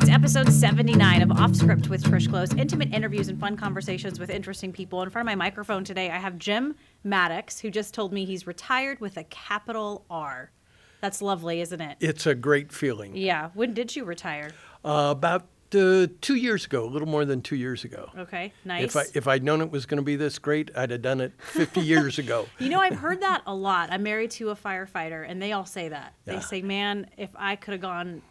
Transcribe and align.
It's 0.00 0.08
episode 0.08 0.52
79 0.52 1.22
of 1.22 1.32
Off 1.32 1.56
Script 1.56 1.88
with 1.88 2.04
Trish 2.04 2.30
Close. 2.30 2.54
Intimate 2.54 2.94
interviews 2.94 3.26
and 3.26 3.40
fun 3.40 3.56
conversations 3.56 4.20
with 4.20 4.30
interesting 4.30 4.72
people. 4.72 5.02
In 5.02 5.10
front 5.10 5.26
of 5.26 5.26
my 5.26 5.34
microphone 5.34 5.82
today, 5.82 6.08
I 6.08 6.18
have 6.18 6.38
Jim 6.38 6.76
Maddox, 7.02 7.58
who 7.58 7.68
just 7.68 7.94
told 7.94 8.12
me 8.12 8.24
he's 8.24 8.46
retired 8.46 9.00
with 9.00 9.16
a 9.16 9.24
capital 9.24 10.04
R. 10.08 10.52
That's 11.00 11.20
lovely, 11.20 11.60
isn't 11.62 11.80
it? 11.80 11.96
It's 11.98 12.26
a 12.26 12.36
great 12.36 12.70
feeling. 12.72 13.16
Yeah. 13.16 13.50
When 13.54 13.74
did 13.74 13.96
you 13.96 14.04
retire? 14.04 14.52
Uh, 14.84 15.08
about 15.10 15.48
uh, 15.74 16.06
two 16.20 16.36
years 16.36 16.64
ago, 16.64 16.84
a 16.84 16.86
little 16.86 17.08
more 17.08 17.24
than 17.24 17.42
two 17.42 17.56
years 17.56 17.82
ago. 17.82 18.08
Okay, 18.16 18.52
nice. 18.64 18.84
If 18.84 18.96
I 18.96 19.04
if 19.14 19.26
I'd 19.26 19.42
known 19.42 19.60
it 19.60 19.72
was 19.72 19.84
going 19.84 19.98
to 19.98 20.04
be 20.04 20.14
this 20.14 20.38
great, 20.38 20.70
I'd 20.76 20.92
have 20.92 21.02
done 21.02 21.20
it 21.20 21.32
50 21.38 21.80
years 21.80 22.20
ago. 22.20 22.46
You 22.60 22.68
know, 22.68 22.80
I've 22.80 22.96
heard 22.96 23.20
that 23.22 23.42
a 23.46 23.54
lot. 23.54 23.90
I'm 23.90 24.04
married 24.04 24.30
to 24.32 24.50
a 24.50 24.54
firefighter, 24.56 25.28
and 25.28 25.42
they 25.42 25.52
all 25.52 25.66
say 25.66 25.88
that. 25.88 26.14
They 26.24 26.38
say, 26.38 26.62
"Man, 26.62 27.10
if 27.16 27.30
I 27.36 27.56
could 27.56 27.72
have 27.72 27.80
gone, 27.80 28.22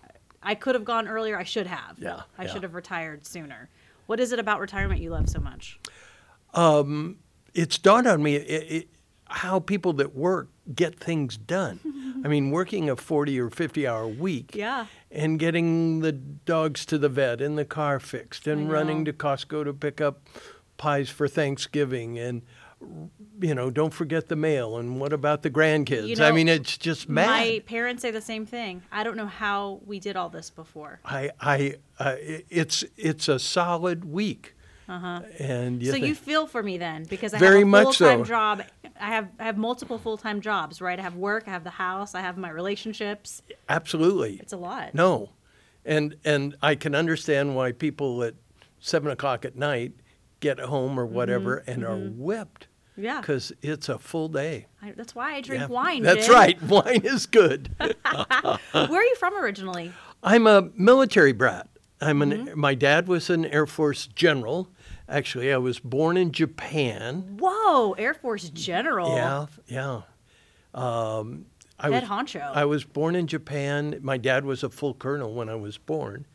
I 0.42 0.56
could 0.56 0.75
have 0.75 0.86
gone 0.86 1.07
earlier. 1.07 1.38
I 1.38 1.43
should 1.43 1.68
have. 1.68 1.98
Yeah, 2.00 2.21
I 2.38 2.46
yeah. 2.46 2.54
should 2.54 2.64
have 2.64 2.74
retired 2.74 3.25
sooner." 3.25 3.70
What 4.07 4.20
is 4.20 4.32
it 4.32 4.39
about 4.39 4.60
retirement 4.60 5.02
you 5.02 5.10
love 5.10 5.30
so 5.30 5.39
much? 5.39 5.80
Um, 6.54 7.18
it's 7.54 7.78
dawned 7.78 8.07
on 8.07 8.24
me 8.24 8.36
it, 8.36 8.71
it, 8.71 8.89
how 9.25 9.60
people 9.60 9.94
that 9.94 10.16
work 10.16 10.50
get 10.74 10.97
things 10.97 11.38
done. 11.38 12.21
I 12.25 12.28
mean, 12.30 12.52
working 12.52 12.89
a 12.89 12.96
40 12.96 13.39
or 13.39 13.50
50 13.50 13.88
hour 13.88 14.08
week. 14.08 14.56
Yeah. 14.56 14.88
And 15.11 15.38
getting 15.39 16.00
the 16.00 16.11
dogs 16.11 16.86
to 16.88 16.97
the 16.97 17.10
vet 17.10 17.42
and 17.42 17.58
the 17.58 17.66
car 17.66 18.00
fixed 18.00 18.47
and 18.47 18.72
running 18.72 19.06
to 19.06 19.14
Costco 19.14 19.66
to 19.66 19.74
pick 19.74 20.02
up 20.02 20.22
pies 20.78 21.10
for 21.10 21.28
Thanksgiving 21.28 22.18
and 22.18 22.42
you 23.39 23.54
know, 23.55 23.69
don't 23.69 23.93
forget 23.93 24.27
the 24.27 24.36
mail 24.36 24.77
and 24.77 25.00
what 25.00 25.14
about 25.14 25.43
the 25.43 25.50
grandkids? 25.50 26.07
You 26.07 26.23
I 26.23 26.32
mean, 26.32 26.47
it's 26.47 26.77
just 26.77 27.07
mad. 27.09 27.27
My 27.27 27.61
parents 27.65 28.01
say 28.01 28.11
the 28.11 28.21
same 28.21 28.46
thing. 28.46 28.82
I 28.91 29.04
don't 29.04 29.18
know 29.18 29.27
how 29.27 29.82
we 29.86 30.00
did 30.00 30.15
all 30.15 30.29
this 30.29 30.50
before. 30.50 31.00
I, 31.05 31.32
I, 31.39 31.75
uh, 32.00 32.16
it's 32.19 32.83
it's 32.95 33.27
a 33.27 33.39
solid 33.39 34.05
week. 34.05 34.55
Uh-huh. 34.89 35.21
And 35.39 35.83
you 35.83 35.91
so 35.91 35.97
you 35.97 36.16
feel 36.16 36.47
for 36.47 36.63
me 36.63 36.77
then 36.77 37.03
because 37.03 37.33
I 37.33 37.39
Very 37.39 37.59
have 37.59 37.67
a 37.73 37.83
full-time 37.83 38.19
so. 38.19 38.23
job. 38.23 38.63
I 38.99 39.07
have 39.09 39.27
I 39.38 39.44
have 39.44 39.57
multiple 39.57 39.97
full-time 39.97 40.39
jobs, 40.41 40.81
right? 40.81 40.97
I 40.97 41.01
have 41.01 41.16
work, 41.16 41.44
I 41.47 41.51
have 41.51 41.66
the 41.66 41.72
house, 41.72 42.16
I 42.16 42.22
have 42.22 42.38
my 42.38 42.49
relationships. 42.49 43.41
absolutely 43.67 44.39
It's 44.41 44.53
a 44.53 44.57
lot. 44.57 44.94
no, 44.95 45.31
and 45.83 46.16
and 46.23 46.55
I 46.61 46.75
can 46.75 46.95
understand 46.95 47.55
why 47.55 47.73
people 47.73 48.23
at 48.23 48.35
seven 48.79 49.11
o'clock 49.11 49.44
at 49.44 49.57
night 49.57 49.91
get 50.39 50.57
home 50.59 50.97
or 50.99 51.05
whatever 51.05 51.57
and 51.67 51.83
are 51.83 51.97
whipped 51.97 52.63
Mm-hmm. 52.63 52.72
Yeah. 52.98 53.22
because 53.22 53.53
it's 53.62 53.90
a 53.90 53.98
full 54.00 54.28
day. 54.28 54.66
I, 54.81 54.92
that's 54.92 55.14
why 55.16 55.36
I 55.36 55.42
drink 55.42 55.62
Yeah, 55.62 55.67
wine. 55.67 56.03
That's 56.03 56.26
Jim. 56.26 56.36
right. 56.36 56.62
Wine 56.70 57.02
is 57.03 57.26
good. 57.26 57.70
Where 57.80 57.95
are 58.73 59.03
you 59.03 59.16
from 59.20 59.36
originally? 59.38 59.94
I'm 60.23 60.48
a 60.48 60.70
military 60.76 61.31
brat. 61.31 61.68
I'm 62.02 62.22
an. 62.22 62.31
Mm-hmm. 62.31 62.59
My 62.59 62.75
dad 62.75 63.08
was 63.08 63.30
an 63.30 63.45
Air 63.45 63.66
Force 63.66 64.08
general. 64.08 64.70
Actually, 65.09 65.53
I 65.53 65.58
was 65.58 65.80
born 65.80 66.18
in 66.18 66.31
Japan. 66.31 67.38
Whoa, 67.40 67.94
Air 67.94 68.14
Force 68.14 68.50
General. 68.50 69.16
Yeah, 69.16 69.45
yeah. 69.68 70.02
Um, 70.73 71.45
I 71.80 71.90
Head 71.92 72.03
was, 72.03 72.09
honcho. 72.09 72.52
I 72.56 72.66
was 72.66 72.84
born 72.84 73.16
in 73.16 73.28
Japan. 73.28 74.00
My 74.02 74.18
dad 74.18 74.45
was 74.45 74.64
a 74.64 74.70
full 74.70 74.94
colonel 74.94 75.34
when 75.34 75.50
I 75.50 75.56
was 75.56 75.78
born, 75.78 76.25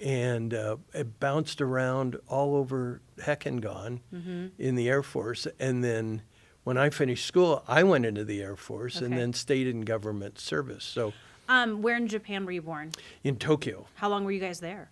and 0.00 0.52
uh, 0.54 0.76
it 0.92 1.18
bounced 1.20 1.60
around 1.60 2.16
all 2.28 2.54
over 2.56 3.00
heck 3.22 3.46
and 3.46 3.62
gone 3.62 4.00
Mm-hmm. 4.14 4.46
in 4.58 4.74
the 4.74 4.88
Air 4.88 5.02
Force. 5.02 5.46
And 5.58 5.82
then 5.82 6.22
when 6.64 6.76
I 6.76 6.90
finished 6.90 7.26
school, 7.26 7.62
I 7.68 7.82
went 7.82 8.04
into 8.06 8.24
the 8.24 8.42
Air 8.42 8.56
Force 8.56 8.96
and 9.00 9.16
then 9.16 9.32
stayed 9.32 9.66
in 9.66 9.82
government 9.82 10.38
service. 10.38 10.84
So 10.84 11.12
Um, 11.48 11.80
where 11.82 11.96
in 11.96 12.08
Japan 12.08 12.44
were 12.44 12.52
you 12.52 12.62
born? 12.62 12.90
in 13.24 13.36
Tokyo. 13.36 13.86
How 13.94 14.08
long 14.08 14.24
were 14.24 14.32
you 14.32 14.40
guys 14.40 14.60
there? 14.60 14.90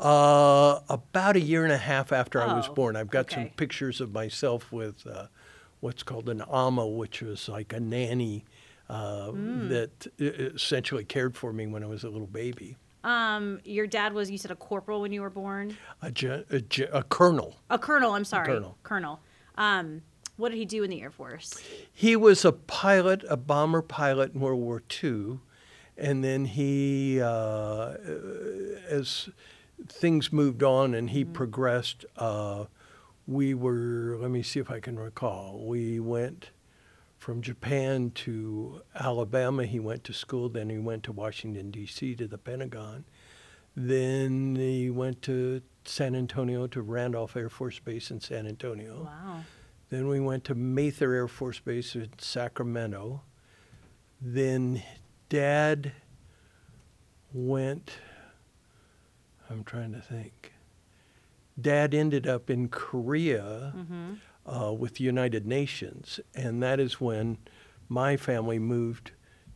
Uh, 0.00 0.78
about 0.88 1.34
a 1.34 1.40
year 1.40 1.64
and 1.64 1.72
a 1.72 1.76
half 1.78 2.12
after 2.12 2.40
I 2.40 2.54
was 2.54 2.68
Oh, 2.68 2.74
born, 2.74 2.94
I've 2.94 3.10
got 3.10 3.30
some 3.30 3.48
pictures 3.56 4.00
of 4.00 4.12
myself 4.12 4.70
with 4.70 5.04
uh, 5.06 5.26
what's 5.80 6.04
called 6.04 6.28
an 6.28 6.42
ama, 6.52 6.86
which 6.86 7.20
was 7.22 7.48
like 7.48 7.72
a 7.72 7.80
nanny 7.80 8.44
uh, 8.88 9.30
Hmm. 9.32 9.68
that 9.68 10.06
uh, 10.20 10.24
essentially 10.54 11.04
cared 11.04 11.36
for 11.36 11.52
me 11.52 11.66
when 11.66 11.82
I 11.82 11.86
was 11.86 12.04
a 12.04 12.08
little 12.10 12.28
baby. 12.28 12.76
Um, 13.04 13.60
your 13.64 13.86
dad 13.86 14.12
was 14.12 14.30
you 14.30 14.38
said 14.38 14.50
a 14.50 14.56
corporal 14.56 15.00
when 15.00 15.12
you 15.12 15.20
were 15.22 15.30
born. 15.30 15.76
A, 16.02 16.10
ge- 16.10 16.44
a, 16.50 16.60
ge- 16.68 16.88
a 16.92 17.02
colonel. 17.04 17.56
A 17.70 17.78
colonel. 17.78 18.12
I'm 18.12 18.24
sorry. 18.24 18.46
colonel. 18.46 18.76
Colonel. 18.82 19.20
Um, 19.56 20.02
what 20.36 20.50
did 20.50 20.58
he 20.58 20.64
do 20.64 20.82
in 20.84 20.90
the 20.90 21.00
Air 21.02 21.10
Force? 21.10 21.58
He 21.92 22.16
was 22.16 22.44
a 22.44 22.52
pilot, 22.52 23.24
a 23.28 23.36
bomber 23.36 23.82
pilot 23.82 24.34
in 24.34 24.40
World 24.40 24.60
War 24.60 24.82
II, 25.02 25.38
and 25.96 26.22
then 26.22 26.44
he, 26.44 27.20
uh, 27.20 27.94
as 28.88 29.28
things 29.88 30.32
moved 30.32 30.62
on 30.62 30.94
and 30.94 31.10
he 31.10 31.24
progressed, 31.24 32.04
uh, 32.16 32.66
we 33.26 33.52
were. 33.52 34.16
Let 34.20 34.30
me 34.30 34.42
see 34.42 34.60
if 34.60 34.70
I 34.70 34.80
can 34.80 34.98
recall. 34.98 35.60
We 35.64 35.98
went 36.00 36.50
from 37.28 37.42
Japan 37.42 38.10
to 38.14 38.80
Alabama. 38.98 39.66
He 39.66 39.78
went 39.78 40.02
to 40.04 40.14
school. 40.14 40.48
Then 40.48 40.70
he 40.70 40.78
went 40.78 41.02
to 41.02 41.12
Washington 41.12 41.70
D.C. 41.70 42.14
to 42.14 42.26
the 42.26 42.38
Pentagon. 42.38 43.04
Then 43.76 44.56
he 44.56 44.88
went 44.88 45.20
to 45.24 45.60
San 45.84 46.14
Antonio 46.14 46.66
to 46.68 46.80
Randolph 46.80 47.36
Air 47.36 47.50
Force 47.50 47.80
Base 47.80 48.10
in 48.10 48.22
San 48.22 48.46
Antonio. 48.46 49.02
Wow. 49.04 49.40
Then 49.90 50.08
we 50.08 50.20
went 50.20 50.44
to 50.44 50.54
Mather 50.54 51.12
Air 51.12 51.28
Force 51.28 51.58
Base 51.60 51.94
in 51.94 52.08
Sacramento. 52.16 53.20
Then 54.22 54.82
Dad 55.28 55.92
went, 57.34 57.98
I'm 59.50 59.64
trying 59.64 59.92
to 59.92 60.00
think. 60.00 60.54
Dad 61.60 61.92
ended 61.92 62.26
up 62.26 62.48
in 62.48 62.70
Korea 62.70 63.74
mm-hmm. 63.76 64.14
Uh, 64.48 64.72
with 64.72 64.94
the 64.94 65.04
United 65.04 65.46
Nations, 65.46 66.20
and 66.34 66.62
that 66.62 66.80
is 66.80 67.00
when 67.00 67.38
my 67.88 68.16
family 68.16 68.58
moved 68.58 69.12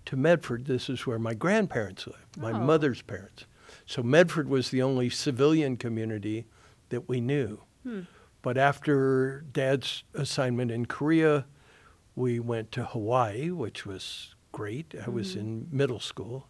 to 0.06 0.16
Medford. 0.16 0.66
This 0.66 0.88
is 0.91 1.06
where 1.06 1.19
my 1.19 1.34
grandparents 1.34 2.06
lived, 2.06 2.36
my 2.38 2.53
Oh. 2.53 2.58
mother's 2.60 3.02
parents. 3.02 3.47
So 3.86 4.02
Medford 4.02 4.48
was 4.48 4.70
the 4.70 4.82
only 4.82 5.08
civilian 5.10 5.76
community 5.76 6.47
that 6.91 7.08
we 7.08 7.20
knew. 7.20 7.62
But 8.42 8.58
after 8.58 9.44
Dad's 9.52 10.04
assignment 10.14 10.70
in 10.70 10.86
Korea, 10.86 11.47
we 12.14 12.38
went 12.38 12.70
to 12.72 12.84
Hawaii, 12.84 13.50
which 13.50 13.86
was 13.86 14.34
great. 14.52 14.94
I 15.06 15.08
was 15.10 15.34
in 15.36 15.69
middle 15.72 16.00
school. 16.00 16.48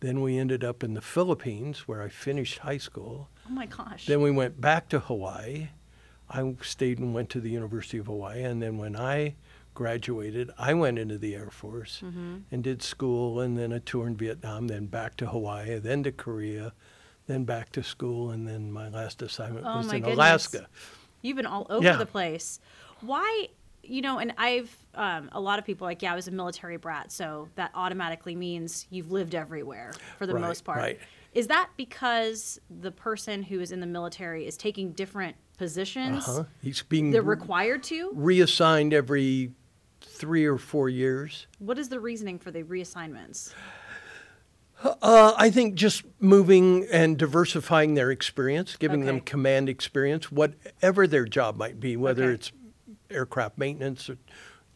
Then 0.00 0.20
we 0.20 0.36
ended 0.38 0.62
up 0.64 0.82
in 0.84 0.94
the 0.94 1.00
Philippines, 1.00 1.86
where 1.88 2.02
I 2.02 2.08
finished 2.08 2.58
high 2.58 2.78
school. 2.78 3.28
Oh 3.46 3.50
my 3.50 3.66
gosh. 3.66 4.06
Then 4.06 4.20
we 4.20 4.30
went 4.30 4.60
back 4.60 4.88
to 4.90 4.98
Hawaii. 5.00 5.68
I 6.30 6.54
stayed 6.62 6.98
and 6.98 7.14
went 7.14 7.30
to 7.30 7.40
the 7.40 7.50
University 7.50 7.98
of 7.98 8.06
Hawaii. 8.06 8.42
And 8.42 8.60
then 8.62 8.76
when 8.78 8.94
I 8.96 9.34
graduated, 9.74 10.50
I 10.58 10.74
went 10.74 10.98
into 10.98 11.18
the 11.18 11.34
Air 11.34 11.50
Force 11.50 12.02
and 12.02 12.64
did 12.64 12.82
school 12.82 13.40
and 13.40 13.56
then 13.56 13.72
a 13.72 13.80
tour 13.80 14.06
in 14.06 14.16
Vietnam, 14.16 14.66
then 14.68 14.86
back 14.86 15.16
to 15.18 15.26
Hawaii, 15.26 15.78
then 15.78 16.02
to 16.02 16.12
Korea, 16.12 16.72
then 17.26 17.44
back 17.44 17.70
to 17.72 17.82
school. 17.82 18.30
And 18.30 18.46
then 18.46 18.72
my 18.72 18.88
last 18.88 19.22
assignment 19.22 19.64
Oh, 19.66 19.76
was 19.78 19.86
in 19.92 20.00
goodness. 20.00 20.14
Alaska. 20.16 20.66
You've 21.22 21.36
been 21.36 21.46
all 21.46 21.66
over 21.70 21.84
Yeah. 21.84 21.96
the 21.96 22.06
place. 22.06 22.60
Why, 23.00 23.48
you 23.82 24.02
know, 24.02 24.18
and 24.18 24.34
I've, 24.36 24.74
um, 24.94 25.28
a 25.32 25.40
lot 25.40 25.58
of 25.58 25.64
people 25.64 25.86
like, 25.86 26.02
yeah, 26.02 26.12
I 26.12 26.16
was 26.16 26.26
a 26.28 26.32
military 26.32 26.76
brat, 26.76 27.10
so 27.12 27.48
that 27.54 27.70
automatically 27.74 28.34
means 28.34 28.86
you've 28.90 29.10
lived 29.12 29.34
everywhere 29.34 29.92
for 30.18 30.26
the 30.26 30.34
Right, 30.34 30.40
most 30.42 30.64
part. 30.64 30.78
right. 30.78 30.98
Is 31.32 31.46
that 31.46 31.70
because 31.76 32.60
the 32.68 32.90
person 32.90 33.44
who 33.44 33.60
is 33.60 33.70
in 33.70 33.80
the 33.80 33.86
military 33.86 34.46
is 34.46 34.56
taking 34.56 34.92
different 34.92 35.36
positions? 35.58 36.26
Uh-huh. 36.26 36.44
He's 36.62 36.82
being 36.82 37.10
They're 37.10 37.22
required 37.22 37.82
to? 37.84 38.10
reassigned 38.14 38.94
every 38.94 39.52
three 40.00 40.46
or 40.46 40.56
four 40.58 40.88
years. 40.88 41.46
What 41.58 41.78
is 41.78 41.88
the 41.90 42.00
reasoning 42.00 42.38
for 42.38 42.50
the 42.50 42.62
reassignments? 42.62 43.52
Uh, 44.82 45.32
I 45.36 45.50
think 45.50 45.74
just 45.74 46.04
moving 46.20 46.86
and 46.92 47.18
diversifying 47.18 47.94
their 47.94 48.12
experience, 48.12 48.76
giving 48.76 49.06
them 49.06 49.20
command 49.20 49.68
experience, 49.68 50.30
whatever 50.30 51.08
their 51.08 51.24
job 51.24 51.56
might 51.56 51.80
be, 51.80 51.96
whether 51.96 52.24
Okay. 52.26 52.34
it's 52.34 52.52
aircraft 53.10 53.58
maintenance 53.58 54.08
or 54.08 54.18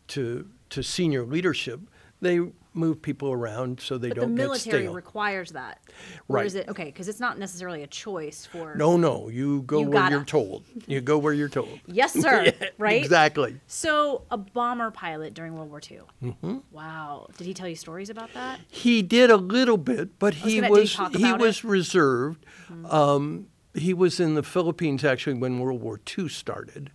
to 0.08 0.48
to 0.70 0.82
senior 0.82 1.24
leadership, 1.24 1.80
they 2.20 2.40
move 2.74 3.02
people 3.02 3.30
around 3.30 3.80
so 3.80 3.98
they 3.98 4.08
But 4.08 4.16
don't 4.18 4.34
get 4.34 4.42
stale. 4.42 4.70
The 4.70 4.70
military 4.78 4.88
requires 4.88 5.50
that. 5.52 5.80
Or 6.28 6.36
Right. 6.36 6.46
is 6.46 6.54
it, 6.54 6.68
okay, 6.68 6.86
because 6.86 7.06
it's 7.08 7.20
not 7.20 7.38
necessarily 7.38 7.82
a 7.82 7.86
choice 7.86 8.46
for. 8.46 8.74
no, 8.74 8.96
no, 8.96 9.28
you 9.28 9.62
go 9.62 9.80
You 9.80 9.86
where 9.90 9.92
gotta. 10.00 10.14
you're 10.16 10.24
told. 10.24 10.64
You 10.86 11.00
go 11.00 11.18
where 11.18 11.32
you're 11.34 11.48
told. 11.48 11.78
Yes, 11.86 12.12
sir. 12.14 12.52
right? 12.78 13.02
Exactly. 13.02 13.60
So, 13.66 14.22
a 14.30 14.38
bomber 14.38 14.90
pilot 14.90 15.34
during 15.34 15.54
World 15.54 15.68
War 15.70 15.80
II. 15.90 16.00
Mm-hmm. 16.22 16.58
Wow. 16.70 17.28
Did 17.36 17.46
he 17.46 17.54
tell 17.54 17.68
you 17.68 17.76
stories 17.76 18.08
about 18.10 18.32
that? 18.34 18.60
He 18.68 19.02
did 19.02 19.30
a 19.30 19.36
little 19.36 19.76
bit, 19.78 20.18
but 20.18 20.34
he 20.34 20.60
gonna- 20.60 20.74
did 20.74 20.88
he 20.88 21.00
was 21.02 21.14
he 21.16 21.32
was 21.32 21.58
it? 21.58 21.60
Mm-hmm. 21.60 21.68
reserved. 21.68 22.46
Um, 22.88 23.48
he 23.74 23.92
was 23.94 24.18
in 24.20 24.34
the 24.34 24.42
Philippines 24.42 25.04
actually 25.04 25.34
when 25.34 25.58
World 25.58 25.80
War 25.82 26.00
II 26.18 26.28
started, 26.28 26.90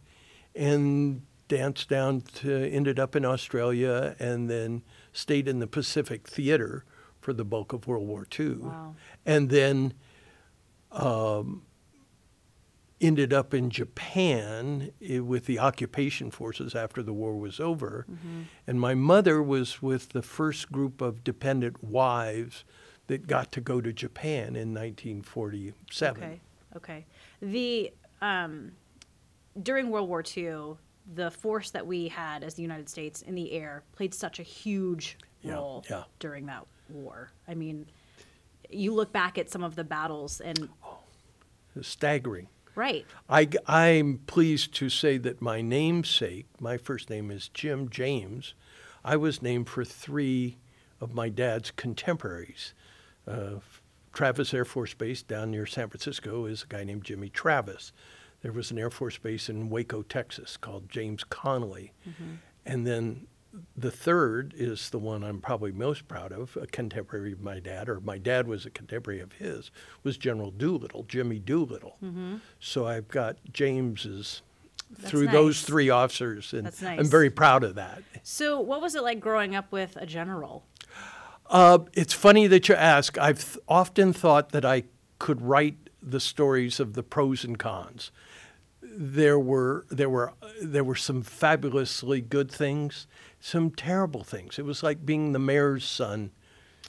and 0.56 1.22
danced 1.48 1.88
down 1.90 2.22
to 2.22 2.70
ended 2.72 3.00
up 3.00 3.16
in 3.16 3.24
Australia, 3.24 4.16
and 4.20 4.50
then 4.50 4.82
stayed 5.18 5.48
in 5.48 5.60
the 5.60 5.68
Pacific 5.68 6.28
Theater 6.28 6.86
for 7.19 7.34
the 7.34 7.44
bulk 7.44 7.74
of 7.74 7.88
World 7.88 8.08
War 8.08 8.28
II, 8.40 8.50
Wow. 8.58 8.96
and 9.25 9.50
then 9.50 9.94
um, 10.92 11.64
ended 13.02 13.34
up 13.34 13.54
in 13.54 13.69
Japan 13.69 14.92
eh, 15.02 15.19
with 15.19 15.46
the 15.46 15.60
occupation 15.60 16.31
forces 16.31 16.75
after 16.75 17.02
the 17.04 17.14
war 17.14 17.36
was 17.38 17.60
over. 17.60 18.06
Mm-hmm. 18.10 18.42
And 18.68 18.80
my 18.80 18.94
mother 18.94 19.42
was 19.42 19.81
with 19.81 20.10
the 20.10 20.22
first 20.22 20.72
group 20.72 21.02
of 21.02 21.24
dependent 21.24 21.84
wives 21.84 22.64
that 23.08 23.28
got 23.28 23.52
to 23.54 23.62
go 23.62 23.81
to 23.81 23.92
Japan 23.92 24.56
in 24.56 24.74
1947. 24.74 26.24
Okay. 26.24 26.40
Okay. 26.75 27.06
The 27.42 27.92
um, 28.22 28.74
during 29.62 29.90
World 29.90 30.10
War 30.10 30.24
II, 30.36 30.78
the 31.13 31.31
force 31.31 31.71
that 31.71 31.86
we 31.86 32.07
had 32.07 32.44
as 32.44 32.56
the 32.56 32.62
United 32.62 32.89
States 32.89 33.21
in 33.21 33.36
the 33.36 33.51
air 33.54 33.83
played 33.95 34.13
such 34.13 34.39
a 34.39 34.44
huge 34.44 35.18
role 35.44 35.86
yeah. 35.89 36.04
during 36.19 36.45
that 36.48 36.65
war. 36.89 37.31
I 37.48 37.54
mean, 37.54 37.86
you 38.69 38.94
look 38.94 39.12
back 39.12 39.38
at 39.38 39.50
some 39.50 39.63
of 39.63 39.75
the 39.75 39.83
battles 39.83 40.42
and 40.42 40.69
It's 41.75 41.88
staggering. 41.88 42.48
right. 42.75 43.06
I, 43.30 43.48
am 43.68 44.19
pleased 44.27 44.74
to 44.75 44.89
say 44.89 45.18
that 45.19 45.42
my 45.42 45.62
namesake, 45.62 46.48
my 46.59 46.77
first 46.77 47.09
name 47.09 47.31
is 47.31 47.50
Jim 47.50 47.89
James, 47.89 48.54
I 49.04 49.15
was 49.15 49.42
named 49.42 49.69
for 49.69 49.86
three 49.86 50.57
of 51.00 51.13
my 51.13 51.30
dad's 51.30 51.71
contemporaries. 51.71 52.74
Uh, 53.27 53.59
Travis 54.12 54.54
Air 54.54 54.65
Force 54.65 54.94
Base 54.94 55.21
down 55.21 55.51
near 55.51 55.65
San 55.65 55.89
Francisco 55.89 56.45
is 56.45 56.63
a 56.63 56.68
guy 56.68 56.83
named 56.83 57.04
Jimmy 57.04 57.30
Travis. 57.30 57.92
There 58.48 58.54
was 58.54 58.72
an 58.72 58.80
Air 58.80 58.90
Force 58.90 59.18
Base 59.18 59.50
in 59.50 59.70
Waco, 59.70 60.04
Texas 60.04 60.56
called 60.56 60.88
James 60.88 61.26
Connally. 61.26 61.90
And 62.66 62.88
then 62.88 63.28
the 63.76 63.92
third 63.92 64.54
is 64.56 64.90
the 64.90 65.00
one 65.00 65.22
I'm 65.22 65.42
probably 65.42 65.74
most 65.74 66.08
proud 66.08 66.32
of, 66.32 66.56
a 66.56 66.66
contemporary 66.66 67.34
of 67.34 67.42
my 67.42 67.60
dad, 67.60 67.90
or 67.90 68.00
my 68.00 68.18
dad 68.18 68.48
was 68.48 68.66
a 68.66 68.70
contemporary 68.70 69.20
of 69.20 69.34
his, 69.34 69.70
was 70.02 70.16
General 70.16 70.50
Doolittle, 70.52 71.04
Jimmy 71.10 71.40
Doolittle. 71.40 71.98
So 72.62 72.88
I've 72.88 73.10
got 73.10 73.36
James's 73.52 74.44
That's 74.98 75.12
through 75.12 75.28
those 75.28 75.64
three 75.64 75.90
officers, 75.90 76.54
and 76.54 76.68
That's 76.68 76.82
I'm 76.82 77.04
very 77.10 77.30
proud 77.30 77.66
of 77.66 77.76
that. 77.76 78.02
So, 78.24 78.62
what 78.62 78.82
was 78.82 78.96
it 78.96 79.04
like 79.04 79.20
growing 79.20 79.56
up 79.56 79.74
with 79.74 79.98
a 79.98 80.06
general? 80.06 80.64
Uh, 81.48 81.80
it's 81.92 82.14
funny 82.14 82.48
that 82.48 82.70
you 82.70 82.76
ask. 82.76 83.18
I've 83.18 83.44
th- 83.44 83.58
often 83.68 84.14
thought 84.14 84.54
that 84.54 84.64
I 84.64 84.84
could 85.20 85.42
write 85.42 85.90
the 86.02 86.22
stories 86.22 86.80
of 86.80 86.94
the 86.94 87.04
pros 87.04 87.44
and 87.44 87.60
cons. 87.60 88.10
There 89.00 89.38
were 89.40 89.86
there 89.92 90.10
were 90.10 90.34
there 90.60 90.84
were 90.84 90.96
some 90.96 91.22
fabulously 91.22 92.20
good 92.20 92.50
things, 92.52 93.06
some 93.40 93.70
terrible 93.70 94.24
things. 94.24 94.58
It 94.58 94.66
was 94.66 94.82
like 94.82 95.06
being 95.06 95.34
the 95.34 95.40
mayor's 95.40 95.86
son, 95.86 96.32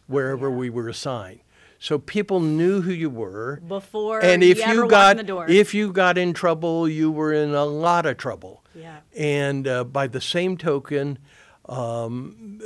wherever 0.07 0.49
Yeah. 0.49 0.57
we 0.57 0.71
were 0.71 0.89
assigned. 0.89 1.41
So 1.79 1.99
people 1.99 2.41
knew 2.41 2.81
who 2.81 2.93
you 2.93 3.11
were, 3.11 3.61
Before 3.69 4.21
and 4.25 4.43
if 4.43 4.59
you 4.59 4.73
you 4.85 4.89
got 4.89 5.13
in 5.13 5.17
the 5.19 5.23
door. 5.23 5.47
if 5.49 5.75
you 5.75 5.93
got 5.93 6.17
in 6.17 6.33
trouble, 6.33 6.89
you 6.89 7.11
were 7.11 7.33
in 7.33 7.55
a 7.55 7.65
lot 7.67 8.07
of 8.07 8.17
trouble. 8.17 8.65
Yeah. 8.75 9.01
And 9.17 9.69
uh, 9.69 9.85
by 9.85 10.07
the 10.09 10.21
same 10.21 10.57
token, 10.57 11.19
um, 11.69 12.59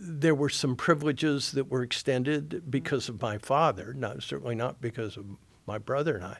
there 0.00 0.34
were 0.34 0.48
some 0.50 0.74
privileges 0.76 1.52
that 1.52 1.70
were 1.70 1.82
extended 1.84 2.64
because 2.68 3.08
of 3.08 3.22
my 3.22 3.38
father, 3.38 3.94
not 3.94 4.22
certainly 4.24 4.56
not 4.56 4.80
because 4.80 5.16
of 5.16 5.24
my 5.66 5.78
brother 5.78 6.16
and 6.16 6.24
I, 6.24 6.38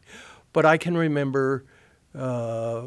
but 0.52 0.66
I 0.66 0.76
can 0.76 0.96
remember 0.99 1.64
uh, 2.18 2.86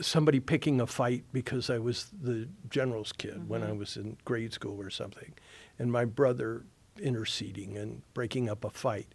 somebody 0.00 0.40
picking 0.40 0.80
a 0.80 0.86
fight 0.86 1.24
because 1.32 1.70
I 1.70 1.78
was 1.78 2.10
the 2.20 2.48
general's 2.70 3.12
kid 3.12 3.48
when 3.48 3.62
I 3.62 3.72
was 3.72 3.96
in 3.96 4.16
grade 4.24 4.52
school 4.52 4.80
or 4.80 4.90
something, 4.90 5.34
and 5.78 5.92
my 5.92 6.04
brother 6.04 6.64
interceding 7.00 7.76
and 7.76 8.02
breaking 8.14 8.48
up 8.48 8.64
a 8.64 8.70
fight. 8.70 9.08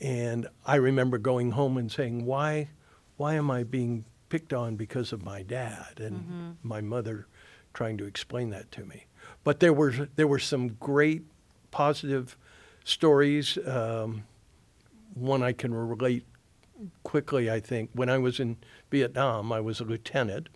And 0.00 0.48
I 0.66 0.76
remember 0.76 1.18
going 1.18 1.52
home 1.52 1.76
and 1.76 1.90
saying, 1.90 2.24
"Why, 2.24 2.70
why 3.16 3.34
am 3.34 3.50
I 3.50 3.62
being 3.62 4.04
picked 4.28 4.52
on 4.52 4.76
because 4.76 5.12
of 5.12 5.22
my 5.22 5.42
dad?" 5.42 6.00
And 6.00 6.56
my 6.62 6.80
mother 6.80 7.26
trying 7.74 7.98
to 7.98 8.04
explain 8.04 8.50
that 8.50 8.70
to 8.72 8.84
me. 8.84 9.06
But 9.44 9.60
there 9.60 9.72
were 9.72 10.08
there 10.16 10.26
were 10.26 10.38
some 10.38 10.68
great 10.74 11.22
positive 11.70 12.36
stories. 12.84 13.58
Um, 13.66 14.24
one 15.14 15.42
I 15.42 15.52
can 15.52 15.74
relate 15.74 16.24
quickly, 17.02 17.50
I 17.50 17.60
think. 17.60 17.90
When 17.94 18.08
I 18.08 18.18
was 18.18 18.40
in 18.40 18.56
Vietnam, 18.90 19.52
I 19.52 19.60
was 19.60 19.80
a 19.80 19.84
lieutenant, 19.84 20.48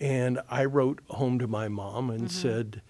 and 0.00 0.40
I 0.48 0.64
wrote 0.64 1.00
home 1.08 1.38
to 1.38 1.46
my 1.46 1.68
mom 1.68 2.10
and 2.10 2.22
mm-hmm. 2.22 2.28
said, 2.28 2.82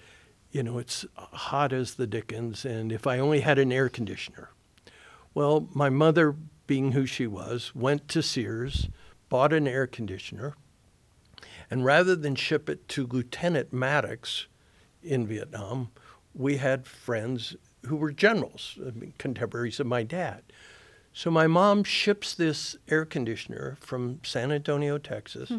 you 0.50 0.62
know, 0.62 0.78
it's 0.78 1.04
hot 1.16 1.72
as 1.72 1.94
the 1.94 2.06
dickens, 2.06 2.64
and 2.64 2.90
if 2.90 3.06
I 3.06 3.18
only 3.18 3.40
had 3.40 3.58
an 3.58 3.72
air 3.72 3.88
conditioner. 3.88 4.50
Well, 5.34 5.68
my 5.74 5.90
mother, 5.90 6.34
being 6.66 6.92
who 6.92 7.06
she 7.06 7.26
was, 7.26 7.74
went 7.74 8.08
to 8.08 8.22
Sears, 8.22 8.88
bought 9.28 9.52
an 9.52 9.68
air 9.68 9.86
conditioner, 9.86 10.54
and 11.70 11.84
rather 11.84 12.16
than 12.16 12.34
ship 12.34 12.68
it 12.68 12.88
to 12.88 13.06
Lieutenant 13.06 13.72
Maddox 13.72 14.46
in 15.02 15.26
Vietnam, 15.26 15.90
we 16.34 16.56
had 16.56 16.86
friends 16.86 17.56
who 17.86 17.96
were 17.96 18.12
generals, 18.12 18.78
contemporaries 19.18 19.80
of 19.80 19.86
my 19.86 20.02
dad. 20.02 20.42
So 21.18 21.32
my 21.32 21.48
mom 21.48 21.82
ships 21.82 22.32
this 22.32 22.76
air 22.88 23.04
conditioner 23.04 23.76
from 23.80 24.20
San 24.22 24.52
Antonio, 24.52 24.98
Texas, 24.98 25.50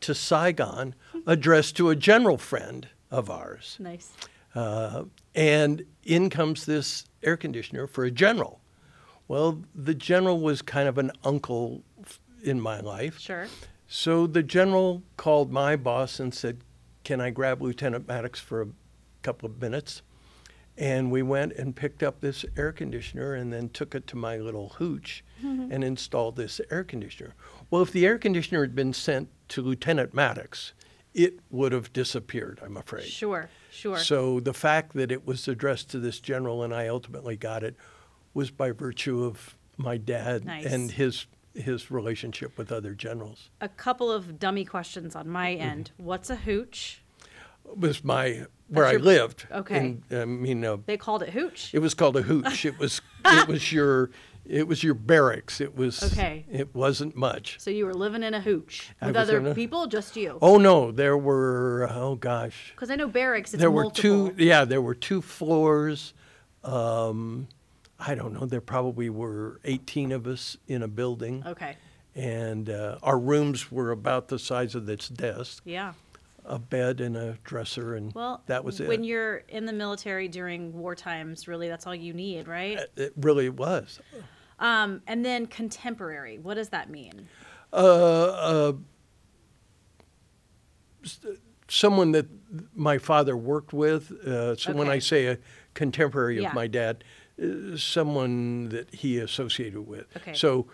to 0.00 0.14
Saigon, 0.14 0.94
addressed 1.26 1.78
to 1.78 1.88
a 1.88 1.96
general 1.96 2.36
friend 2.36 2.86
of 3.10 3.30
ours. 3.30 3.78
Nice. 3.80 4.12
Uh, 4.54 5.04
and 5.34 5.86
in 6.04 6.28
comes 6.28 6.66
this 6.66 7.06
air 7.22 7.38
conditioner 7.38 7.86
for 7.86 8.04
a 8.04 8.10
general. 8.10 8.60
Well, 9.28 9.62
the 9.74 9.94
general 9.94 10.40
was 10.40 10.60
kind 10.60 10.90
of 10.90 10.98
an 10.98 11.12
uncle 11.24 11.82
in 12.42 12.60
my 12.60 12.80
life. 12.80 13.18
Sure. 13.18 13.46
So 13.86 14.26
the 14.26 14.42
general 14.42 15.02
called 15.16 15.50
my 15.50 15.74
boss 15.74 16.20
and 16.20 16.34
said, 16.34 16.58
Can 17.04 17.18
I 17.18 17.30
grab 17.30 17.62
Lieutenant 17.62 18.06
Maddox 18.06 18.40
for 18.40 18.60
a 18.60 18.68
couple 19.22 19.48
of 19.48 19.58
minutes? 19.58 20.02
And 20.78 21.10
we 21.10 21.22
went 21.22 21.54
and 21.54 21.74
picked 21.74 22.04
up 22.04 22.20
this 22.20 22.44
air 22.56 22.70
conditioner 22.70 23.34
and 23.34 23.52
then 23.52 23.68
took 23.68 23.96
it 23.96 24.06
to 24.08 24.16
my 24.16 24.36
little 24.38 24.68
hooch 24.78 25.24
and 25.42 25.82
installed 25.84 26.36
this 26.36 26.60
air 26.70 26.84
conditioner. 26.84 27.34
Well, 27.70 27.82
if 27.82 27.90
the 27.92 28.06
air 28.06 28.16
conditioner 28.18 28.60
had 28.62 28.74
been 28.76 28.92
sent 28.92 29.28
to 29.48 29.60
Lieutenant 29.62 30.14
Maddox, 30.14 30.72
it 31.14 31.40
would 31.50 31.72
have 31.72 31.92
disappeared, 31.92 32.60
I'm 32.64 32.76
afraid. 32.76 33.06
Sure. 33.08 33.50
Sure. 33.72 33.98
So 33.98 34.38
the 34.40 34.54
fact 34.54 34.94
that 34.94 35.10
it 35.10 35.26
was 35.26 35.48
addressed 35.48 35.90
to 35.90 35.98
this 35.98 36.20
general 36.20 36.62
and 36.62 36.72
I 36.74 36.86
ultimately 36.88 37.36
got 37.36 37.62
it 37.64 37.74
was 38.34 38.50
by 38.52 38.70
virtue 38.70 39.24
of 39.24 39.56
my 39.76 39.96
dad 39.96 40.44
Nice. 40.44 40.64
and 40.66 40.90
his 40.92 41.26
his 41.54 41.90
relationship 41.90 42.56
with 42.56 42.70
other 42.70 42.94
generals. 42.94 43.50
a 43.60 43.68
couple 43.68 44.12
of 44.12 44.38
dummy 44.38 44.64
questions 44.64 45.16
on 45.16 45.28
my 45.28 45.52
Mm-hmm. 45.54 45.62
end. 45.62 45.90
What's 45.96 46.30
a 46.30 46.36
hooch? 46.36 47.02
Was 47.76 48.02
my 48.04 48.46
where 48.68 48.84
That's 48.84 48.88
I 48.88 48.92
your- 48.92 49.00
lived. 49.00 49.46
okay. 49.50 49.78
And, 49.78 50.02
I 50.10 50.24
mean, 50.26 50.64
uh, 50.64 50.76
They 50.86 50.96
called 50.96 51.22
it 51.22 51.30
hooch. 51.30 51.70
it 51.72 51.78
was 51.78 51.94
called 51.94 52.16
a 52.16 52.22
hooch. 52.22 52.64
it 52.66 52.78
was 52.78 53.00
it 53.24 53.48
was 53.48 53.72
your 53.76 54.10
it 54.44 54.66
was 54.66 54.82
your 54.82 54.94
barracks. 54.94 55.60
It 55.60 55.76
was 55.76 56.02
Okay. 56.12 56.44
It 56.50 56.74
wasn't 56.74 57.14
much. 57.16 57.56
So 57.60 57.70
you 57.70 57.84
were 57.86 57.94
living 57.94 58.22
in 58.22 58.32
a 58.34 58.40
hooch 58.40 58.90
I 59.00 59.06
with 59.06 59.16
was 59.16 59.28
other 59.28 59.46
a- 59.46 59.54
people, 59.54 59.86
just 59.86 60.16
you? 60.16 60.38
Oh 60.42 60.56
no, 60.58 60.90
there 60.90 61.16
were 61.18 61.88
oh 61.90 62.14
gosh. 62.16 62.72
Because 62.74 62.90
I 62.90 62.96
know 62.96 63.08
barracks. 63.08 63.52
It's 63.54 63.60
there 63.60 63.70
were 63.70 63.82
multiple. 63.84 64.30
two 64.30 64.44
yeah 64.44 64.64
there 64.64 64.82
were 64.82 64.94
two 64.94 65.20
floors 65.22 66.14
um, 66.64 67.48
i 67.98 68.14
don't 68.14 68.32
know 68.32 68.44
there 68.46 68.60
probably 68.60 69.08
were 69.10 69.60
18 69.64 70.12
of 70.12 70.26
us 70.26 70.56
in 70.66 70.82
a 70.82 70.88
building 70.88 71.42
Okay. 71.46 71.76
and 72.14 72.68
uh, 72.70 72.98
our 73.02 73.18
rooms 73.18 73.70
were 73.72 73.90
about 73.90 74.28
the 74.28 74.38
size 74.38 74.74
of 74.74 74.86
this 74.86 75.08
desk 75.08 75.62
Yeah. 75.64 75.92
A 76.48 76.58
bed 76.58 77.00
and 77.00 77.16
a 77.16 77.38
dresser 77.44 77.94
and 77.94 78.12
Well, 78.14 78.42
that 78.46 78.64
was 78.64 78.80
it 78.80 78.88
When 78.88 79.04
you're 79.04 79.36
in 79.48 79.66
the 79.66 79.72
military 79.72 80.28
during 80.28 80.72
war 80.72 80.94
times, 80.94 81.46
really, 81.46 81.68
that's 81.68 81.86
all 81.86 81.94
you 81.94 82.12
need, 82.14 82.48
right? 82.48 82.78
it 82.96 83.12
really 83.16 83.48
was 83.50 84.00
Um, 84.58 85.02
and 85.06 85.24
then 85.24 85.46
contemporary. 85.46 86.38
What 86.38 86.54
does 86.54 86.70
that 86.70 86.90
mean? 86.90 87.28
uh, 87.72 87.76
uh, 87.76 88.72
someone 91.68 92.12
that 92.12 92.26
my 92.74 92.96
father 92.98 93.36
worked 93.36 93.72
with 93.74 94.10
uh, 94.26 94.56
so 94.56 94.72
when 94.72 94.88
i 94.88 94.98
say 94.98 95.26
a 95.26 95.38
contemporary 95.74 96.40
Yeah. 96.40 96.48
of 96.48 96.54
my 96.54 96.66
dad 96.66 97.04
uh, 97.42 97.76
someone 97.76 98.70
that 98.70 98.94
he 98.94 99.18
associated 99.18 99.82
with 99.86 100.06
Okay. 100.16 100.32
so 100.32 100.66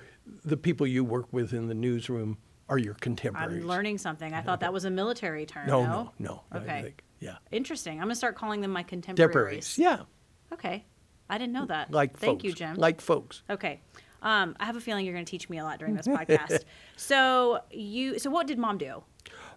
the 0.45 0.57
people 0.57 0.87
you 0.87 1.04
work 1.04 1.33
with 1.33 1.52
in 1.52 1.66
the 1.66 1.75
newsroom 1.75 2.38
are 2.68 2.78
your 2.78 2.94
contemporaries 2.94 3.62
I'm 3.62 3.68
learning 3.68 3.99
something. 3.99 4.33
I 4.33 4.40
thought 4.42 4.61
that 4.61 4.73
was 4.73 4.85
a 4.85 4.90
military 4.90 5.47
term. 5.47 5.66
no 5.66 5.83
No. 5.85 6.12
no 6.18 6.42
no 6.52 6.61
Okay. 6.61 6.83
think- 6.83 7.04
yeah 7.21 7.37
Interesting. 7.50 7.99
I'm 7.99 8.04
gonna 8.06 8.14
start 8.14 8.37
calling 8.37 8.61
them 8.61 8.71
my 8.71 8.83
contemporaries 8.83 9.75
contemporaries. 9.75 9.78
yeah 9.78 10.52
Okay. 10.52 10.85
I 11.28 11.38
didn't 11.38 11.52
know 11.54 11.66
that. 11.66 11.90
like 11.90 12.18
Thank 12.18 12.38
folks 12.40 12.44
you, 12.44 12.52
Jim. 12.52 12.76
like 12.76 13.00
folks 13.00 13.42
Okay. 13.50 13.80
Um, 14.23 14.56
I 14.59 14.64
have 14.64 14.76
a 14.76 14.80
feeling 14.80 15.04
you're 15.04 15.12
going 15.14 15.26
to 15.26 15.30
teach 15.30 15.50
me 15.50 15.59
a 15.59 15.64
lot 15.64 15.78
during 15.78 15.97
this 15.97 16.06
podcast. 16.18 16.64
so 16.97 17.61
you, 17.71 18.18
so 18.18 18.30
what 18.30 18.47
did 18.47 18.56
mom 18.59 18.78
do? 18.78 19.02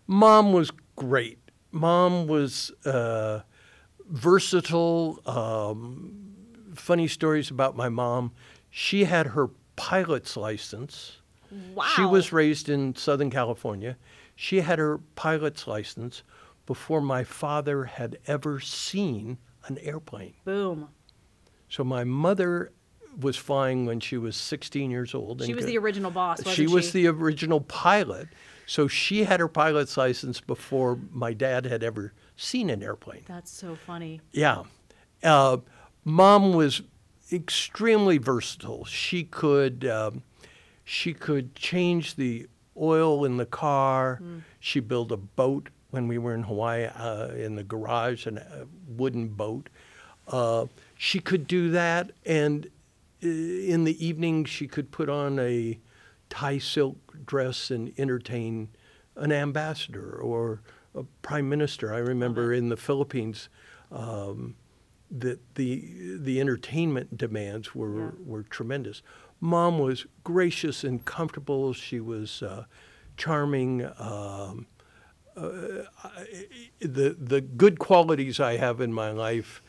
Mom 0.07 0.51
was 0.51 0.71
great. 0.97 1.39
Mom 1.71 2.27
was 2.27 2.69
uh, 2.85 3.41
versatile. 4.09 5.21
Um, 5.25 6.33
funny 6.75 7.07
stories 7.07 7.49
about 7.49 7.75
my 7.77 7.89
mom. 7.89 8.33
She 8.69 9.05
had 9.05 9.27
her 9.27 9.49
pilot's 9.75 10.35
license. 10.35 11.21
Wow. 11.73 11.85
She 11.95 12.03
was 12.05 12.31
raised 12.31 12.69
in 12.69 12.95
Southern 12.95 13.29
California. 13.29 13.97
She 14.35 14.61
had 14.61 14.79
her 14.79 14.99
pilot's 15.15 15.67
license 15.67 16.23
before 16.65 17.01
my 17.01 17.23
father 17.23 17.85
had 17.85 18.17
ever 18.27 18.59
seen 18.59 19.37
an 19.65 19.77
airplane. 19.79 20.33
Boom. 20.45 20.89
So 21.69 21.83
my 21.83 22.03
mother 22.03 22.71
was 23.19 23.35
flying 23.35 23.85
when 23.85 23.99
she 23.99 24.17
was 24.17 24.35
16 24.35 24.91
years 24.91 25.15
old. 25.15 25.43
She 25.43 25.53
was 25.53 25.65
could- 25.65 25.73
the 25.73 25.77
original 25.77 26.11
boss, 26.11 26.39
wasn't 26.39 26.55
she 26.55 26.67
she? 26.67 26.73
was 26.73 26.91
the 26.91 27.07
original 27.07 27.61
pilot. 27.61 28.27
So 28.67 28.87
she 28.87 29.23
had 29.23 29.39
her 29.39 29.47
pilot's 29.47 29.97
license 29.97 30.41
before 30.41 30.99
my 31.11 31.33
dad 31.33 31.65
had 31.65 31.83
ever 31.83 32.13
seen 32.35 32.69
an 32.69 32.83
airplane. 32.83 33.23
That's 33.25 33.49
so 33.49 33.75
funny. 33.75 34.21
Yeah. 34.31 34.63
Uh, 35.23 35.57
mom 36.03 36.53
was 36.53 36.81
extremely 37.31 38.17
versatile. 38.17 38.85
She 38.85 39.23
could 39.23 39.85
um, 39.85 40.23
she 40.89 41.13
could 41.13 41.53
change 41.53 42.15
the 42.15 42.48
oil 42.77 43.25
in 43.25 43.36
the 43.36 43.46
car. 43.46 44.22
She 44.62 44.79
built 44.79 45.12
a 45.12 45.17
boat 45.17 45.67
when 45.89 46.08
we 46.08 46.17
were 46.17 46.34
in 46.34 46.44
Hawaii 46.44 46.86
uh, 46.86 47.27
in 47.34 47.56
the 47.56 47.63
garage, 47.63 48.25
a 48.25 48.65
wooden 48.88 49.27
boat. 49.27 49.67
Uh, 50.29 50.67
she 50.98 51.20
could 51.20 51.46
do 51.46 51.72
that, 51.72 52.12
and 52.25 52.67
uh, 53.22 53.27
in 53.27 53.84
the 53.84 53.98
evening 54.06 54.46
she 54.46 54.65
could 54.67 54.89
put 54.91 55.10
on 55.10 55.39
a 55.39 55.77
Thai 56.29 56.58
silk 56.58 56.98
dress 57.25 57.70
and 57.70 57.91
entertain 57.98 58.70
an 59.17 59.32
ambassador 59.34 60.12
or 60.22 60.62
a 60.96 61.03
prime 61.22 61.50
minister. 61.50 61.94
I 61.94 61.98
remember 62.00 62.53
in 62.53 62.70
the 62.70 62.77
Philippines 62.77 63.50
um, 63.91 64.56
that 65.12 65.39
the 65.56 66.17
the 66.17 66.39
entertainment 66.39 67.17
demands 67.17 67.74
were 67.75 67.98
Yeah. 68.06 68.12
were 68.25 68.44
tremendous. 68.44 69.01
Mom 69.39 69.79
was 69.79 70.06
gracious 70.24 70.84
and 70.84 71.03
comfortable. 71.06 71.74
She 71.74 72.00
was 72.00 72.41
uh, 72.41 72.65
charming. 73.17 73.86
Um, 74.00 74.67
uh, 75.36 75.84
I- 76.03 76.48
the 76.79 77.15
the 77.20 77.41
good 77.41 77.77
qualities 77.79 78.39
I 78.39 78.58
have 78.58 78.82
in 78.82 78.91
my 78.94 79.12
life 79.12 79.62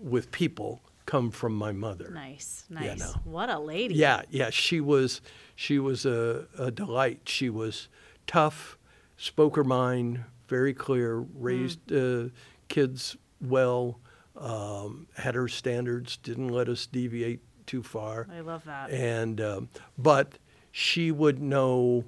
with 0.00 0.30
people 0.30 0.82
come 1.06 1.30
from 1.30 1.54
my 1.54 1.72
mother. 1.72 2.10
Nice, 2.12 2.64
nice. 2.70 2.98
no. 2.98 3.14
What 3.24 3.48
a 3.50 3.58
lady. 3.58 3.94
Yeah, 3.94 4.22
yeah. 4.30 4.50
She 4.50 4.80
was 4.80 5.20
she 5.54 5.78
was 5.78 6.04
a, 6.04 6.46
a 6.58 6.70
delight. 6.70 7.20
She 7.26 7.48
was 7.50 7.88
tough, 8.26 8.76
spoke 9.16 9.56
her 9.56 9.64
mind, 9.64 10.24
very 10.48 10.74
clear, 10.74 11.18
raised 11.18 11.92
uh, 11.92 12.28
kids 12.68 13.16
well, 13.40 14.00
um, 14.36 15.06
had 15.16 15.34
her 15.34 15.48
standards, 15.48 16.16
didn't 16.16 16.48
let 16.48 16.68
us 16.68 16.86
deviate 16.86 17.40
too 17.66 17.82
far. 17.82 18.26
I 18.32 18.40
love 18.40 18.64
that. 18.64 18.90
And 18.90 19.40
um, 19.40 19.68
but 19.98 20.38
she 20.72 21.10
would 21.10 21.40
know 21.40 22.04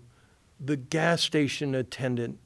the 0.60 0.76
gas 0.76 1.22
station 1.22 1.74
attendant 1.74 2.38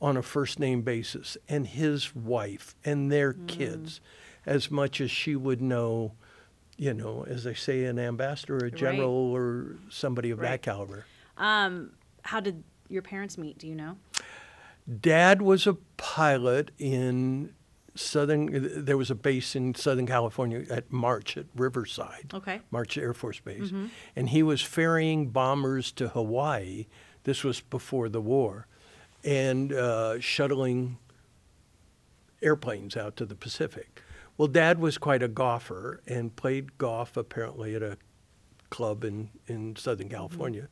on 0.00 0.16
a 0.16 0.22
first 0.22 0.58
name 0.58 0.82
basis 0.82 1.36
and 1.48 1.66
his 1.66 2.14
wife 2.14 2.74
and 2.84 3.10
their 3.10 3.32
Mm. 3.34 3.46
kids 3.48 4.00
as 4.46 4.70
much 4.70 5.00
as 5.00 5.10
she 5.10 5.34
would 5.34 5.60
know, 5.60 6.12
you 6.76 6.94
know, 6.94 7.24
as 7.28 7.44
they 7.44 7.54
say, 7.54 7.84
an 7.84 7.98
ambassador, 7.98 8.56
a 8.58 8.62
Right. 8.64 8.74
general, 8.76 9.10
or 9.10 9.76
somebody 9.90 10.30
of 10.30 10.38
Right. 10.38 10.50
that 10.50 10.62
caliber. 10.62 11.04
Um, 11.36 11.92
how 12.22 12.38
did 12.40 12.62
your 12.88 13.02
parents 13.02 13.36
meet? 13.36 13.58
Do 13.58 13.66
you 13.66 13.74
know? 13.74 13.98
Dad 15.00 15.42
was 15.42 15.66
a 15.66 15.74
pilot 15.96 16.70
in 16.78 17.54
Southern, 17.98 18.84
there 18.84 18.96
was 18.96 19.10
a 19.10 19.14
base 19.14 19.56
in 19.56 19.74
Southern 19.74 20.06
California 20.06 20.64
at 20.70 20.92
March 20.92 21.36
at 21.36 21.46
Riverside. 21.56 22.30
Okay. 22.32 22.60
March 22.70 22.96
Air 22.96 23.12
Force 23.12 23.40
Base. 23.40 23.68
Mm-hmm. 23.68 23.86
And 24.14 24.28
he 24.28 24.42
was 24.42 24.62
ferrying 24.62 25.30
bombers 25.30 25.90
to 25.92 26.08
Hawaii. 26.08 26.86
This 27.24 27.42
was 27.42 27.60
before 27.60 28.08
the 28.08 28.20
war. 28.20 28.66
And 29.24 29.72
uh, 29.72 30.20
shuttling 30.20 30.98
airplanes 32.40 32.96
out 32.96 33.16
to 33.16 33.26
the 33.26 33.34
Pacific. 33.34 34.00
Well, 34.36 34.48
Dad 34.48 34.78
was 34.78 34.98
quite 34.98 35.22
a 35.22 35.28
golfer 35.28 36.00
and 36.06 36.36
played 36.36 36.78
golf 36.78 37.16
apparently 37.16 37.74
at 37.74 37.82
a 37.82 37.98
club 38.70 39.04
in, 39.04 39.30
in 39.48 39.74
Southern 39.74 40.08
California. 40.08 40.68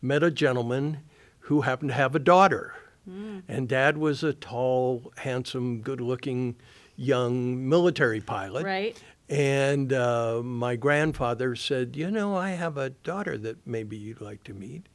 Met 0.00 0.22
a 0.22 0.30
gentleman 0.30 1.00
who 1.40 1.60
happened 1.62 1.90
to 1.90 1.94
have 1.94 2.14
a 2.14 2.18
daughter. 2.18 2.74
And 3.06 3.68
Dad 3.68 3.98
was 3.98 4.22
a 4.22 4.32
tall, 4.32 5.12
handsome, 5.16 5.80
good 5.80 6.00
looking 6.00 6.56
young 6.96 7.68
military 7.68 8.20
pilot. 8.20 8.64
Right. 8.64 9.02
And 9.28 9.92
uh, 9.92 10.42
my 10.42 10.76
grandfather 10.76 11.56
said, 11.56 11.96
You 11.96 12.10
know, 12.10 12.36
I 12.36 12.50
have 12.50 12.76
a 12.76 12.90
daughter 12.90 13.38
that 13.38 13.66
maybe 13.66 13.96
you'd 13.96 14.20
like 14.20 14.44
to 14.44 14.54
meet. 14.54 14.88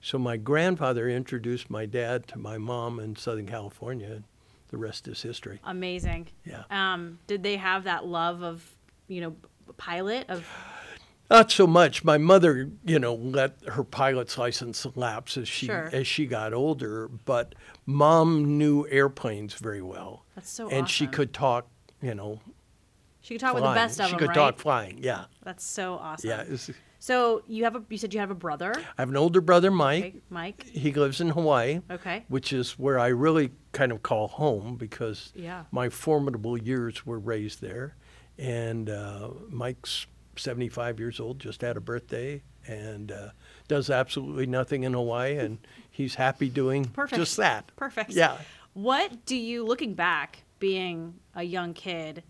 So 0.00 0.18
my 0.18 0.36
grandfather 0.36 1.08
introduced 1.08 1.70
my 1.70 1.86
dad 1.86 2.26
to 2.28 2.38
my 2.38 2.58
mom 2.58 2.98
in 2.98 3.16
Southern 3.16 3.46
California. 3.46 4.10
And 4.10 4.24
the 4.68 4.78
rest 4.78 5.06
is 5.06 5.22
history. 5.22 5.60
Amazing. 5.64 6.28
Yeah. 6.44 6.64
Um, 6.70 7.18
did 7.26 7.42
they 7.42 7.56
have 7.56 7.84
that 7.84 8.06
love 8.06 8.42
of, 8.42 8.68
you 9.06 9.20
know, 9.20 9.36
pilot 9.76 10.28
of? 10.28 10.46
Not 11.32 11.50
so 11.50 11.66
much. 11.66 12.04
My 12.04 12.18
mother, 12.18 12.70
you 12.84 12.98
know, 12.98 13.14
let 13.14 13.56
her 13.68 13.82
pilot's 13.84 14.36
license 14.36 14.86
lapse 14.94 15.38
as 15.38 15.48
she 15.48 15.64
Sure. 15.66 15.88
as 15.92 16.06
she 16.06 16.26
got 16.26 16.52
older, 16.52 17.08
but 17.08 17.54
mom 17.86 18.58
knew 18.58 18.86
airplanes 18.88 19.54
very 19.54 19.80
well. 19.80 20.26
That's 20.34 20.50
so 20.50 20.68
and 20.68 20.88
she 20.88 21.06
could 21.06 21.32
talk, 21.32 21.66
you 22.02 22.14
know, 22.14 22.40
She 23.22 23.34
could 23.34 23.40
talk 23.40 23.54
with 23.54 23.64
the 23.64 23.72
best 23.72 23.98
of 23.98 24.06
She 24.06 24.10
them, 24.12 24.18
She 24.18 24.26
could 24.26 24.28
right? 24.28 24.34
talk 24.34 24.58
flying. 24.58 24.98
Yeah. 25.02 25.24
That's 25.42 25.64
so 25.64 25.94
awesome. 25.94 26.28
Yeah. 26.28 26.44
So 26.98 27.42
you 27.48 27.64
have 27.64 27.74
a. 27.76 27.82
You 27.88 27.96
said 27.98 28.12
you 28.14 28.20
have 28.20 28.30
a 28.30 28.34
brother. 28.34 28.74
I 28.76 29.02
have 29.02 29.08
an 29.08 29.16
older 29.16 29.40
brother, 29.40 29.70
Mike. 29.72 30.04
Okay, 30.04 30.20
Mike. 30.30 30.66
He 30.66 30.92
lives 30.92 31.20
in 31.20 31.30
Hawaii. 31.30 31.80
Okay. 31.90 32.24
which 32.28 32.52
is 32.52 32.78
where 32.78 32.98
I 32.98 33.08
really 33.08 33.50
kind 33.72 33.90
of 33.90 34.02
call 34.02 34.28
home 34.28 34.76
because 34.76 35.32
Yeah. 35.34 35.64
my 35.72 35.88
formidable 35.88 36.56
years 36.58 37.04
were 37.06 37.18
raised 37.18 37.60
there. 37.62 37.96
And 38.38 38.88
uh, 38.90 39.30
Mike's 39.48 40.06
75 40.36 40.98
years 40.98 41.20
old, 41.20 41.38
just 41.38 41.60
had 41.60 41.76
a 41.76 41.80
birthday, 41.80 42.42
and 42.66 43.10
uh, 43.12 43.30
does 43.68 43.90
absolutely 43.90 44.46
nothing 44.46 44.84
in 44.84 44.92
Hawaii, 44.94 45.36
and 45.36 45.58
he's 45.90 46.14
happy 46.14 46.48
doing 46.48 46.84
Perfect. 46.86 47.18
just 47.20 47.36
that. 47.36 47.70
Perfect. 47.76 48.12
Yeah. 48.12 48.38
What 48.74 49.26
do 49.26 49.36
you, 49.36 49.64
looking 49.64 49.94
back, 49.94 50.44
being 50.58 51.14
a 51.34 51.42
young 51.42 51.74
kid, 51.74 52.22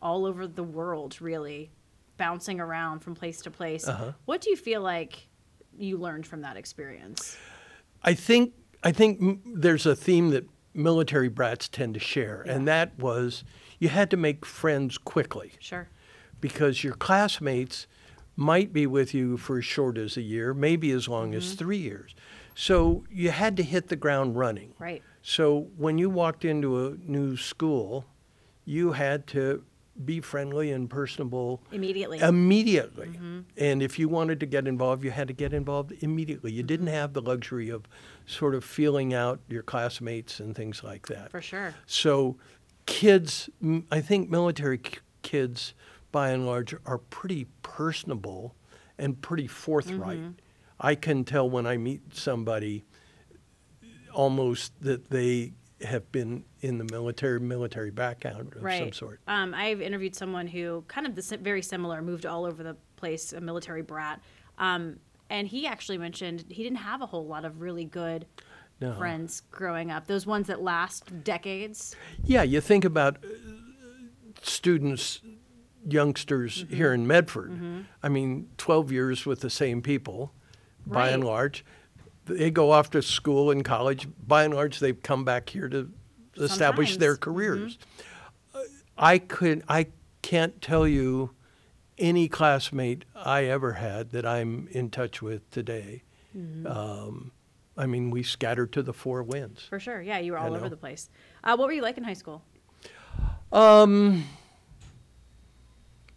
all 0.00 0.24
over 0.26 0.46
the 0.46 0.62
world, 0.62 1.20
really, 1.20 1.70
bouncing 2.16 2.60
around 2.60 3.00
from 3.00 3.14
place 3.14 3.40
to 3.42 3.50
place, 3.50 3.86
Uh-huh. 3.88 4.12
what 4.24 4.40
do 4.40 4.50
you 4.50 4.56
feel 4.56 4.80
like 4.80 5.26
you 5.76 5.96
learned 5.96 6.26
from 6.26 6.40
that 6.42 6.56
experience? 6.56 7.36
I 8.02 8.14
think 8.14 8.52
I 8.84 8.92
think 8.92 9.20
m- 9.20 9.40
there's 9.56 9.86
a 9.86 9.96
theme 9.96 10.30
that 10.30 10.44
military 10.72 11.28
brats 11.28 11.68
tend 11.68 11.94
to 11.94 12.00
share, 12.00 12.42
and 12.42 12.68
that 12.68 12.96
was 12.98 13.42
you 13.80 13.88
had 13.88 14.08
to 14.12 14.16
make 14.16 14.44
friends 14.46 14.98
quickly. 14.98 15.52
Sure. 15.58 15.88
Because 16.40 16.84
your 16.84 16.94
classmates 16.94 17.86
might 18.36 18.72
be 18.72 18.86
with 18.86 19.12
you 19.14 19.36
for 19.36 19.58
as 19.58 19.64
short 19.64 19.98
as 19.98 20.16
a 20.16 20.22
year, 20.22 20.54
maybe 20.54 20.90
as 20.92 21.08
long 21.08 21.34
as 21.34 21.46
mm-hmm. 21.46 21.56
three 21.56 21.78
years. 21.78 22.14
So 22.54 23.04
you 23.10 23.30
had 23.30 23.56
to 23.56 23.62
hit 23.62 23.88
the 23.88 23.96
ground 23.96 24.36
running. 24.36 24.74
Right. 24.78 25.02
So 25.22 25.68
when 25.76 25.98
you 25.98 26.08
walked 26.10 26.44
into 26.44 26.86
a 26.86 26.96
new 27.04 27.36
school, 27.36 28.04
you 28.64 28.92
had 28.92 29.26
to 29.28 29.64
be 30.04 30.20
friendly 30.20 30.70
and 30.70 30.88
personable 30.88 31.60
Immediately. 31.72 32.20
immediately. 32.20 33.08
Mm-hmm. 33.08 33.40
And 33.56 33.82
if 33.82 33.98
you 33.98 34.08
wanted 34.08 34.40
to 34.40 34.46
get 34.46 34.68
involved, 34.68 35.04
you 35.04 35.10
had 35.10 35.28
to 35.28 35.34
get 35.34 35.52
involved 35.52 35.92
immediately. 36.00 36.52
You 36.52 36.62
didn't 36.62 36.86
mm-hmm. 36.86 36.94
have 36.94 37.12
the 37.12 37.22
luxury 37.22 37.68
of 37.68 37.88
sort 38.26 38.54
of 38.54 38.64
feeling 38.64 39.12
out 39.12 39.40
your 39.48 39.62
classmates 39.62 40.38
and 40.40 40.54
things 40.54 40.84
like 40.84 41.08
that. 41.08 41.30
For 41.30 41.42
sure. 41.42 41.74
So, 41.86 42.36
kids, 42.86 43.50
I 43.90 44.00
think 44.00 44.30
military 44.30 44.80
kids, 45.22 45.74
by 46.12 46.30
and 46.30 46.46
large, 46.46 46.74
are 46.86 46.98
pretty 46.98 47.46
personable 47.62 48.54
and 48.98 49.20
pretty 49.20 49.46
forthright. 49.46 50.20
I 50.80 50.94
can 50.94 51.24
tell 51.24 51.48
when 51.48 51.66
I 51.66 51.76
meet 51.76 52.14
somebody 52.14 52.84
almost 54.12 54.72
that 54.80 55.10
they 55.10 55.52
have 55.82 56.10
been 56.10 56.44
in 56.60 56.78
the 56.78 56.84
military, 56.84 57.38
military 57.38 57.90
background 57.90 58.54
of 58.56 58.62
right. 58.62 58.80
some 58.80 58.92
sort. 58.92 59.20
Um, 59.28 59.54
I've 59.54 59.80
interviewed 59.80 60.14
someone 60.14 60.46
who 60.48 60.84
kind 60.88 61.06
of 61.06 61.14
the, 61.14 61.36
very 61.36 61.62
similar, 61.62 62.02
moved 62.02 62.26
all 62.26 62.44
over 62.44 62.62
the 62.62 62.76
place, 62.96 63.32
a 63.32 63.40
military 63.40 63.82
brat. 63.82 64.20
Um, 64.58 64.98
and 65.30 65.46
he 65.46 65.66
actually 65.66 65.98
mentioned 65.98 66.44
he 66.48 66.62
didn't 66.62 66.78
have 66.78 67.00
a 67.02 67.06
whole 67.06 67.26
lot 67.26 67.44
of 67.44 67.60
really 67.60 67.84
good 67.84 68.26
No. 68.80 68.94
friends 68.94 69.42
growing 69.50 69.90
up. 69.90 70.06
Those 70.06 70.26
ones 70.26 70.46
that 70.48 70.60
last 70.62 71.22
decades. 71.22 71.94
Yeah, 72.24 72.42
you 72.42 72.60
think 72.60 72.84
about 72.84 73.18
uh, 73.24 73.28
students, 74.42 75.20
youngsters 75.92 76.64
Mm-hmm. 76.64 76.74
here 76.76 76.92
in 76.92 77.06
Medford. 77.06 77.86
I 78.02 78.08
mean, 78.08 78.48
12 78.58 78.92
years 78.92 79.26
with 79.26 79.40
the 79.40 79.50
same 79.50 79.82
people, 79.82 80.32
by 80.86 81.08
and 81.10 81.24
large. 81.24 81.64
They 82.26 82.50
go 82.50 82.70
off 82.72 82.90
to 82.90 83.02
school 83.02 83.50
and 83.50 83.64
college. 83.64 84.06
By 84.26 84.44
and 84.44 84.54
large, 84.54 84.80
they've 84.80 85.02
come 85.02 85.24
back 85.24 85.48
here 85.48 85.68
to 85.68 85.90
establish 86.36 86.96
their 86.98 87.14
Sometimes. 87.14 87.18
Mm-hmm. 87.18 87.34
careers. 87.34 87.78
Uh, 88.54 88.58
I 88.96 89.18
could, 89.18 89.62
I 89.68 89.86
can't 90.22 90.60
tell 90.60 90.86
you 90.86 91.30
any 91.96 92.28
classmate 92.28 93.04
I 93.16 93.44
ever 93.46 93.72
had 93.74 94.10
that 94.10 94.24
I'm 94.26 94.68
in 94.70 94.90
touch 94.90 95.20
with 95.22 95.50
today. 95.50 96.02
Um, 96.66 97.32
I 97.76 97.86
mean, 97.86 98.10
we 98.10 98.22
scattered 98.22 98.72
to 98.74 98.82
the 98.82 98.92
four 98.92 99.22
winds. 99.22 99.64
For 99.64 99.80
sure. 99.80 100.00
Yeah, 100.02 100.18
you 100.18 100.32
were 100.32 100.38
all 100.38 100.54
over 100.54 100.68
the 100.68 100.76
place. 100.76 101.10
Uh, 101.42 101.56
what 101.56 101.66
were 101.66 101.72
you 101.72 101.82
like 101.82 101.96
in 101.98 102.04
high 102.04 102.12
school? 102.14 102.42
Um, 103.52 104.24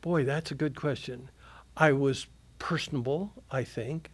boy, 0.01 0.23
that's 0.25 0.51
a 0.51 0.55
good 0.55 0.75
question. 0.75 1.29
I 1.77 1.91
was 1.93 2.27
personable, 2.59 3.31
I 3.49 3.63
think. 3.63 4.11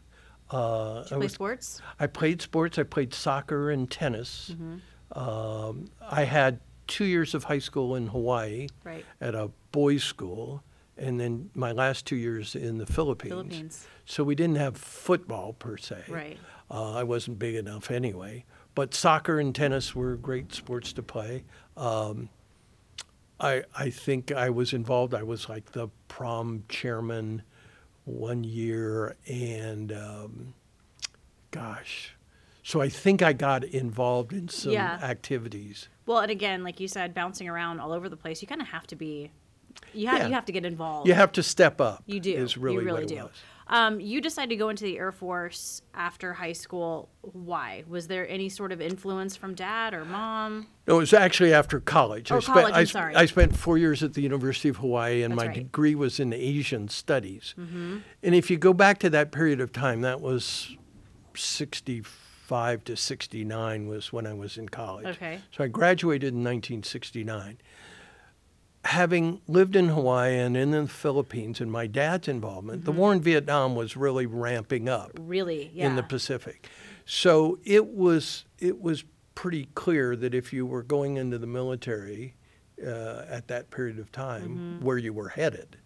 Uh, 0.50 1.04
Did 1.04 1.14
I 1.14 1.16
you 1.16 1.18
play 1.18 1.18
was 1.18 1.34
sports? 1.34 1.82
I 2.00 2.08
played 2.08 2.42
sports. 2.42 2.78
I 2.80 2.84
played 2.84 3.14
soccer 3.14 3.70
and 3.72 3.90
tennis. 3.90 4.56
Um, 5.12 5.90
I 6.02 6.24
had 6.24 6.60
two 6.88 7.06
years 7.06 7.34
of 7.34 7.46
high 7.46 7.60
school 7.60 7.96
in 7.96 8.08
Hawaii 8.08 8.68
Right. 8.84 9.06
at 9.20 9.36
a 9.36 9.50
boys' 9.72 10.04
school, 10.04 10.64
and 10.98 11.20
then 11.20 11.50
my 11.54 11.72
last 11.74 12.06
two 12.06 12.16
years 12.16 12.56
in 12.56 12.78
the 12.78 12.86
Philippines. 12.86 13.32
Philippines. 13.32 13.88
So 14.06 14.24
we 14.24 14.36
didn't 14.36 14.56
have 14.58 14.78
football 14.78 15.54
per 15.54 15.78
se. 15.78 16.04
Right. 16.08 16.38
Uh, 16.72 16.94
I 16.94 17.04
wasn't 17.04 17.40
big 17.40 17.56
enough 17.56 17.92
anyway. 17.92 18.46
But 18.76 18.94
soccer 18.94 19.40
and 19.40 19.54
tennis 19.56 19.96
were 19.96 20.16
great 20.16 20.54
sports 20.54 20.94
to 20.94 21.04
play. 21.04 21.44
Um, 21.76 22.30
I 23.40 23.64
I 23.78 23.90
think 23.90 24.32
I 24.32 24.50
was 24.50 24.74
involved. 24.74 25.14
I 25.14 25.24
was 25.24 25.48
like 25.50 25.72
the 25.74 25.90
prom 26.08 26.64
chairman 26.70 27.44
one 28.06 28.44
year, 28.44 29.16
and 29.28 29.92
um, 29.92 30.54
gosh, 31.52 32.16
so 32.64 32.82
I 32.82 32.90
think 32.90 33.22
I 33.22 33.34
got 33.34 33.64
involved 33.64 34.34
in 34.34 34.48
some 34.50 34.72
Yeah. 34.72 35.00
activities. 35.02 35.90
Well, 36.06 36.20
and 36.20 36.32
again, 36.32 36.64
like 36.64 36.80
you 36.80 36.88
said, 36.88 37.14
bouncing 37.14 37.50
around 37.50 37.80
all 37.80 37.92
over 37.92 38.08
the 38.10 38.16
place, 38.18 38.42
you 38.42 38.48
kind 38.48 38.62
of 38.62 38.68
have 38.68 38.88
to 38.88 38.96
be, 38.96 39.32
you 39.94 40.08
have 40.08 40.20
Yeah. 40.20 40.28
you 40.28 40.34
have 40.34 40.46
to 40.46 40.52
get 40.54 40.66
involved. 40.66 41.08
You 41.08 41.14
have 41.16 41.32
to 41.34 41.44
step 41.44 41.82
up. 41.82 42.04
You 42.06 42.20
do. 42.20 42.34
Is 42.34 42.58
really 42.58 42.76
you 42.84 42.90
really 42.92 43.06
do. 43.06 43.16
was. 43.16 43.32
Um, 43.70 44.00
you 44.00 44.22
decided 44.22 44.50
to 44.50 44.56
go 44.56 44.70
into 44.70 44.84
the 44.84 44.98
Air 44.98 45.12
Force 45.12 45.82
after 45.94 46.34
high 46.34 46.54
school. 46.54 47.10
Why? 47.22 47.84
Was 47.88 48.08
there 48.08 48.28
any 48.30 48.50
sort 48.50 48.72
of 48.72 48.80
influence 48.82 49.36
from 49.36 49.56
dad 49.56 49.94
or 49.94 50.06
mom? 50.06 50.68
No, 50.88 50.96
it 50.96 51.00
was 51.00 51.14
actually 51.14 51.54
after 51.54 51.80
college. 51.80 52.32
Oh, 52.32 52.38
I 52.38 52.40
spent, 52.40 52.58
college, 52.58 52.74
I, 52.74 52.80
I'm 52.80 52.86
sorry. 52.86 53.16
I 53.16 53.26
spent 53.26 53.56
four 53.56 53.78
years 53.78 54.04
at 54.04 54.14
the 54.14 54.22
University 54.22 54.70
of 54.70 54.78
Hawaii, 54.78 55.22
and 55.24 55.34
That's 55.34 55.38
my 55.38 55.48
right. 55.48 55.56
Mm-hmm. 55.56 55.64
degree 55.64 55.96
was 55.96 56.20
in 56.20 56.32
Asian 56.34 56.88
studies. 56.88 57.56
And 57.58 58.04
if 58.22 58.50
you 58.50 58.58
go 58.58 58.74
back 58.74 59.00
to 59.00 59.10
that 59.10 59.32
period 59.32 59.60
of 59.60 59.74
time, 59.74 60.02
that 60.02 60.22
was 60.22 60.78
65 61.36 62.84
to 62.86 62.96
69 62.96 63.88
was 63.88 64.14
when 64.14 64.26
I 64.26 64.34
was 64.34 64.58
in 64.58 64.70
college. 64.70 65.08
Okay. 65.08 65.42
So 65.52 65.64
I 65.64 65.68
graduated 65.68 66.30
in 66.30 66.44
1969. 66.44 67.58
Having 68.88 69.42
lived 69.48 69.76
in 69.76 69.90
Hawaii 69.90 70.36
and 70.38 70.56
in 70.56 70.72
the 70.72 70.88
Philippines, 70.88 71.60
and 71.60 71.70
my 71.70 71.88
dad's 71.88 72.28
involvement, 72.30 72.86
the 72.86 72.92
war 72.94 73.12
in 73.12 73.22
Vietnam 73.22 73.76
was 73.76 73.98
really 73.98 74.26
ramping 74.26 74.88
up 74.88 75.12
Really? 75.20 75.72
Yeah. 75.74 75.88
in 75.88 75.96
the 75.98 76.04
Pacific. 76.04 76.70
So 77.06 77.60
it 77.66 77.88
was 77.88 78.46
it 78.60 78.82
was 78.82 79.04
pretty 79.36 79.68
clear 79.76 80.16
that 80.16 80.34
if 80.34 80.54
you 80.54 80.66
were 80.66 80.84
going 80.84 81.18
into 81.18 81.38
the 81.38 81.48
military 81.48 82.36
uh, 82.82 83.26
at 83.30 83.48
that 83.50 83.70
period 83.72 84.00
of 84.00 84.12
time, 84.12 84.80
where 84.82 84.98
you 84.98 85.12
were 85.12 85.30
headed. 85.30 85.78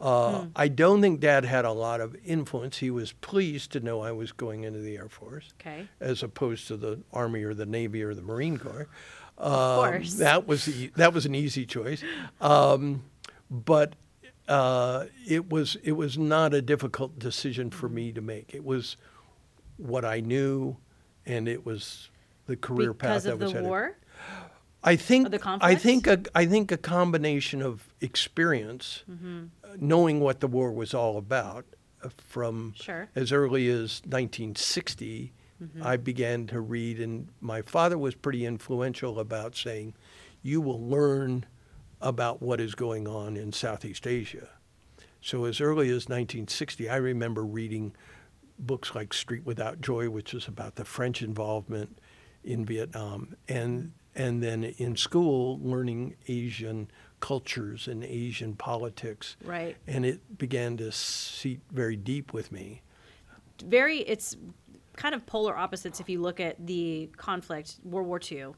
Uh, 0.00 0.46
I 0.54 0.68
don't 0.68 1.00
think 1.00 1.18
Dad 1.18 1.44
had 1.44 1.64
a 1.64 1.72
lot 1.72 2.00
of 2.00 2.14
influence. 2.24 2.78
He 2.78 2.88
was 2.90 3.12
pleased 3.14 3.72
to 3.72 3.80
know 3.80 4.00
I 4.00 4.12
was 4.12 4.30
going 4.30 4.62
into 4.62 4.78
the 4.78 4.96
Air 4.96 5.08
Force, 5.08 5.50
Okay. 5.60 5.88
as 5.98 6.22
opposed 6.22 6.68
to 6.68 6.76
the 6.76 7.00
Army 7.12 7.42
or 7.42 7.52
the 7.52 7.66
Navy 7.66 8.04
or 8.04 8.14
the 8.14 8.22
Marine 8.22 8.58
Corps. 8.58 8.86
Of 9.38 9.52
Um, 9.52 9.90
course. 9.92 10.14
That 10.14 10.46
was 10.46 10.68
e- 10.68 10.90
that 10.96 11.14
was 11.14 11.24
an 11.24 11.34
easy 11.34 11.64
choice, 11.64 12.02
um, 12.40 13.04
but 13.50 13.94
uh, 14.48 15.04
it 15.26 15.48
was 15.50 15.76
it 15.84 15.92
was 15.92 16.18
not 16.18 16.52
a 16.54 16.60
difficult 16.60 17.18
decision 17.18 17.70
for 17.70 17.88
me 17.88 18.12
to 18.12 18.20
make. 18.20 18.54
It 18.54 18.64
was 18.64 18.96
what 19.76 20.04
I 20.04 20.20
knew, 20.20 20.76
and 21.24 21.46
it 21.48 21.64
was 21.64 22.10
the 22.46 22.56
career 22.56 22.92
because 22.92 23.24
path 23.24 23.32
of 23.32 23.40
I 23.40 23.44
was 23.44 23.52
the 23.52 23.58
headed. 23.58 23.68
war. 23.70 23.96
I 24.82 24.96
think 24.96 25.28
I 25.44 25.74
think 25.74 26.06
a, 26.06 26.20
I 26.34 26.46
think 26.46 26.72
a 26.72 26.76
combination 26.76 27.62
of 27.62 27.92
experience, 28.00 29.02
Mm-hmm. 29.10 29.44
uh, 29.64 29.68
knowing 29.78 30.20
what 30.20 30.40
the 30.40 30.46
war 30.48 30.72
was 30.72 30.94
all 30.94 31.16
about, 31.16 31.64
uh, 32.02 32.08
from 32.16 32.74
Sure. 32.76 33.08
as 33.14 33.32
early 33.32 33.68
as 33.68 34.00
1960, 34.04 35.32
Mm-hmm. 35.62 35.82
I 35.82 35.96
began 35.96 36.46
to 36.48 36.60
read, 36.60 37.00
and 37.00 37.28
my 37.40 37.62
father 37.62 37.98
was 37.98 38.14
pretty 38.14 38.44
influential 38.46 39.18
about 39.18 39.56
saying, 39.56 39.94
"You 40.42 40.60
will 40.60 40.80
learn 40.80 41.46
about 42.00 42.40
what 42.40 42.60
is 42.60 42.74
going 42.74 43.08
on 43.08 43.36
in 43.36 43.52
Southeast 43.52 44.06
Asia." 44.06 44.48
So 45.20 45.44
as 45.46 45.60
early 45.60 45.88
as 45.88 46.08
1960, 46.08 46.88
I 46.88 46.96
remember 46.96 47.44
reading 47.44 47.92
books 48.58 48.94
like 48.94 49.12
Street 49.12 49.44
Without 49.44 49.80
Joy, 49.80 50.08
which 50.10 50.32
is 50.32 50.46
about 50.46 50.76
the 50.76 50.84
French 50.84 51.22
involvement 51.22 51.98
in 52.44 52.64
Vietnam, 52.64 53.34
and 53.48 53.92
and 54.14 54.42
then 54.42 54.64
in 54.64 54.96
school 54.96 55.58
learning 55.60 56.14
Asian 56.28 56.88
cultures 57.20 57.86
and 57.88 58.04
Asian 58.04 58.54
politics, 58.54 59.36
Right. 59.44 59.76
and 59.88 60.04
it 60.06 60.38
began 60.38 60.76
to 60.78 60.90
seep 60.92 61.60
very 61.72 61.96
deep 61.96 62.32
with 62.32 62.50
me. 62.52 62.82
Very. 63.64 63.98
It's 64.00 64.36
kind 64.98 65.14
of 65.14 65.24
polar 65.26 65.56
opposites 65.56 66.00
if 66.00 66.08
you 66.08 66.20
look 66.20 66.40
at 66.40 66.54
the 66.66 67.08
conflict, 67.16 67.76
World 67.84 68.06
War 68.08 68.20
II. 68.30 68.48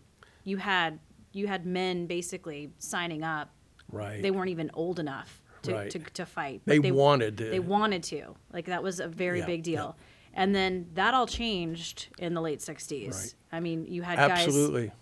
You 0.44 0.56
had 0.56 0.98
you 1.32 1.46
had 1.46 1.64
men 1.66 2.06
basically 2.06 2.72
signing 2.78 3.22
up. 3.22 3.50
Right. 3.92 4.20
They 4.20 4.30
weren't 4.32 4.48
even 4.50 4.70
old 4.74 4.98
enough 4.98 5.42
to, 5.62 5.74
Right. 5.74 5.90
to, 5.90 5.98
to 5.98 6.26
fight. 6.26 6.62
They 6.64 6.78
but 6.78 6.92
wanted 6.92 7.38
to. 7.38 7.50
They 7.50 7.60
wanted 7.60 8.02
to. 8.04 8.34
Like 8.52 8.64
that 8.66 8.82
was 8.82 8.98
a 8.98 9.06
very 9.06 9.40
Yeah, 9.40 9.46
big 9.46 9.62
deal. 9.62 9.96
And 10.34 10.54
then 10.54 10.86
that 10.94 11.12
all 11.14 11.26
changed 11.26 12.08
in 12.18 12.34
the 12.34 12.40
late 12.40 12.60
60s. 12.60 13.12
Right. 13.12 13.34
I 13.52 13.60
mean, 13.60 13.86
you 13.86 14.02
had 14.02 14.18
Absolutely. 14.18 14.86
guys 14.88 14.96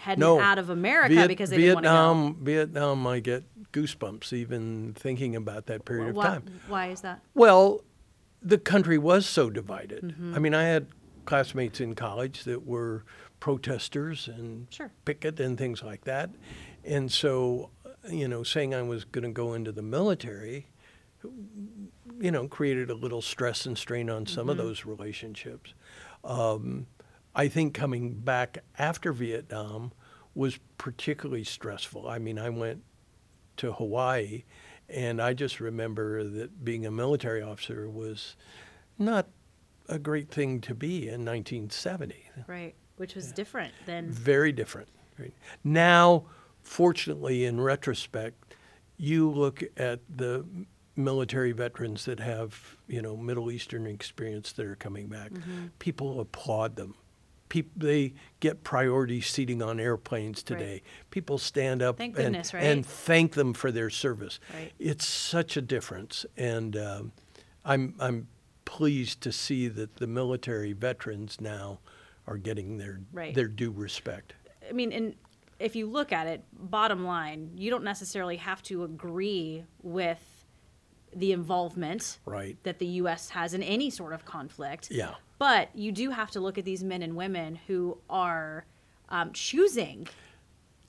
heading 0.00 0.20
No. 0.20 0.40
out 0.40 0.58
of 0.58 0.70
America 0.70 1.14
Viet- 1.14 1.28
because 1.28 1.50
they 1.50 1.56
didn't 1.56 1.74
want 1.76 1.84
to 1.84 1.90
go. 1.90 1.94
Vietnam, 1.94 2.44
Vietnam, 2.44 3.06
I 3.06 3.20
get 3.20 3.44
goosebumps 3.72 4.32
even 4.32 4.94
thinking 4.94 5.34
about 5.36 5.66
that 5.66 5.84
period 5.84 6.14
Why, 6.14 6.26
of 6.36 6.44
time. 6.44 6.60
why 6.68 6.86
is 6.90 7.00
that? 7.02 7.20
Well, 7.34 7.82
the 8.42 8.58
country 8.58 8.98
was 8.98 9.26
so 9.26 9.50
divided. 9.50 10.02
Mm-hmm. 10.04 10.34
I 10.34 10.38
mean, 10.38 10.54
I 10.54 10.64
had 10.64 10.86
classmates 11.24 11.80
in 11.80 11.94
college 11.94 12.44
that 12.44 12.66
were 12.66 13.04
protesters 13.40 14.28
and 14.28 14.66
Sure. 14.70 14.90
picket 15.04 15.38
and 15.40 15.56
things 15.58 15.82
like 15.82 16.04
that. 16.04 16.30
And 16.84 17.10
so, 17.12 17.70
you 18.10 18.26
know, 18.28 18.42
saying 18.42 18.74
I 18.74 18.82
was 18.82 19.04
going 19.04 19.24
to 19.24 19.30
go 19.30 19.52
into 19.54 19.72
the 19.72 19.82
military, 19.82 20.68
you 22.20 22.30
know, 22.30 22.48
created 22.48 22.90
a 22.90 22.94
little 22.94 23.22
stress 23.22 23.66
and 23.66 23.76
strain 23.76 24.08
on 24.10 24.26
some 24.26 24.48
of 24.48 24.56
Mm-hmm. 24.56 24.66
those 24.66 24.84
relationships. 24.86 25.74
Um, 26.24 26.86
I 27.34 27.48
think 27.48 27.74
coming 27.74 28.14
back 28.14 28.58
after 28.78 29.12
Vietnam 29.12 29.92
was 30.34 30.58
particularly 30.78 31.44
stressful. 31.44 32.08
I 32.08 32.18
mean, 32.18 32.38
I 32.38 32.48
went 32.50 32.82
to 33.58 33.72
Hawaii, 33.72 34.44
and 34.88 35.20
I 35.20 35.34
just 35.34 35.60
remember 35.60 36.24
that 36.24 36.64
being 36.64 36.86
a 36.86 36.90
military 36.90 37.42
officer 37.42 37.88
was 37.88 38.36
not 38.98 39.28
a 39.88 39.98
great 39.98 40.30
thing 40.30 40.60
to 40.62 40.74
be 40.74 41.08
in 41.08 41.24
1970. 41.24 42.30
Right. 42.46 42.74
Which 42.96 43.14
was 43.14 43.32
different 43.32 43.72
than. 43.86 44.10
Very 44.10 44.52
different. 44.52 44.88
Right. 45.18 45.34
Now, 45.64 46.24
fortunately, 46.62 47.44
in 47.44 47.60
retrospect, 47.60 48.54
you 48.96 49.30
look 49.30 49.62
at 49.76 50.00
the 50.14 50.44
military 50.96 51.52
veterans 51.52 52.04
that 52.06 52.20
have, 52.20 52.76
you 52.88 53.00
know, 53.00 53.16
Middle 53.16 53.50
Eastern 53.50 53.86
experience 53.86 54.52
that 54.52 54.66
are 54.66 54.76
coming 54.76 55.06
back. 55.06 55.30
Mm-hmm. 55.30 55.66
People 55.78 56.20
applaud 56.20 56.76
them. 56.76 56.94
Peop 57.48 57.70
they 57.76 58.14
get 58.40 58.62
priority 58.64 59.20
seating 59.20 59.62
on 59.62 59.80
airplanes 59.80 60.38
Right. 60.38 60.46
today. 60.58 60.82
People 61.10 61.38
stand 61.38 61.82
up 61.82 61.98
Thank 61.98 62.16
and, 62.16 62.26
goodness, 62.26 62.52
right? 62.54 62.62
and 62.62 62.84
thank 62.84 63.32
them 63.34 63.54
for 63.54 63.72
their 63.72 63.90
service. 63.90 64.38
Right. 64.54 64.72
It's 64.78 65.06
such 65.06 65.56
a 65.56 65.62
difference, 65.62 66.26
and 66.36 66.76
um, 66.76 67.12
I'm 67.64 67.94
I'm 68.00 68.28
pleased 68.64 69.20
to 69.22 69.32
see 69.32 69.68
that 69.68 69.96
the 69.96 70.06
military 70.06 70.72
veterans 70.74 71.40
now 71.40 71.80
are 72.26 72.36
getting 72.36 72.76
their 72.78 73.00
Right. 73.12 73.34
their 73.34 73.48
due 73.48 73.70
respect. 73.70 74.34
I 74.68 74.72
mean, 74.72 74.92
and 74.92 75.14
if 75.58 75.74
you 75.74 75.86
look 75.86 76.12
at 76.12 76.26
it, 76.26 76.44
bottom 76.52 77.04
line, 77.04 77.50
you 77.56 77.70
don't 77.70 77.84
necessarily 77.84 78.36
have 78.36 78.62
to 78.64 78.84
agree 78.84 79.64
with 79.82 80.37
the 81.14 81.32
involvement 81.32 82.18
Right. 82.26 82.56
that 82.64 82.78
the 82.78 82.86
U.S. 82.86 83.30
has 83.30 83.54
in 83.54 83.62
any 83.62 83.90
sort 83.90 84.12
of 84.12 84.24
conflict. 84.24 84.88
Yeah. 84.90 85.14
But 85.38 85.70
you 85.74 85.92
do 85.92 86.10
have 86.10 86.30
to 86.32 86.40
look 86.40 86.58
at 86.58 86.64
these 86.64 86.82
men 86.82 87.02
and 87.02 87.14
women 87.16 87.60
who 87.66 87.98
are 88.10 88.64
um, 89.08 89.32
choosing 89.32 90.08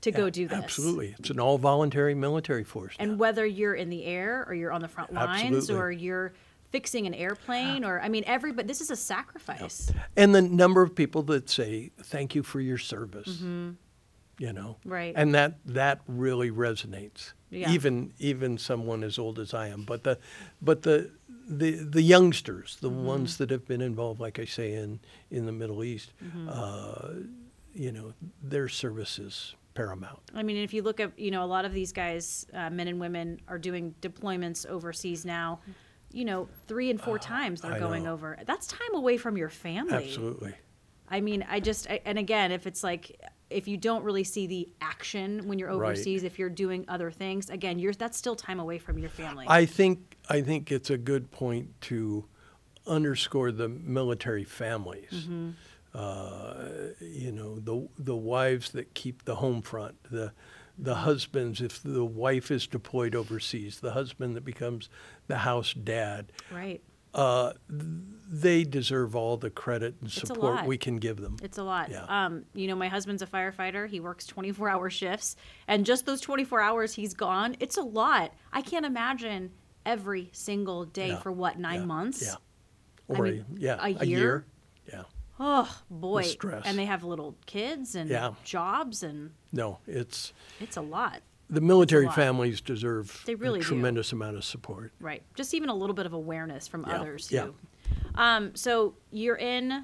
to 0.02 0.12
go 0.12 0.30
do 0.30 0.48
this. 0.48 0.58
Absolutely. 0.58 1.16
It's 1.20 1.30
an 1.30 1.40
all 1.40 1.58
voluntary 1.58 2.16
military 2.16 2.64
force. 2.64 2.96
now. 2.98 3.04
And 3.04 3.20
whether 3.20 3.46
you're 3.46 3.76
in 3.76 3.90
the 3.90 4.06
air 4.06 4.46
or 4.48 4.54
you're 4.54 4.72
on 4.72 4.82
the 4.82 4.88
front 4.88 5.14
lines 5.14 5.56
Absolutely. 5.58 5.76
or 5.76 5.92
you're 5.92 6.34
fixing 6.72 7.06
an 7.08 7.14
airplane 7.16 7.84
or 7.84 8.00
I 8.00 8.10
mean 8.10 8.24
everybody 8.28 8.68
this 8.68 8.80
is 8.80 8.92
a 8.92 8.96
sacrifice. 8.96 9.92
And 10.16 10.34
the 10.36 10.42
number 10.42 10.82
of 10.82 10.96
people 10.96 11.24
that 11.24 11.50
say, 11.50 11.92
thank 12.04 12.34
you 12.36 12.44
for 12.44 12.60
your 12.60 12.78
service. 12.78 13.28
Mm-hmm. 13.28 13.72
You 14.40 14.52
know. 14.54 14.78
Right. 14.86 15.14
And 15.16 15.36
that 15.36 15.60
that 15.66 16.02
really 16.08 16.50
resonates. 16.52 17.34
Yeah. 17.52 17.72
Even 17.72 18.14
even 18.20 18.58
someone 18.58 19.04
as 19.04 19.18
old 19.20 19.40
as 19.40 19.54
I 19.54 19.68
am, 19.70 19.84
but 19.84 20.04
the 20.04 20.18
but 20.62 20.84
the 20.84 21.12
the 21.48 21.72
the 21.72 22.02
youngsters, 22.02 22.78
the 22.82 22.90
Mm-hmm. 22.90 23.06
ones 23.06 23.38
that 23.38 23.50
have 23.50 23.68
been 23.68 23.82
involved, 23.82 24.20
like 24.20 24.38
I 24.40 24.46
say, 24.46 24.74
in 24.74 25.00
in 25.32 25.46
the 25.46 25.52
Middle 25.52 25.84
East, 25.84 26.14
Mm-hmm. 26.24 26.50
uh, 26.50 27.10
you 27.74 27.92
know, 27.92 28.14
their 28.42 28.68
service 28.68 29.20
is 29.20 29.56
paramount. 29.74 30.20
I 30.34 30.44
mean, 30.44 30.58
if 30.58 30.74
you 30.74 30.82
look 30.82 31.00
at, 31.00 31.18
you 31.18 31.32
know, 31.32 31.44
a 31.44 31.48
lot 31.56 31.66
of 31.66 31.74
these 31.74 31.92
guys, 31.94 32.46
uh, 32.54 32.70
men 32.70 32.88
and 32.88 33.00
women, 33.00 33.40
are 33.48 33.58
doing 33.60 33.94
deployments 34.02 34.66
overseas 34.68 35.26
now. 35.26 35.60
You 36.12 36.26
know, 36.26 36.50
three 36.68 36.90
and 36.90 37.00
four 37.00 37.20
times 37.20 37.62
they're 37.62 37.74
I 37.74 37.80
going 37.80 38.04
know. 38.04 38.14
over. 38.14 38.38
That's 38.46 38.66
time 38.68 38.94
away 38.96 39.18
from 39.18 39.38
your 39.38 39.50
family. 39.50 39.94
Absolutely. 39.94 40.54
I 41.10 41.22
mean, 41.22 41.46
I 41.48 41.60
just, 41.60 41.88
I, 41.90 42.02
and 42.06 42.18
again, 42.18 42.52
if 42.52 42.66
it's 42.68 42.84
like, 42.84 43.20
if 43.50 43.68
you 43.68 43.78
don't 43.78 44.04
really 44.04 44.24
see 44.24 44.48
the 44.48 44.70
action 44.82 45.48
when 45.48 45.60
you're 45.60 45.70
Right. 45.70 45.90
overseas, 45.92 46.24
if 46.24 46.38
you're 46.38 46.50
doing 46.50 46.86
other 46.88 47.12
things, 47.12 47.50
again, 47.50 47.80
you're 47.80 47.94
that's 47.94 48.18
still 48.18 48.36
time 48.36 48.60
away 48.60 48.78
from 48.78 48.98
your 48.98 49.10
family. 49.10 49.46
I 49.48 49.66
think 49.66 50.18
I 50.30 50.42
think 50.42 50.72
it's 50.72 50.90
a 50.90 50.98
good 50.98 51.32
point 51.32 51.80
to 51.82 52.26
underscore 52.86 53.52
the 53.52 53.68
military 53.70 54.44
families. 54.44 55.12
Mm-hmm. 55.12 55.50
Uh, 55.94 56.54
you 57.00 57.32
know, 57.32 57.60
the 57.60 57.88
the 57.98 58.16
wives 58.16 58.72
that 58.72 58.94
keep 58.94 59.26
the 59.26 59.36
home 59.36 59.62
front, 59.62 59.96
the 60.12 60.34
the 60.78 60.96
husbands 60.96 61.62
if 61.62 61.82
the 61.84 62.06
wife 62.06 62.52
is 62.52 62.68
deployed 62.68 63.16
overseas, 63.16 63.80
the 63.80 63.92
husband 63.92 64.36
that 64.36 64.46
becomes 64.46 64.90
the 65.28 65.40
house 65.40 65.74
dad. 65.74 66.32
right. 66.52 66.82
Uh, 67.14 67.54
they 68.32 68.64
deserve 68.64 69.16
all 69.16 69.38
the 69.38 69.50
credit 69.50 69.96
and 70.02 70.10
a 70.10 70.12
support 70.12 70.66
we 70.66 70.78
can 70.78 70.98
give 70.98 71.18
them. 71.18 71.38
It's 71.42 71.58
a 71.58 71.64
lot. 71.64 71.90
Yeah. 71.90 72.04
Um, 72.08 72.46
you 72.54 72.68
know, 72.68 72.76
my 72.76 72.88
husband's 72.88 73.22
a 73.24 73.28
firefighter. 73.28 73.90
He 73.90 74.00
works 74.00 74.28
24 74.28 74.70
hour 74.70 74.90
shifts. 74.92 75.36
And 75.68 75.86
just 75.86 76.06
those 76.06 76.22
24 76.22 76.62
hours 76.62 76.94
he's 76.94 77.14
gone, 77.16 77.56
it's 77.60 77.78
a 77.78 77.82
lot. 77.82 78.34
I 78.54 78.62
can't 78.62 78.86
imagine 78.86 79.52
every 79.86 80.30
single 80.34 80.86
day 80.86 81.10
Yeah. 81.10 81.20
for 81.20 81.32
what, 81.32 81.58
nine 81.58 81.80
Yeah. 81.82 81.86
months? 81.86 82.22
Yeah. 82.22 82.36
I 83.16 83.20
Or 83.20 83.24
mean, 83.24 83.46
yeah, 83.58 83.78
a 83.82 83.86
a 84.02 84.06
year? 84.06 84.20
year. 84.20 84.46
Yeah. 84.88 85.04
Oh, 85.40 85.82
boy. 85.90 86.22
stress. 86.24 86.64
And 86.66 86.78
they 86.78 86.86
have 86.86 87.04
little 87.04 87.36
kids 87.48 87.96
and 87.96 88.10
Yeah. 88.10 88.34
jobs, 88.44 89.02
and 89.02 89.32
No, 89.52 89.80
it's 89.88 90.34
it's 90.60 90.78
a 90.78 90.82
lot. 90.82 91.22
The 91.50 91.62
military 91.62 92.06
lot. 92.06 92.16
families 92.16 92.62
deserve 92.62 93.24
They 93.26 93.36
really 93.36 93.60
a 93.60 93.62
do. 93.64 93.68
tremendous 93.70 94.12
amount 94.12 94.38
of 94.38 94.44
support. 94.44 94.92
Right. 95.00 95.24
Just 95.36 95.54
even 95.54 95.70
a 95.70 95.74
little 95.76 95.96
bit 95.96 96.06
of 96.06 96.14
awareness 96.14 96.68
from 96.68 96.86
Yeah. 96.88 97.00
others, 97.00 97.28
too. 97.28 97.36
Yeah. 97.36 97.48
Um, 98.16 98.56
so 98.56 98.94
you're 99.12 99.38
in, 99.38 99.84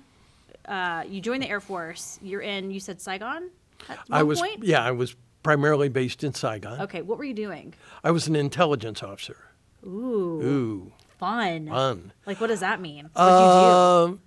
uh, 0.68 1.04
you 1.08 1.22
joined 1.22 1.42
the 1.44 1.50
Air 1.50 1.60
Force. 1.62 2.20
You're 2.22 2.42
in, 2.42 2.70
you 2.72 2.80
said 2.80 3.02
Saigon? 3.02 3.50
At 3.90 4.00
I 4.12 4.24
was 4.24 4.40
point? 4.40 4.64
yeah, 4.64 4.84
I 4.84 4.92
was 4.92 5.16
primarily 5.44 5.90
based 5.90 6.24
in 6.24 6.34
Saigon. 6.34 6.82
Okay. 6.82 7.02
What 7.02 7.18
were 7.18 7.24
you 7.24 7.34
doing? 7.34 7.74
I 8.04 8.12
was 8.12 8.28
an 8.28 8.36
intelligence 8.36 9.02
officer. 9.04 9.38
Ooh. 9.86 10.42
Ooh, 10.44 10.92
Fun. 11.20 11.68
fun. 11.68 12.12
Like, 12.26 12.42
what 12.42 12.48
does 12.48 12.62
that 12.62 12.82
mean? 12.82 13.10
What 13.14 13.26
did 13.26 13.32
you 13.32 14.12
Um, 14.14 14.22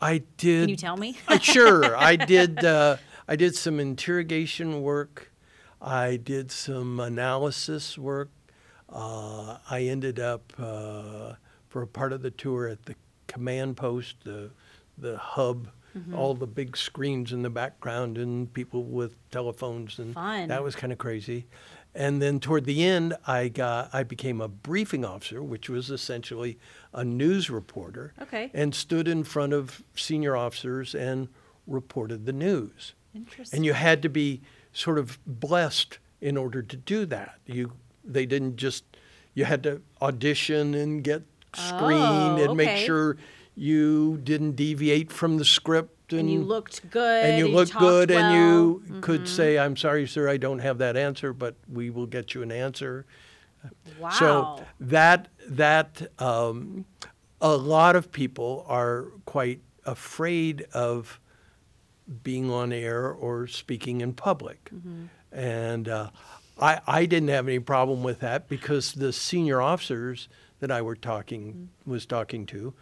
I 0.00 0.18
do? 0.18 0.24
did. 0.36 0.60
Can 0.62 0.68
you 0.70 0.76
tell 0.76 0.96
me? 0.96 1.16
Uh, 1.28 1.38
sure, 1.38 1.96
I 1.96 2.16
did. 2.16 2.64
Uh, 2.64 2.96
I 3.28 3.36
did 3.36 3.54
some 3.54 3.78
interrogation 3.80 4.82
work. 4.82 5.31
I 5.82 6.16
did 6.16 6.50
some 6.52 7.00
analysis 7.00 7.98
work. 7.98 8.30
Uh, 8.88 9.58
I 9.70 9.82
ended 9.82 10.20
up 10.20 10.52
uh, 10.58 11.34
for 11.68 11.82
a 11.82 11.86
part 11.86 12.12
of 12.12 12.22
the 12.22 12.30
tour 12.30 12.68
at 12.68 12.84
the 12.86 12.94
command 13.26 13.76
post, 13.76 14.16
the 14.24 14.50
the 14.98 15.16
hub, 15.18 15.68
Mm-hmm. 15.94 16.14
all 16.14 16.32
the 16.34 16.46
big 16.46 16.74
screens 16.74 17.34
in 17.34 17.42
the 17.42 17.50
background 17.50 18.16
and 18.16 18.50
people 18.54 18.82
with 18.84 19.14
telephones 19.30 19.98
and 19.98 20.14
Fun. 20.14 20.48
that 20.48 20.64
was 20.64 20.74
kind 20.74 20.90
of 20.90 20.96
crazy. 20.98 21.44
And 21.94 22.22
then 22.22 22.40
toward 22.40 22.64
the 22.64 22.82
end, 22.82 23.12
I 23.26 23.48
got 23.48 23.90
I 23.92 24.02
became 24.02 24.40
a 24.40 24.48
briefing 24.48 25.04
officer, 25.04 25.42
which 25.42 25.68
was 25.68 25.90
essentially 25.90 26.58
a 26.94 27.04
news 27.04 27.50
reporter 27.50 28.14
Okay. 28.22 28.50
and 28.54 28.74
stood 28.74 29.06
in 29.06 29.22
front 29.22 29.52
of 29.52 29.82
senior 29.94 30.34
officers 30.34 30.94
and 30.94 31.28
reported 31.66 32.24
the 32.24 32.32
news. 32.32 32.94
Interesting. 33.14 33.58
And 33.58 33.66
you 33.66 33.74
had 33.74 34.00
to 34.00 34.08
be 34.08 34.40
sort 34.72 34.98
of 34.98 35.18
blessed 35.26 35.98
in 36.20 36.36
order 36.36 36.62
to 36.62 36.76
do 36.76 37.06
that. 37.06 37.38
You 37.46 37.72
they 38.04 38.26
didn't 38.26 38.56
just 38.56 38.84
you 39.34 39.44
had 39.44 39.62
to 39.64 39.82
audition 40.00 40.74
and 40.74 41.02
get 41.02 41.22
screened 41.54 42.38
Oh, 42.40 42.44
and 42.44 42.56
make 42.56 42.78
sure 42.84 43.16
you 43.54 44.18
didn't 44.24 44.52
deviate 44.52 45.12
from 45.12 45.36
the 45.36 45.44
script 45.44 46.12
and, 46.12 46.20
and 46.20 46.30
you 46.30 46.40
looked 46.42 46.90
good. 46.90 47.24
and 47.24 47.38
you 47.38 47.48
looked 47.48 47.76
good 47.76 48.10
and 48.10 48.34
you. 48.34 48.82
Mm-hmm. 48.84 49.00
could 49.00 49.28
say 49.28 49.58
I'm 49.58 49.76
sorry 49.76 50.06
sir 50.06 50.28
I 50.28 50.36
don't 50.36 50.60
have 50.60 50.78
that 50.78 50.96
answer 50.96 51.32
but 51.32 51.56
we 51.70 51.90
will 51.90 52.06
get 52.06 52.34
you 52.34 52.42
an 52.42 52.52
answer. 52.52 53.04
Wow. 53.98 54.10
So 54.10 54.64
that 54.80 55.28
that 55.46 56.02
um, 56.18 56.84
a 57.40 57.56
lot 57.56 57.96
of 57.96 58.10
people 58.12 58.64
are 58.68 59.06
quite 59.26 59.60
afraid 59.84 60.62
of 60.72 61.20
being 62.22 62.50
on 62.50 62.72
air 62.72 63.10
or 63.10 63.46
speaking 63.46 64.00
in 64.00 64.14
public, 64.14 64.70
mm-hmm. 64.74 65.06
and 65.32 65.88
uh, 65.88 66.10
I 66.60 66.80
I 66.86 67.06
didn't 67.06 67.28
have 67.28 67.48
any 67.48 67.58
problem 67.58 68.02
with 68.02 68.20
that 68.20 68.48
because 68.48 68.92
the 68.92 69.12
senior 69.12 69.60
officers 69.60 70.28
that 70.60 70.70
I 70.70 70.82
were 70.82 70.96
talking 70.96 71.52
mm-hmm. 71.52 71.90
was 71.90 72.06
talking 72.06 72.46
to 72.46 72.74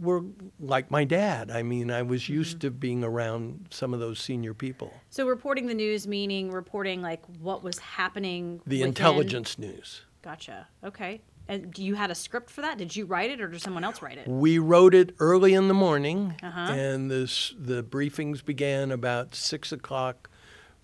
were 0.00 0.24
like 0.60 0.90
my 0.90 1.04
dad. 1.04 1.50
I 1.50 1.62
mean, 1.62 1.90
I 1.90 2.02
was 2.02 2.28
used 2.28 2.58
mm-hmm. 2.58 2.68
to 2.68 2.70
being 2.70 3.04
around 3.04 3.68
some 3.70 3.92
of 3.92 4.00
those 4.00 4.18
senior 4.18 4.54
people. 4.54 4.92
So 5.10 5.26
reporting 5.26 5.66
the 5.66 5.74
news 5.74 6.06
meaning 6.06 6.50
reporting 6.50 7.02
like 7.02 7.24
what 7.40 7.62
was 7.62 7.78
happening. 7.78 8.60
The 8.66 8.78
within- 8.78 8.88
intelligence 8.88 9.58
news. 9.58 10.02
Gotcha. 10.22 10.66
Okay. 10.82 11.20
And 11.48 11.72
do 11.72 11.84
you 11.84 11.94
had 11.94 12.10
a 12.10 12.14
script 12.14 12.50
for 12.50 12.60
that? 12.62 12.76
Did 12.78 12.96
you 12.96 13.06
write 13.06 13.30
it 13.30 13.40
or 13.40 13.48
did 13.48 13.60
someone 13.62 13.84
else 13.84 14.02
write 14.02 14.18
it? 14.18 14.26
We 14.26 14.58
wrote 14.58 14.94
it 14.94 15.14
early 15.20 15.54
in 15.54 15.68
the 15.68 15.74
morning, 15.74 16.34
Uh-huh. 16.42 16.72
and 16.72 17.10
this 17.10 17.54
the 17.58 17.82
briefings 17.84 18.44
began 18.44 18.90
about 18.90 19.34
six 19.34 19.70
o'clock 19.72 20.28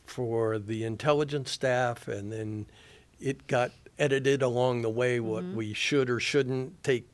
for 0.04 0.58
the 0.58 0.84
intelligence 0.84 1.50
staff, 1.50 2.06
and 2.06 2.30
then 2.32 2.66
it 3.20 3.46
got 3.46 3.72
edited 3.98 4.40
along 4.42 4.82
the 4.82 4.90
way 4.90 5.18
what 5.20 5.42
Mm-hmm. 5.44 5.56
we 5.56 5.72
should 5.74 6.08
or 6.08 6.20
shouldn't 6.20 6.82
take 6.84 7.08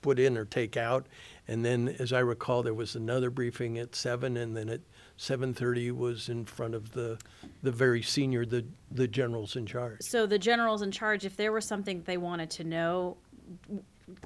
put 0.00 0.18
in 0.18 0.36
or 0.36 0.44
take 0.44 0.76
out, 0.76 1.06
and 1.48 1.64
then 1.64 1.88
as 1.98 2.12
I 2.12 2.20
recall, 2.20 2.62
there 2.62 2.74
was 2.74 2.94
another 2.94 3.30
briefing 3.30 3.78
at 3.78 3.94
seven, 3.94 4.36
and 4.36 4.56
then 4.56 4.68
at 4.68 4.80
seven 5.16 5.52
thirty 5.54 5.90
was 5.90 6.28
in 6.28 6.44
front 6.44 6.74
of 6.74 6.92
the 6.92 7.18
the 7.62 7.72
very 7.72 8.02
senior 8.02 8.44
the 8.46 8.64
the 8.90 9.08
generals 9.08 9.56
in 9.56 9.66
charge. 9.66 10.02
So 10.02 10.26
the 10.26 10.38
generals 10.38 10.82
in 10.82 10.90
charge, 10.90 11.24
if 11.24 11.36
there 11.36 11.52
was 11.52 11.64
something 11.66 12.02
they 12.02 12.16
wanted 12.16 12.50
to 12.50 12.64
know, 12.64 13.16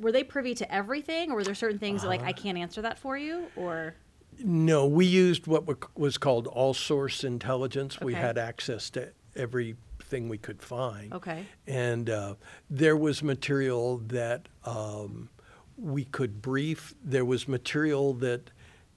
were 0.00 0.12
they 0.12 0.24
privy 0.24 0.54
to 0.56 0.74
everything, 0.74 1.30
or 1.30 1.36
were 1.36 1.44
there 1.44 1.54
certain 1.54 1.78
things 1.78 2.04
like 2.04 2.20
Uh-huh. 2.20 2.28
I 2.30 2.32
can't 2.32 2.58
answer 2.58 2.82
that 2.82 2.98
for 2.98 3.16
you, 3.16 3.46
or 3.56 3.94
No, 4.38 4.86
we 4.86 5.06
used 5.06 5.46
what 5.46 5.64
was 5.98 6.18
called 6.18 6.46
all 6.46 6.74
source 6.74 7.24
intelligence. 7.24 8.00
We 8.00 8.14
had 8.14 8.36
access 8.38 8.90
to 8.90 9.12
everything 9.34 10.28
we 10.28 10.38
could 10.38 10.62
find. 10.62 11.12
okay, 11.14 11.44
And 11.66 12.08
uh, 12.10 12.34
there 12.70 12.96
was 12.96 13.22
material 13.22 13.98
that 14.08 14.48
um, 14.64 15.28
we 15.76 16.04
could 16.04 16.42
brief. 16.42 16.94
There 17.02 17.24
was 17.24 17.48
material 17.48 18.14
that 18.14 18.50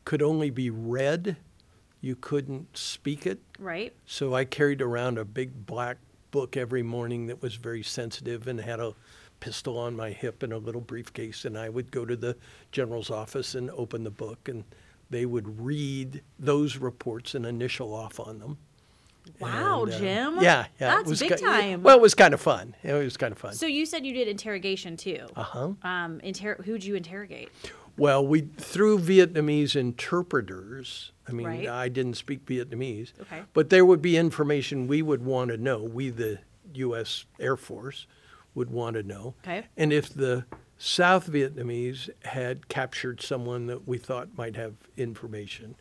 could 0.06 0.22
only 0.22 0.50
be 0.50 0.70
read, 0.70 1.38
you 2.02 2.16
couldn't 2.16 2.78
speak 2.78 3.26
it. 3.26 3.40
right? 3.60 3.94
So 4.06 4.34
I 4.34 4.46
carried 4.46 4.82
around 4.82 5.18
a 5.18 5.26
big 5.26 5.66
black 5.66 5.98
book 6.32 6.56
every 6.56 6.84
morning 6.84 7.28
that 7.28 7.42
was 7.42 7.56
very 7.56 7.84
sensitive 7.84 8.48
and 8.48 8.60
had 8.60 8.80
a 8.80 8.94
pistol 9.40 9.78
on 9.78 9.96
my 9.96 10.12
hip 10.12 10.44
and 10.44 10.54
a 10.54 10.58
little 10.58 10.82
briefcase. 10.82 11.46
And 11.46 11.58
I 11.58 11.70
would 11.70 11.92
go 11.92 12.06
to 12.06 12.16
the 12.16 12.38
general's 12.72 13.10
office 13.10 13.56
and 13.56 13.70
open 13.72 14.04
the 14.04 14.12
book, 14.12 14.48
and 14.48 14.64
they 15.10 15.26
would 15.26 15.60
read 15.60 16.22
those 16.38 16.78
reports 16.78 17.36
and 17.36 17.46
initial 17.46 17.94
off 17.94 18.20
on 18.20 18.40
them. 18.40 18.58
Wow, 19.40 19.84
And, 19.84 19.94
uh, 19.94 19.98
Jim. 20.00 20.36
yeah, 20.36 20.42
yeah. 20.42 20.66
That's 20.80 21.02
it 21.02 21.08
was 21.08 21.20
big 21.20 21.38
ki- 21.38 21.44
time. 21.46 21.84
Well, 21.84 21.96
it 21.96 22.02
was 22.02 22.14
kind 22.16 22.34
of 22.34 22.42
fun. 22.42 22.76
It 22.84 22.94
was 22.94 23.16
kind 23.18 23.32
of 23.32 23.38
fun. 23.38 23.54
So 23.54 23.66
you 23.68 23.86
said 23.86 24.06
you 24.06 24.14
did 24.14 24.28
interrogation 24.28 24.98
too. 24.98 25.28
uh 25.36 25.44
huh. 25.44 25.70
Um, 25.84 26.20
inter- 26.22 26.62
who'd 26.64 26.84
you 26.84 26.96
interrogate? 26.96 27.50
Well, 27.98 28.26
we 28.26 28.42
through 28.42 29.00
Vietnamese 29.00 29.76
interpreters. 29.76 31.12
I 31.28 31.32
mean, 31.32 31.46
Right. 31.48 31.68
I 31.68 31.90
didn't 31.90 32.16
speak 32.16 32.46
Vietnamese, 32.46 33.12
Okay. 33.22 33.42
but 33.54 33.70
there 33.70 33.86
would 33.86 34.02
be 34.02 34.18
information 34.18 34.88
we 34.88 35.02
would 35.02 35.24
want 35.24 35.52
to 35.52 35.58
know. 35.58 35.84
We, 35.84 36.10
the 36.10 36.40
U.S. 36.74 37.26
Air 37.40 37.58
Force, 37.58 38.08
would 38.56 38.70
want 38.72 38.96
to 38.96 39.04
know. 39.04 39.36
Okay. 39.44 39.66
And 39.78 39.94
if 39.94 40.10
the 40.14 40.46
South 40.78 41.30
Vietnamese 41.30 42.10
had 42.24 42.68
captured 42.68 43.22
someone 43.22 43.68
that 43.68 43.88
we 43.88 43.98
thought 43.98 44.30
might 44.38 44.56
have 44.56 44.74
information, 44.98 45.76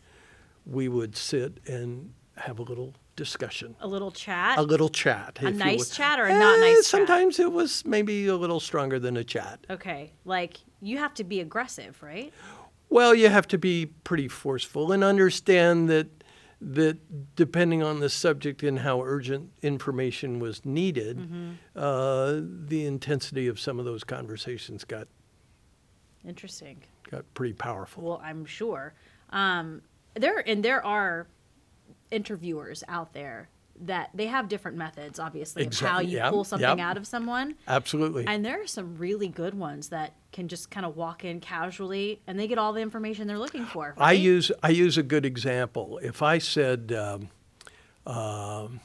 we 0.65 0.87
would 0.87 1.15
sit 1.15 1.59
and 1.67 2.13
have 2.37 2.59
a 2.59 2.63
little 2.63 2.93
discussion. 3.23 3.75
A 3.81 3.87
little 3.87 4.11
chat. 4.11 4.57
A 4.57 4.61
little 4.61 4.87
chat. 4.89 5.37
A 5.41 5.51
nice 5.51 5.89
chat 5.89 6.19
or 6.19 6.25
a 6.25 6.29
not 6.39 6.59
nice 6.59 6.71
Eh, 6.71 6.75
chat? 6.77 6.85
Sometimes 6.85 7.37
it 7.39 7.51
was 7.51 7.83
maybe 7.85 8.27
a 8.27 8.35
little 8.35 8.59
stronger 8.61 8.97
than 8.99 9.17
a 9.17 9.23
chat. 9.23 9.59
okay, 9.69 10.11
like 10.25 10.57
you 10.81 10.97
have 10.97 11.13
to 11.15 11.23
be 11.25 11.41
aggressive, 11.41 12.01
right? 12.01 12.31
Well, 12.89 13.13
you 13.13 13.27
have 13.29 13.47
to 13.49 13.57
be 13.57 13.87
pretty 14.03 14.27
forceful 14.29 14.91
and 14.93 15.03
understand 15.03 15.89
that 15.89 16.07
that 16.61 16.97
depending 17.35 17.83
on 17.83 17.99
the 17.99 18.09
subject 18.09 18.63
and 18.63 18.79
how 18.79 19.01
urgent 19.01 19.49
information 19.61 20.39
was 20.39 20.65
needed, 20.65 21.17
Mm-hmm. 21.17 21.51
uh, 21.75 22.39
the 22.67 22.85
intensity 22.85 23.47
of 23.47 23.59
some 23.59 23.79
of 23.79 23.85
those 23.85 24.03
conversations 24.03 24.83
got 24.85 25.07
Interesting. 26.25 26.77
got 27.09 27.23
pretty 27.33 27.53
powerful. 27.53 28.03
Well, 28.03 28.21
I'm 28.23 28.45
sure. 28.45 28.93
Um, 29.29 29.81
there 30.15 30.39
and 30.47 30.63
there 30.63 30.83
are 30.85 31.27
interviewers 32.11 32.83
out 32.87 33.13
there 33.13 33.49
that 33.81 34.09
they 34.13 34.27
have 34.27 34.49
different 34.49 34.77
methods, 34.77 35.19
obviously, 35.19 35.65
of 35.65 35.79
how 35.79 35.99
you 35.99 36.17
Yep, 36.17 36.31
pull 36.31 36.43
something 36.43 36.67
yep. 36.67 36.79
out 36.79 36.97
of 36.97 37.07
someone. 37.07 37.55
Absolutely. 37.67 38.25
And 38.27 38.43
there 38.43 38.61
are 38.61 38.67
some 38.67 38.97
really 38.97 39.29
good 39.29 39.53
ones 39.53 39.89
that 39.89 40.15
can 40.33 40.47
just 40.47 40.69
kind 40.69 40.85
of 40.85 40.97
walk 40.97 41.23
in 41.23 41.39
casually 41.39 42.21
and 42.27 42.37
they 42.37 42.47
get 42.47 42.57
all 42.57 42.73
the 42.73 42.81
information 42.81 43.27
they're 43.27 43.39
looking 43.39 43.65
for. 43.65 43.95
I 43.97 44.11
use 44.13 44.51
I 44.61 44.69
use 44.69 44.97
a 44.97 45.03
good 45.03 45.25
example. 45.25 45.97
If 46.03 46.21
I 46.21 46.39
said, 46.39 46.91
um, 46.91 47.29
um, 48.05 48.81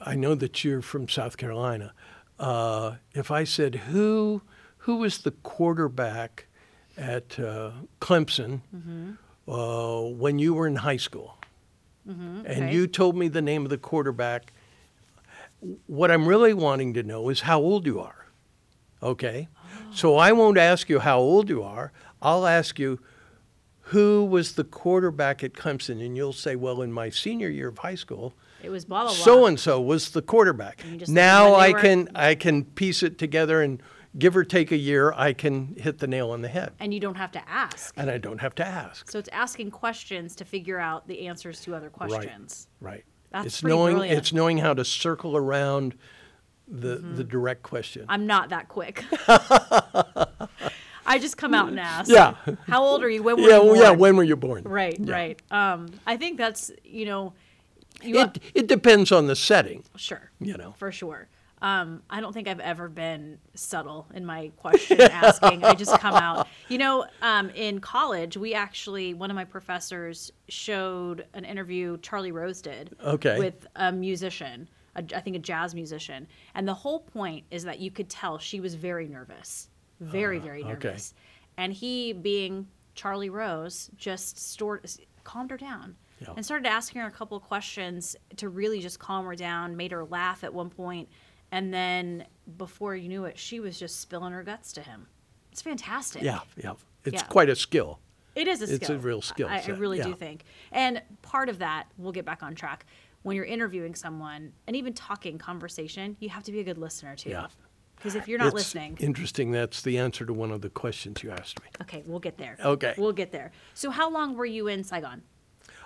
I 0.00 0.14
know 0.14 0.34
that 0.36 0.62
you're 0.64 0.82
from 0.82 1.08
South 1.08 1.36
Carolina. 1.36 1.94
Uh, 2.38 2.96
if 3.12 3.30
I 3.30 3.44
said 3.44 3.74
who 3.74 4.42
who 4.78 4.96
was 4.96 5.18
the 5.18 5.30
quarterback 5.32 6.46
at 6.96 7.38
uh, 7.40 7.70
Clemson 8.00 8.60
uh, 9.48 10.00
when 10.00 10.38
you 10.38 10.54
were 10.54 10.66
in 10.66 10.76
high 10.76 10.96
school, 10.96 11.38
Mm-hmm, 12.08 12.46
and 12.46 12.64
okay. 12.64 12.72
you 12.72 12.86
told 12.86 13.16
me 13.16 13.28
the 13.28 13.42
name 13.42 13.64
of 13.64 13.70
the 13.70 13.78
quarterback, 13.78 14.52
what 15.86 16.10
I'm 16.10 16.26
really 16.26 16.52
wanting 16.54 16.94
to 16.94 17.02
know 17.02 17.28
is 17.28 17.42
how 17.42 17.60
old 17.60 17.86
you 17.86 18.00
are. 18.00 18.26
Okay? 19.02 19.48
Ah. 19.56 19.78
So 19.92 20.16
I 20.16 20.32
won't 20.32 20.58
ask 20.58 20.88
you 20.88 20.98
how 21.00 21.18
old 21.20 21.48
you 21.48 21.62
are. 21.62 21.92
I'll 22.20 22.46
ask 22.46 22.78
you 22.78 22.98
who 23.86 24.24
was 24.24 24.52
the 24.54 24.64
quarterback 24.64 25.42
at 25.44 25.52
Clemson 25.52 26.04
and 26.04 26.16
you'll 26.16 26.32
say, 26.32 26.56
"Well, 26.56 26.82
in 26.82 26.92
my 26.92 27.10
senior 27.10 27.48
year 27.48 27.68
of 27.68 27.78
high 27.78 27.96
school, 27.96 28.32
It 28.62 28.70
was 28.70 28.84
blah 28.84 29.02
blah 29.04 29.14
blah. 29.14 29.24
so 29.24 29.46
and 29.46 29.58
so 29.58 29.80
was 29.80 30.10
the 30.10 30.22
quarterback." 30.22 30.82
And 30.82 30.92
you 30.94 30.98
just 30.98 31.10
say 31.10 31.14
Now 31.14 31.54
I 31.54 31.72
were- 31.72 31.80
can 31.80 32.08
I 32.14 32.34
can 32.36 32.64
piece 32.64 33.02
it 33.02 33.18
together 33.18 33.60
and 33.60 33.82
give 34.18 34.36
or 34.36 34.44
take 34.44 34.70
a 34.72 34.76
year, 34.76 35.12
I 35.14 35.32
can 35.32 35.74
hit 35.76 35.98
the 35.98 36.06
nail 36.06 36.30
on 36.30 36.42
the 36.42 36.48
head. 36.48 36.72
and 36.78 36.92
you 36.92 37.00
don't 37.00 37.16
have 37.16 37.32
to 37.32 37.48
ask. 37.48 37.94
And 37.96 38.10
I 38.10 38.18
don't 38.18 38.38
have 38.40 38.54
to 38.56 38.66
ask. 38.66 39.10
So 39.10 39.18
it's 39.18 39.28
asking 39.32 39.70
questions 39.70 40.36
to 40.36 40.44
figure 40.44 40.78
out 40.78 41.08
the 41.08 41.26
answers 41.26 41.60
to 41.62 41.74
other 41.74 41.90
questions. 41.90 42.68
Right. 42.80 42.92
right. 42.92 43.04
That's 43.30 43.46
it's 43.46 43.62
knowing 43.62 43.94
brilliant. 43.96 44.18
it's 44.18 44.32
knowing 44.32 44.58
how 44.58 44.74
to 44.74 44.84
circle 44.84 45.36
around 45.36 45.94
the 46.68 46.96
the 46.96 47.24
direct 47.24 47.62
question. 47.62 48.04
I'm 48.08 48.26
not 48.26 48.50
that 48.50 48.68
quick. 48.68 49.04
I 51.04 51.18
just 51.18 51.36
come 51.36 51.52
out 51.54 51.68
and 51.68 51.80
ask. 51.80 52.10
Yeah. 52.10 52.36
How 52.68 52.82
old 52.82 53.02
are 53.02 53.10
you? 53.10 53.22
When 53.22 53.36
were 53.36 53.42
yeah, 53.48 53.56
you 53.56 53.64
well, 53.64 53.76
yeah. 53.76 53.88
born? 53.88 53.98
When 53.98 54.16
were 54.16 54.22
you 54.24 54.36
born? 54.36 54.62
Right, 54.64 54.98
Yeah. 55.00 55.12
right. 55.14 55.42
Um, 55.50 55.88
I 56.06 56.16
think 56.16 56.38
that's 56.38 56.70
you 56.84 57.06
know, 57.06 57.32
you 58.02 58.20
It 58.20 58.38
it 58.54 58.66
depends 58.68 59.10
on 59.10 59.26
the 59.26 59.36
setting. 59.36 59.84
sure, 59.96 60.30
You 60.40 60.56
know. 60.56 60.74
for 60.78 60.92
sure. 60.92 61.28
Um, 61.62 62.02
I 62.10 62.20
don't 62.20 62.32
think 62.32 62.48
I've 62.48 62.60
ever 62.60 62.88
been 62.88 63.38
subtle 63.54 64.08
in 64.14 64.26
my 64.26 64.50
question 64.56 65.00
asking. 65.00 65.62
I 65.64 65.74
just 65.74 65.96
come 66.00 66.14
out. 66.16 66.48
You 66.68 66.78
know, 66.78 67.06
um, 67.22 67.50
in 67.50 67.80
college, 67.80 68.36
we 68.36 68.52
actually 68.52 69.14
one 69.14 69.30
of 69.30 69.36
my 69.36 69.44
professors 69.44 70.32
showed 70.48 71.24
an 71.34 71.44
interview 71.44 71.98
Charlie 71.98 72.32
Rose 72.32 72.60
did 72.60 72.96
Okay. 73.04 73.38
with 73.38 73.66
a 73.76 73.92
musician, 73.92 74.68
a, 74.96 75.04
I 75.14 75.20
think 75.20 75.36
a 75.36 75.38
jazz 75.38 75.72
musician, 75.74 76.26
and 76.56 76.66
the 76.66 76.74
whole 76.74 76.98
point 77.00 77.44
is 77.52 77.62
that 77.62 77.78
you 77.78 77.92
could 77.92 78.10
tell 78.10 78.38
she 78.38 78.58
was 78.60 78.74
very 78.74 79.06
nervous, 79.06 79.68
very 80.00 80.40
very 80.40 80.62
okay. 80.64 80.72
nervous, 80.72 81.14
and 81.58 81.72
he 81.72 82.12
being 82.12 82.66
Charlie 82.96 83.30
Rose 83.30 83.88
just 83.96 84.36
stored 84.36 84.84
calmed 85.22 85.50
her 85.52 85.56
down 85.56 85.94
Yeah. 86.20 86.34
and 86.36 86.44
started 86.44 86.66
asking 86.66 87.00
her 87.02 87.06
a 87.06 87.10
couple 87.12 87.36
of 87.36 87.44
questions 87.44 88.16
to 88.36 88.48
really 88.48 88.80
just 88.80 88.98
calm 88.98 89.24
her 89.26 89.36
down, 89.36 89.76
made 89.76 89.92
her 89.92 90.04
laugh 90.04 90.42
at 90.42 90.52
one 90.52 90.68
point, 90.68 91.08
and 91.52 91.72
then 91.72 92.26
before 92.56 92.96
you 92.96 93.08
knew 93.08 93.24
it, 93.26 93.38
she 93.38 93.60
was 93.60 93.78
just 93.78 94.00
spilling 94.00 94.32
her 94.32 94.42
guts 94.42 94.72
to 94.72 94.80
him. 94.82 95.06
It's 95.52 95.62
fantastic. 95.62 96.22
Yeah, 96.22 96.40
yeah. 96.56 96.72
It's 97.04 97.22
Yeah. 97.22 97.26
quite 97.28 97.48
a 97.48 97.54
skill. 97.54 98.00
It 98.34 98.48
is 98.48 98.62
a 98.62 98.66
skill. 98.66 98.76
It's 98.76 98.88
a 98.90 98.98
real 98.98 99.20
skill 99.20 99.46
I, 99.48 99.58
I 99.64 99.70
really 99.72 100.00
do 100.00 100.14
think. 100.14 100.44
And 100.72 101.02
part 101.20 101.48
of 101.50 101.58
that, 101.58 101.84
we'll 101.98 102.12
get 102.12 102.24
back 102.24 102.42
on 102.42 102.54
track. 102.54 102.86
When 103.22 103.36
you're 103.36 103.44
interviewing 103.44 103.94
someone 103.94 104.52
and 104.66 104.74
even 104.74 104.94
talking 104.94 105.38
conversation, 105.38 106.16
you 106.18 106.30
have 106.30 106.42
to 106.44 106.52
be 106.52 106.60
a 106.60 106.64
good 106.64 106.78
listener 106.78 107.14
too. 107.14 107.30
Yeah. 107.30 107.46
Because 107.96 108.14
if 108.16 108.26
you're 108.26 108.38
not 108.38 108.46
it's 108.48 108.54
listening, 108.54 108.96
Interesting. 108.98 109.52
That's 109.52 109.82
the 109.82 109.98
answer 109.98 110.24
to 110.26 110.32
one 110.32 110.50
of 110.50 110.62
the 110.62 110.70
questions 110.70 111.22
you 111.22 111.30
asked 111.30 111.60
me. 111.62 111.68
okay, 111.82 112.02
we'll 112.06 112.18
get 112.18 112.36
there. 112.38 112.56
Okay. 112.64 112.94
We'll 112.96 113.12
get 113.12 113.30
there. 113.30 113.52
So 113.74 113.90
how 113.90 114.10
long 114.10 114.36
were 114.36 114.46
you 114.46 114.66
in 114.66 114.82
Saigon? 114.82 115.22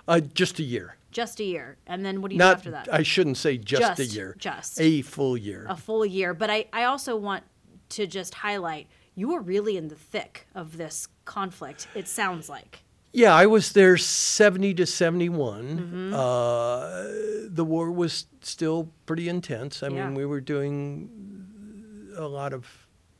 Uh, 0.07 0.19
just 0.19 0.59
a 0.59 0.63
year. 0.63 0.95
Just 1.11 1.39
a 1.39 1.43
year. 1.43 1.77
And 1.87 2.05
then 2.05 2.21
what 2.21 2.29
do 2.29 2.35
you 2.35 2.39
do 2.39 2.45
Not. 2.45 2.57
after 2.57 2.71
that? 2.71 2.93
I 2.93 3.03
shouldn't 3.03 3.37
say 3.37 3.57
just, 3.57 3.99
a 3.99 4.05
year. 4.05 4.35
just. 4.37 4.79
a 4.79 5.01
full 5.01 5.37
year. 5.37 5.65
a 5.67 5.75
full 5.75 6.05
year. 6.05 6.33
But 6.33 6.49
I, 6.49 6.65
I 6.71 6.83
also 6.83 7.15
want 7.15 7.43
to 7.89 8.05
just 8.07 8.35
highlight 8.35 8.87
you 9.15 9.29
were 9.29 9.41
really 9.41 9.77
in 9.77 9.87
the 9.87 9.95
thick 9.95 10.45
of 10.53 10.77
this 10.77 11.07
conflict, 11.25 11.87
it 11.95 12.07
sounds 12.07 12.47
like. 12.47 12.83
Yeah, 13.13 13.33
I 13.33 13.47
was 13.47 13.71
there 13.71 13.97
70 13.97 14.75
to 14.75 14.85
71. 14.85 15.79
Mm-hmm. 15.79 16.13
Uh, 16.13 17.49
the 17.49 17.65
war 17.65 17.91
was 17.91 18.27
still 18.41 18.91
pretty 19.07 19.27
intense. 19.27 19.81
I 19.81 19.87
Yeah. 19.87 20.05
mean, 20.05 20.13
we 20.13 20.25
were 20.25 20.39
doing 20.41 21.09
a 22.15 22.27
lot 22.27 22.53
of 22.53 22.67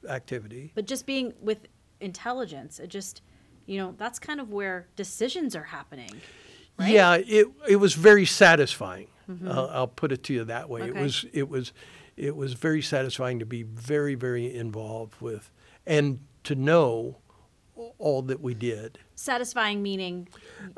activity. 0.07 0.71
But 0.75 0.85
just 0.85 1.07
being 1.07 1.33
with 1.41 1.67
intelligence, 1.99 2.79
it 2.79 2.89
just, 2.89 3.23
you 3.65 3.79
know, 3.79 3.95
that's 3.97 4.19
kind 4.19 4.39
of 4.39 4.51
where 4.51 4.87
decisions 4.95 5.55
are 5.55 5.63
happening. 5.63 6.11
Right? 6.77 6.89
Yeah, 6.89 7.15
it 7.15 7.47
it 7.67 7.75
was 7.77 7.93
very 7.93 8.25
satisfying. 8.25 9.07
I'll, 9.45 9.69
I'll 9.73 9.87
put 9.87 10.11
it 10.13 10.23
to 10.23 10.33
you 10.33 10.45
that 10.45 10.69
way. 10.69 10.81
It 10.83 10.93
Mm-hmm. 10.93 11.01
Was 11.03 11.25
it 11.33 11.49
was 11.49 11.73
it 12.15 12.35
was 12.35 12.53
very 12.53 12.81
satisfying 12.81 13.39
to 13.39 13.45
be 13.45 13.63
very 13.63 14.15
very 14.15 14.53
involved 14.55 15.15
with 15.21 15.51
and 15.85 16.19
to 16.45 16.55
know 16.55 17.17
all 17.99 18.21
that 18.23 18.39
we 18.41 18.53
did. 18.53 18.97
Satisfying 19.15 19.83
meaning 19.83 20.27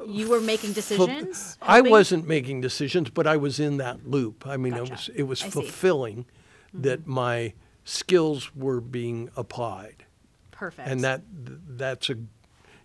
you 0.08 0.30
were 0.30 0.42
making 0.42 0.74
decisions? 0.74 1.58
I 1.62 1.82
wasn't 1.82 2.28
making 2.28 2.62
decisions, 2.62 3.10
but 3.10 3.28
I 3.28 3.38
was 3.38 3.60
in 3.60 3.78
that 3.78 4.08
loop. 4.08 4.48
I 4.48 4.58
mean, 4.58 4.74
it 4.74 4.90
was 4.90 5.10
it 5.16 5.24
was 5.24 5.42
I 5.42 5.46
see. 5.46 5.50
Mm-hmm. 5.50 5.60
fulfilling 5.60 6.26
that 6.74 7.06
my 7.08 7.54
skills 7.84 8.56
were 8.56 8.82
being 8.82 9.30
applied, 9.36 10.06
Perfect. 10.52 10.88
and 10.88 11.02
that 11.04 11.22
that's 11.68 12.10
a, 12.10 12.16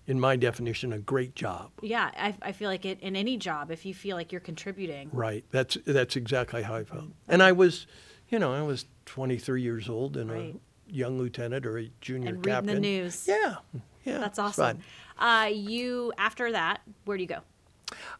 in 0.06 0.20
my 0.20 0.36
definition, 0.36 0.92
a 0.92 0.98
great 0.98 1.34
job. 1.34 1.70
yeah, 1.82 2.10
I, 2.16 2.34
I 2.42 2.52
feel 2.52 2.68
like 2.70 2.84
it 2.84 3.00
in 3.00 3.16
any 3.16 3.36
job, 3.36 3.70
if 3.70 3.86
you 3.86 3.94
feel 3.94 4.16
like 4.16 4.32
you're 4.32 4.40
contributing, 4.40 5.08
Right. 5.12 5.44
That's 5.50 5.76
that's 5.86 6.16
exactly 6.16 6.62
how 6.62 6.74
I 6.74 6.84
felt. 6.84 7.06
And 7.28 7.42
I 7.42 7.52
was, 7.52 7.86
you 8.28 8.38
know, 8.38 8.52
I 8.52 8.62
was 8.62 8.84
23 9.06 9.62
years 9.62 9.88
old 9.88 10.16
and 10.16 10.30
Right. 10.30 10.54
a 10.54 10.92
young 10.92 11.18
lieutenant 11.18 11.64
or 11.66 11.78
a 11.78 11.90
junior 12.00 12.28
And 12.34 12.44
reading 12.44 12.66
the 12.66 12.80
news. 12.80 13.26
Yeah. 13.26 13.56
Yeah. 14.04 14.18
that's 14.18 14.38
awesome. 14.38 14.80
Uh, 15.18 15.48
you, 15.52 16.12
after 16.18 16.52
that, 16.52 16.82
where 17.06 17.16
do 17.16 17.22
you 17.22 17.28
go? 17.28 17.38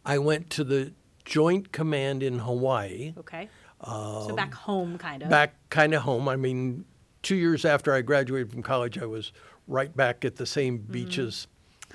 I 0.04 0.18
went 0.18 0.48
to 0.50 0.64
the 0.64 0.92
Joint 1.26 1.72
Command 1.72 2.22
in 2.22 2.38
Hawaii. 2.38 3.14
Okay. 3.18 3.48
so 3.84 4.32
back 4.34 4.54
home, 4.54 4.96
kind 4.96 5.22
of. 5.22 5.26
Um, 5.26 5.30
back 5.30 5.54
kind 5.70 5.92
of 5.94 6.02
home. 6.02 6.28
I 6.28 6.36
mean, 6.36 6.84
two 7.22 7.36
years 7.36 7.64
after 7.66 7.92
I 7.92 8.00
graduated 8.00 8.50
from 8.52 8.62
college, 8.62 8.96
I 8.98 9.06
was 9.06 9.32
right 9.66 9.94
back 9.94 10.24
at 10.24 10.36
the 10.36 10.46
same 10.46 10.78
Mm-hmm. 10.78 10.92
beaches, 10.92 11.46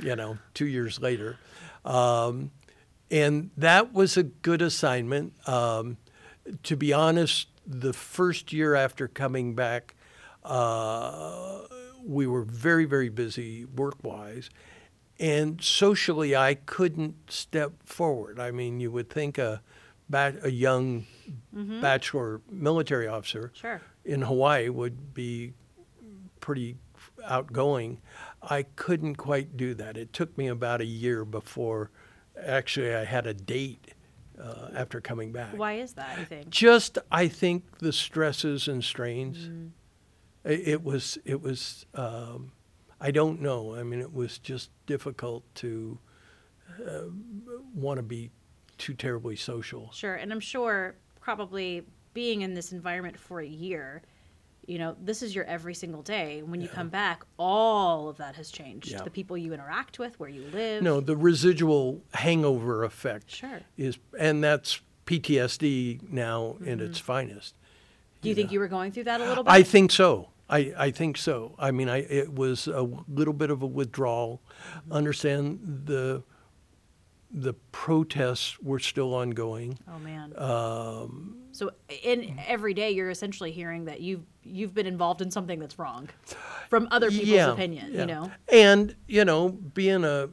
you 0.02 0.16
know, 0.16 0.38
two 0.54 0.66
years 0.68 1.00
later. 1.02 1.38
Um, 1.86 2.52
and 3.12 3.50
that 3.58 3.94
was 3.94 4.18
a 4.18 4.24
good 4.24 4.62
assignment. 4.62 5.34
Um, 5.48 5.98
to 6.64 6.76
be 6.76 6.94
honest, 6.94 7.48
the 7.66 7.94
first 7.94 8.52
year 8.54 8.76
after 8.76 9.08
coming 9.08 9.56
back, 9.56 9.96
uh, 10.44 11.60
we 12.06 12.28
were 12.28 12.44
very, 12.44 12.86
very 12.86 13.10
busy 13.10 13.66
work 13.66 13.96
wise. 14.04 14.50
And 15.20 15.62
socially, 15.62 16.36
I 16.36 16.54
couldn't 16.56 17.16
step 17.32 17.74
forward. 17.84 18.40
I 18.40 18.52
mean, 18.52 18.80
you 18.80 18.90
would 18.92 19.10
think 19.10 19.38
a, 19.38 19.62
a 20.12 20.50
young 20.50 21.06
bachelor 21.52 22.42
military 22.50 23.08
officer 23.08 23.52
Sure. 23.54 23.82
in 24.06 24.22
Hawaii 24.22 24.70
would 24.70 25.14
be 25.14 25.54
pretty 26.40 26.78
outgoing. 27.26 28.00
I 28.42 28.64
couldn't 28.64 29.16
quite 29.16 29.58
do 29.58 29.74
that. 29.76 29.98
It 29.98 30.14
took 30.14 30.38
me 30.38 30.48
about 30.48 30.82
a 30.82 30.86
year 30.86 31.26
before 31.26 31.92
actually 32.42 32.94
I 32.96 33.04
had 33.04 33.28
a 33.28 33.34
date 33.34 33.94
uh, 34.42 34.70
after 34.76 35.02
coming 35.02 35.32
back. 35.32 35.58
Why 35.58 35.74
is 35.80 35.94
that, 35.94 36.18
you 36.18 36.26
think? 36.26 36.50
Just, 36.50 36.98
I 37.12 37.28
think, 37.28 37.80
the 37.80 37.92
stresses 37.92 38.68
and 38.68 38.84
strains. 38.84 39.50
It, 40.46 40.68
it 40.68 40.84
was, 40.84 41.18
it 41.26 41.42
was. 41.42 41.86
Um, 41.94 42.52
I 43.02 43.12
don't 43.12 43.42
know. 43.42 43.76
I 43.76 43.84
mean, 43.84 44.02
it 44.02 44.14
was 44.14 44.38
just 44.40 44.72
difficult 44.86 45.44
to 45.56 45.98
uh, 46.86 47.04
want 47.74 47.98
to 47.98 48.04
be 48.04 48.30
too 48.78 48.94
terribly 48.94 49.36
social. 49.36 49.92
Sure. 49.92 50.16
And 50.16 50.32
I'm 50.32 50.40
sure 50.40 50.96
probably 51.20 51.84
being 52.14 52.42
in 52.42 52.54
this 52.54 52.72
environment 52.72 53.18
for 53.18 53.40
a 53.40 53.48
year, 53.48 54.02
you 54.70 54.78
know, 54.78 54.96
this 55.02 55.24
is 55.24 55.34
your 55.34 55.46
every 55.46 55.74
single 55.74 56.04
day. 56.04 56.44
When 56.44 56.62
you 56.62 56.68
come 56.68 56.90
back, 56.90 57.24
all 57.38 58.08
of 58.08 58.18
that 58.18 58.36
has 58.36 58.52
changed. 58.52 58.92
Yeah. 58.92 59.02
The 59.02 59.10
people 59.10 59.36
you 59.36 59.52
interact 59.52 59.98
with, 59.98 60.20
where 60.20 60.30
you 60.30 60.44
live. 60.54 60.84
No, 60.84 61.00
the 61.02 61.18
residual 61.18 62.02
hangover 62.14 62.84
effect 62.84 63.32
Sure. 63.32 63.62
is, 63.78 63.98
and 64.20 64.44
that's 64.44 64.82
PTSD 65.08 66.12
now 66.12 66.58
in 66.64 66.80
its 66.80 67.00
finest. 67.00 67.56
Do 68.22 68.30
you 68.30 68.36
think 68.36 68.52
you 68.52 68.60
were 68.60 68.68
going 68.68 68.92
through 68.92 69.06
that 69.06 69.22
a 69.22 69.26
little 69.26 69.44
bit? 69.44 69.52
I 69.52 69.64
think 69.64 69.92
so. 69.92 70.30
I, 70.50 70.74
I 70.78 70.92
think 70.92 71.18
so. 71.18 71.56
I 71.58 71.72
mean, 71.72 71.90
I 71.90 71.98
it 72.02 72.34
was 72.34 72.68
a 72.68 72.82
little 73.08 73.34
bit 73.34 73.50
of 73.50 73.62
a 73.64 73.68
withdrawal. 73.68 74.42
Understand 74.92 75.84
the 75.86 76.24
the 77.32 77.54
protests 77.72 78.60
were 78.60 78.80
still 78.80 79.14
ongoing. 79.14 79.78
oh 79.88 80.00
man. 80.00 80.34
Um, 80.38 81.38
so 81.60 81.72
in 82.04 82.22
mm. 82.22 82.44
every 82.48 82.74
day, 82.74 82.92
you're 82.92 83.10
essentially 83.10 83.52
hearing 83.52 83.84
that 83.84 84.00
you've 84.00 84.24
you've 84.44 84.74
been 84.74 84.86
involved 84.88 85.22
in 85.22 85.30
something 85.30 85.60
that's 85.60 85.78
wrong, 85.78 86.08
from 86.70 86.88
other 86.90 87.12
people's 87.12 87.54
opinion. 87.54 87.92
yeah. 87.92 88.00
You 88.00 88.06
know. 88.06 88.32
And 88.50 88.96
you 89.10 89.26
know, 89.26 89.50
being 89.50 90.06
a 90.06 90.30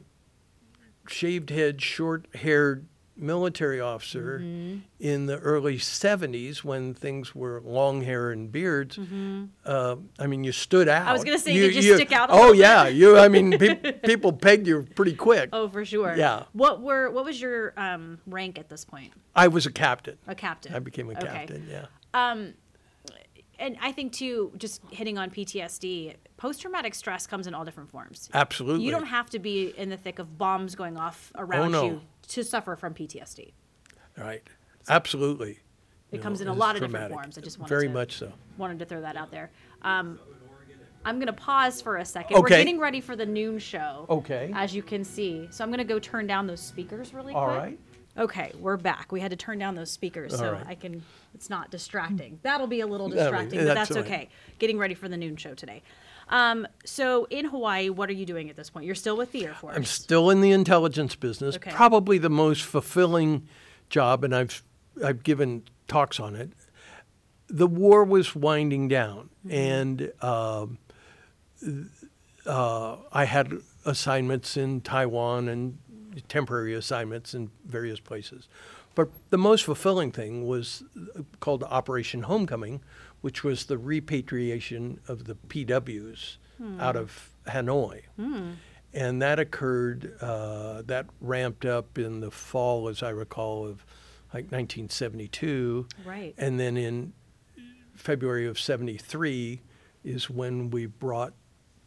shaved 1.09 1.49
head, 1.49 1.81
short 1.81 2.27
haired 2.33 2.87
military 3.17 3.79
officer 3.79 4.39
Mm-hmm. 4.39 4.77
in 4.99 5.25
the 5.25 5.37
early 5.39 5.77
70s 5.77 6.63
when 6.63 6.93
things 6.93 7.33
were 7.35 7.61
long 7.65 8.01
hair 8.01 8.31
and 8.31 8.51
beards, 8.51 8.99
uh, 9.65 9.95
I 10.19 10.27
mean, 10.27 10.43
you 10.43 10.51
stood 10.51 10.87
out. 10.87 11.03
Mm-hmm. 11.05 11.13
was 11.13 11.23
gonna 11.23 11.39
say, 11.39 11.53
did 11.53 11.75
you 11.75 11.95
stick 11.95 12.11
out 12.11 12.29
a 12.29 12.33
oh, 12.33 12.51
bit? 12.51 12.59
yeah. 12.59 12.87
You, 12.87 13.17
I 13.17 13.27
mean, 13.27 13.57
pe- 13.57 13.91
people 14.03 14.31
pegged 14.33 14.67
you 14.67 14.87
pretty 14.95 15.13
quick. 15.15 15.49
Oh, 15.53 15.67
for 15.67 15.83
sure. 15.85 16.15
Yeah. 16.15 16.43
What 16.53 16.81
were 16.81 17.09
what 17.09 17.25
was 17.25 17.39
your 17.41 17.73
um, 17.77 18.19
rank 18.27 18.57
at 18.59 18.69
this 18.69 18.85
point? 18.85 19.13
I 19.35 19.47
was 19.47 19.65
a 19.65 19.71
captain. 19.71 20.17
A 20.27 20.35
captain. 20.35 20.73
I 20.75 20.79
became 20.79 21.09
a 21.09 21.13
Okay. 21.13 21.25
captain, 21.27 21.67
yeah. 21.69 21.85
And 23.59 23.75
I 23.81 23.91
think 23.91 24.11
too, 24.13 24.51
just 24.57 24.83
hitting 24.91 25.17
on 25.17 25.31
PTSD, 25.31 26.13
post 26.37 26.61
traumatic 26.61 26.93
stress 26.93 27.25
comes 27.25 27.47
in 27.47 27.55
all 27.55 27.65
different 27.65 27.89
forms. 27.89 28.29
Absolutely. 28.31 28.85
You 28.85 28.91
don't 28.91 29.07
have 29.07 29.31
to 29.31 29.39
be 29.39 29.69
in 29.75 29.89
the 29.89 29.97
thick 29.97 30.19
of 30.19 30.37
bombs 30.37 30.75
going 30.75 30.95
off 30.95 31.31
around 31.35 31.73
Oh, 31.73 31.81
no. 31.81 31.85
you 31.85 32.01
to 32.29 32.43
suffer 32.43 32.75
from 32.75 32.93
PTSD. 32.93 33.53
Right. 34.17 34.43
Absolutely. 34.89 35.59
It 36.11 36.21
comes 36.21 36.41
in 36.41 36.47
a 36.47 36.53
lot 36.53 36.75
of 36.75 36.81
different 36.81 37.11
forms. 37.11 37.37
I 37.37 37.41
just 37.41 37.59
wanted 37.59 37.69
to. 37.69 37.75
Very 37.75 37.87
to, 37.87 37.93
much 37.93 38.17
so. 38.17 38.31
wanted 38.57 38.79
to 38.79 38.85
throw 38.85 39.01
that 39.01 39.17
out 39.17 39.29
there. 39.29 39.51
Um, 39.81 40.19
I'm 41.03 41.15
going 41.17 41.27
to 41.27 41.33
pause 41.33 41.81
for 41.81 41.97
a 41.97 42.05
second. 42.05 42.39
We're 42.39 42.47
getting 42.47 42.79
ready 42.79 43.01
for 43.01 43.15
the 43.15 43.25
noon 43.25 43.59
show. 43.59 44.05
Okay. 44.09 44.51
As 44.53 44.73
you 44.73 44.83
can 44.83 45.03
see. 45.03 45.47
So 45.51 45.63
I'm 45.63 45.69
going 45.69 45.79
to 45.79 45.83
go 45.83 45.99
turn 45.99 46.27
down 46.27 46.47
those 46.47 46.61
speakers 46.61 47.13
really 47.13 47.33
All 47.33 47.45
quick. 47.45 47.57
right. 47.57 47.79
Okay, 48.17 48.51
we're 48.59 48.77
back. 48.77 49.11
We 49.11 49.19
had 49.19 49.31
to 49.31 49.37
turn 49.37 49.59
down 49.59 49.75
those 49.75 49.91
speakers 49.91 50.33
All 50.33 50.39
so 50.39 50.51
right. 50.53 50.65
I 50.67 50.75
can. 50.75 51.03
It's 51.35 51.49
not 51.49 51.69
distracting. 51.69 52.39
That'll 52.41 52.67
be 52.67 52.79
a 52.79 52.87
little 52.87 53.09
That'll 53.09 53.31
distracting, 53.31 53.59
but 53.59 53.65
that's 53.65 53.89
that's 53.89 53.91
all 53.91 54.03
right. 54.03 54.11
okay. 54.11 54.29
Getting 54.59 54.77
ready 54.79 54.95
for 54.95 55.07
the 55.07 55.17
noon 55.17 55.35
show 55.35 55.53
today. 55.53 55.83
Um, 56.29 56.67
so 56.83 57.25
in 57.29 57.45
Hawaii, 57.45 57.89
what 57.89 58.09
are 58.09 58.13
you 58.13 58.25
doing 58.25 58.49
at 58.49 58.55
this 58.55 58.69
point? 58.69 58.85
You're 58.85 58.95
still 58.95 59.15
with 59.15 59.31
the 59.31 59.45
Air 59.45 59.53
Force. 59.53 59.75
I'm 59.75 59.85
still 59.85 60.29
in 60.29 60.41
the 60.41 60.51
intelligence 60.51 61.15
business. 61.15 61.55
Okay. 61.55 61.71
Probably 61.71 62.17
the 62.17 62.29
most 62.29 62.63
fulfilling 62.63 63.47
job, 63.89 64.23
and 64.23 64.35
I've 64.35 64.63
I've 65.03 65.23
given 65.23 65.63
talks 65.87 66.19
on 66.19 66.35
it. 66.35 66.51
The 67.49 67.67
war 67.67 68.03
was 68.03 68.35
winding 68.35 68.87
down, 68.87 69.29
and 69.49 70.11
um, 70.21 70.79
uh, 72.45 72.97
I 73.13 73.25
had 73.25 73.53
assignments 73.85 74.57
in 74.57 74.81
Taiwan 74.81 75.47
and 75.47 75.77
temporary 76.21 76.73
assignments 76.73 77.33
in 77.33 77.51
various 77.65 77.99
places. 77.99 78.47
But 78.95 79.09
the 79.29 79.37
most 79.37 79.65
fulfilling 79.65 80.11
thing 80.11 80.47
was 80.47 80.83
uh, 80.97 81.21
called 81.39 81.63
Operation 81.63 82.23
Homecoming, 82.23 82.81
which 83.21 83.43
was 83.43 83.65
the 83.65 83.77
repatriation 83.77 84.99
of 85.07 85.25
the 85.25 85.35
PWs 85.35 86.37
hmm. 86.57 86.79
out 86.79 86.95
of 86.95 87.29
Hanoi. 87.47 88.01
Hmm. 88.15 88.51
And 88.93 89.21
that 89.21 89.37
occurred, 89.37 90.13
uh, 90.21 90.81
that 90.83 91.05
ramped 91.21 91.65
up 91.65 91.97
in 91.99 92.21
the 92.21 92.31
fall, 92.31 92.87
as 92.87 93.03
I 93.03 93.09
recall, 93.09 93.65
of 93.65 93.85
like 94.33 94.45
1972. 94.45 95.87
Right. 96.03 96.33
And 96.37 96.59
then 96.59 96.77
in 96.77 97.13
February 97.95 98.47
of 98.47 98.59
73 98.59 99.61
is 100.03 100.29
when 100.29 100.69
we 100.71 100.85
brought 100.85 101.33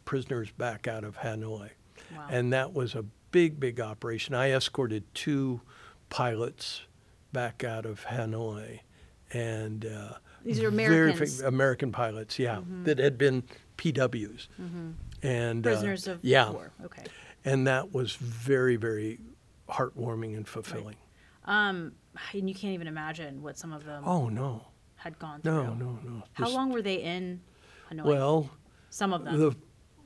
prisoners 0.05 0.51
back 0.51 0.87
out 0.87 1.03
of 1.03 1.17
Hanoi. 1.17 1.71
Wow. 2.15 2.27
And 2.29 2.53
that 2.53 2.73
was 2.73 2.95
a 2.95 3.05
big, 3.31 3.59
big 3.59 3.79
operation. 3.79 4.35
I 4.35 4.51
escorted 4.51 5.03
two 5.13 5.61
pilots 6.09 6.81
back 7.33 7.63
out 7.63 7.85
of 7.85 8.05
Hanoi. 8.05 8.81
And 9.33 9.85
uh, 9.85 10.13
These 10.43 10.59
are 10.59 10.69
very 10.71 10.87
Americans. 11.11 11.37
Mm-hmm. 11.37 11.47
American 11.47 11.91
pilots, 11.91 12.37
yeah, 12.37 12.59
that 12.83 12.99
had 12.99 13.17
been 13.17 13.43
PWs. 13.77 14.47
And 15.23 15.65
uh, 15.65 15.69
Prisoners 15.69 16.07
of 16.07 16.19
yeah, 16.21 16.49
war. 16.49 16.71
Okay. 16.83 17.03
and 17.45 17.67
that 17.67 17.93
was 17.93 18.15
very, 18.15 18.75
very 18.75 19.19
heartwarming 19.69 20.35
and 20.35 20.47
fulfilling. 20.47 20.95
Um, 21.45 21.93
and 22.33 22.49
you 22.49 22.55
can't 22.55 22.73
even 22.73 22.87
imagine 22.87 23.41
what 23.41 23.57
some 23.57 23.71
of 23.71 23.85
them 23.85 24.03
Oh 24.05 24.27
no, 24.29 24.65
had 24.95 25.17
gone 25.19 25.41
through. 25.41 25.53
no, 25.53 25.73
no, 25.75 25.99
no. 26.03 26.23
How 26.33 26.45
Just- 26.45 26.55
long 26.55 26.71
were 26.71 26.81
they 26.81 26.95
in 26.95 27.39
Hanoi? 27.91 28.03
Well, 28.03 28.49
some 28.89 29.13
of 29.13 29.23
them. 29.23 29.39
the 29.39 29.55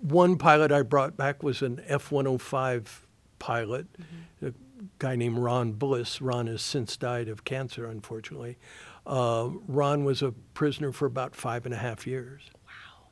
one 0.02 0.38
pilot 0.38 0.72
I 0.72 0.82
brought 0.84 1.18
back 1.18 1.42
was 1.42 1.62
an 1.62 1.82
F 1.88 2.12
105 2.12 3.05
pilot, 3.40 3.88
Mm-hmm. 3.94 4.48
a 4.48 4.54
guy 5.00 5.16
named 5.16 5.38
Ron 5.40 5.74
Bliss. 5.74 6.22
Ron 6.22 6.48
has 6.48 6.62
since 6.62 6.98
died 6.98 7.28
of 7.30 7.44
cancer, 7.44 7.86
unfortunately. 7.86 8.58
Uh, 9.06 9.50
Ron 9.68 10.04
was 10.04 10.22
a 10.22 10.32
prisoner 10.54 10.92
for 10.92 11.06
about 11.06 11.36
five 11.36 11.66
and 11.66 11.74
a 11.74 11.78
half 11.78 12.06
years. 12.08 12.50
wow. 12.66 13.08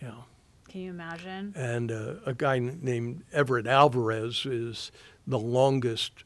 Yeah. 0.00 0.22
Can 0.68 0.80
you 0.80 0.90
imagine? 0.90 1.52
And 1.56 1.92
uh, 1.92 2.14
a 2.24 2.32
guy 2.34 2.58
named 2.58 3.24
Everett 3.32 3.66
Alvarez 3.66 4.46
is 4.46 4.90
the 5.26 5.38
longest 5.38 6.24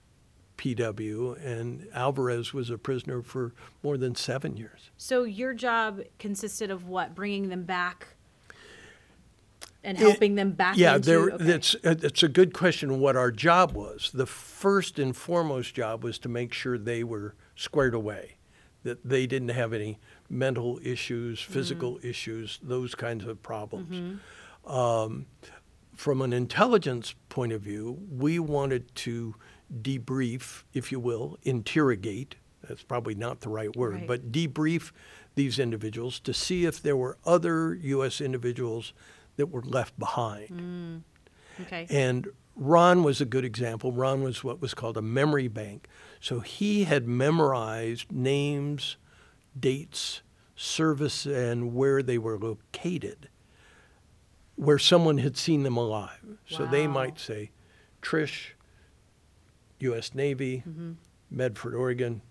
PW, 0.57 1.45
and 1.45 1.87
Alvarez 1.93 2.55
was 2.55 2.71
a 2.71 2.79
prisoner 2.79 3.23
for 3.23 3.53
more 3.83 3.97
than 3.99 4.15
seven 4.15 4.57
years. 4.57 4.91
So 4.97 5.25
your 5.25 5.53
job 5.53 6.01
consisted 6.19 6.71
of 6.71 6.87
what? 6.89 7.15
Bringing 7.15 7.49
them 7.51 7.65
back 7.65 8.16
and 9.87 9.97
It- 9.97 10.01
helping 10.01 10.35
them 10.35 10.51
back 10.53 10.77
Yeah, 10.77 10.97
into. 10.97 11.07
there. 11.09 11.31
okay. 11.31 11.45
That's 11.45 11.75
uh, 11.77 11.95
it's 12.03 12.23
a 12.23 12.29
good 12.29 12.53
question. 12.53 12.99
What 13.01 13.17
our 13.17 13.31
job 13.31 13.73
was? 13.73 14.11
The 14.13 14.27
first 14.27 14.99
and 14.99 15.17
foremost 15.17 15.75
job 15.75 16.03
was 16.05 16.19
to 16.21 16.29
make 16.29 16.53
sure 16.53 16.77
they 16.77 17.05
were 17.05 17.35
squared 17.55 17.95
away, 17.95 18.37
that 18.83 19.09
they 19.09 19.27
didn't 19.27 19.51
have 19.51 19.73
any 19.73 19.99
mental 20.29 20.81
issues, 20.83 21.41
physical 21.41 22.01
issues, 22.03 22.59
those 22.63 22.95
kinds 22.97 23.25
of 23.25 23.43
problems. 23.43 24.21
Um, 24.67 25.27
from 25.95 26.21
an 26.21 26.33
intelligence 26.33 27.15
point 27.29 27.53
of 27.53 27.63
view, 27.63 27.99
we 28.11 28.39
wanted 28.41 28.93
to 28.97 29.37
debrief, 29.83 30.65
if 30.75 30.91
you 30.93 30.99
will, 31.01 31.39
interrogate. 31.45 32.35
That's 32.69 32.83
probably 32.83 33.15
not 33.15 33.41
the 33.41 33.49
right 33.49 33.75
word, 33.77 33.95
Right. 33.95 34.07
but 34.09 34.33
debrief 34.33 34.91
these 35.37 35.59
individuals 35.59 36.19
to 36.21 36.35
see 36.35 36.65
if 36.65 36.83
there 36.83 36.97
were 36.97 37.19
other 37.25 37.75
U.S. 37.75 38.21
individuals 38.21 38.93
that 39.37 39.47
were 39.47 39.63
left 39.63 39.99
behind. 39.99 40.49
Mm. 40.49 41.63
okay. 41.63 41.87
And 41.91 42.29
Ron 42.55 43.03
was 43.03 43.21
a 43.21 43.25
good 43.25 43.45
example. 43.45 43.93
Ron 43.93 44.23
was 44.23 44.43
what 44.43 44.61
was 44.61 44.75
called 44.75 44.97
a 44.97 45.03
memory 45.03 45.49
bank. 45.49 45.89
So 46.21 46.41
he 46.41 46.85
had 46.85 47.07
memorized 47.07 48.11
names, 48.11 48.97
dates, 49.59 50.23
service, 50.55 51.27
and 51.27 51.75
where 51.75 52.03
they 52.03 52.17
were 52.17 52.39
located, 52.39 53.29
where 54.57 54.79
someone 54.79 55.19
had 55.19 55.37
seen 55.37 55.63
them 55.63 55.77
alive. 55.77 56.39
So 56.49 56.65
they 56.65 56.87
might 56.87 57.19
say, 57.19 57.51
Trish, 58.01 58.53
U.S. 59.81 60.15
Navy, 60.15 60.63
mm-hmm. 60.67 60.93
Medford, 61.31 61.75
Oregon, 61.75 62.23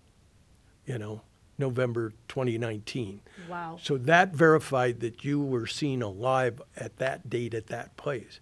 you 0.84 0.98
know, 0.98 1.22
November 1.58 2.12
2019. 2.28 3.20
wow. 3.48 3.78
So 3.82 3.96
that 3.98 4.32
verified 4.34 5.00
that 5.00 5.24
you 5.24 5.40
were 5.40 5.66
seen 5.66 6.02
alive 6.02 6.60
at 6.76 6.96
that 6.98 7.28
date 7.30 7.54
at 7.54 7.66
that 7.68 7.96
place. 7.96 8.40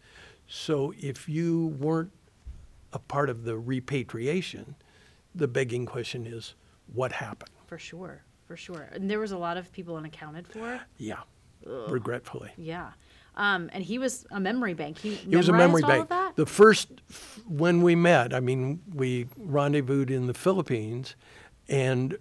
So 0.48 0.92
if 0.98 1.28
you 1.28 1.68
weren't 1.78 2.12
a 2.92 2.98
part 2.98 3.30
of 3.30 3.44
the 3.44 3.56
repatriation, 3.58 4.74
the 5.34 5.48
begging 5.48 5.86
question 5.86 6.26
is, 6.26 6.54
what 6.92 7.12
happened? 7.12 7.50
For 7.66 7.78
sure. 7.78 8.22
For 8.46 8.56
sure. 8.56 8.88
And 8.92 9.10
there 9.10 9.18
was 9.18 9.32
a 9.32 9.38
lot 9.38 9.56
of 9.56 9.72
people 9.72 9.96
unaccounted 9.96 10.46
for. 10.46 10.80
Yeah, 10.98 11.20
regretfully. 11.88 12.50
Yeah. 12.56 12.90
Um, 13.36 13.68
and 13.72 13.82
he 13.82 13.98
was 13.98 14.26
a 14.30 14.38
memory 14.38 14.74
bank. 14.74 14.98
He, 14.98 15.14
It 15.28 15.36
was 15.36 15.48
a 15.48 15.52
memory 15.52 15.80
memorized 15.82 15.84
all 15.96 16.02
of 16.02 16.08
bank. 16.08 16.36
The 16.36 16.46
first, 16.46 16.88
f- 17.10 17.40
when 17.48 17.82
we 17.82 17.96
met, 17.96 18.32
I 18.32 18.38
mean, 18.40 18.80
we 18.94 19.26
rendezvoused 19.36 20.10
in 20.10 20.26
the 20.28 20.34
Philippines, 20.34 21.16
and 21.68 22.16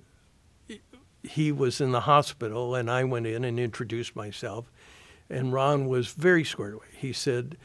he 1.24 1.52
was 1.52 1.80
in 1.80 1.92
the 1.92 2.02
hospital, 2.02 2.76
and 2.76 2.92
I 2.92 3.04
went 3.06 3.28
in 3.28 3.44
and 3.44 3.60
introduced 3.60 4.16
myself. 4.16 4.72
And 5.30 5.54
Ron 5.54 5.88
was 5.88 6.10
very 6.10 6.44
squared 6.44 6.76
away. 6.76 6.86
He 6.96 7.14
said, 7.14 7.58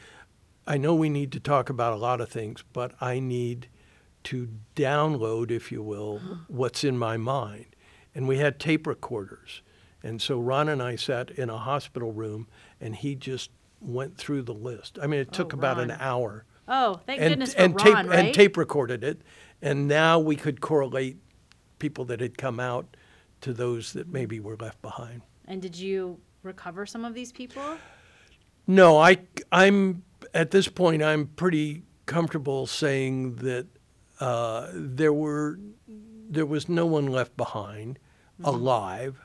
I 0.65 0.77
know 0.77 0.95
we 0.95 1.09
need 1.09 1.31
to 1.33 1.39
talk 1.39 1.69
about 1.69 1.93
a 1.93 1.97
lot 1.97 2.21
of 2.21 2.29
things, 2.29 2.63
but 2.73 2.93
I 3.01 3.19
need 3.19 3.67
to 4.25 4.49
download, 4.75 5.51
if 5.51 5.71
you 5.71 5.83
will, 5.83 6.21
uh-huh. 6.23 6.35
what's 6.47 6.83
in 6.83 6.97
my 6.97 7.17
mind. 7.17 7.75
And 8.15 8.27
we 8.27 8.37
had 8.37 8.59
tape 8.59 8.87
recorders. 8.87 9.61
And 10.01 10.21
so 10.21 10.39
Ron 10.39 10.69
and 10.69 10.81
I 10.81 10.95
sat 10.95 11.29
in 11.31 11.49
a 11.49 11.57
hospital 11.57 12.11
room, 12.11 12.47
and 12.79 12.95
he 12.95 13.15
just 13.15 13.51
went 13.81 14.17
through 14.17 14.43
the 14.43 14.53
list. 14.53 14.97
I 15.01 15.07
mean, 15.07 15.19
it 15.19 15.31
took 15.31 15.53
Oh, 15.53 15.57
about 15.57 15.79
an 15.79 15.91
hour. 15.91 16.45
Oh, 16.67 17.01
thank 17.05 17.21
and 17.21 17.31
goodness 17.31 17.53
for 17.53 17.61
and 17.61 17.75
Ron, 17.75 17.85
tape 17.85 17.95
right? 17.95 18.25
and 18.25 18.33
tape 18.33 18.55
recorded 18.55 19.03
it, 19.03 19.21
and 19.61 19.87
now 19.87 20.19
we 20.19 20.35
could 20.35 20.61
correlate 20.61 21.17
people 21.79 22.05
that 22.05 22.19
had 22.19 22.37
come 22.37 22.59
out 22.59 22.95
to 23.41 23.53
those 23.53 23.93
that 23.93 24.07
maybe 24.07 24.39
were 24.39 24.55
left 24.57 24.81
behind. 24.81 25.21
And 25.45 25.61
did 25.61 25.75
you 25.75 26.19
recover 26.43 26.85
some 26.85 27.05
of 27.05 27.13
these 27.13 27.31
people? 27.31 27.63
No, 28.67 28.97
I 28.97 29.17
I'm 29.51 30.03
at 30.33 30.51
this 30.51 30.67
point 30.67 31.01
I'm 31.01 31.27
pretty 31.27 31.83
comfortable 32.05 32.67
saying 32.67 33.35
that 33.37 33.67
uh, 34.19 34.67
there 34.73 35.13
were 35.13 35.59
there 36.29 36.45
was 36.45 36.69
no 36.69 36.85
one 36.85 37.07
left 37.07 37.35
behind 37.37 37.97
alive. 38.43 39.19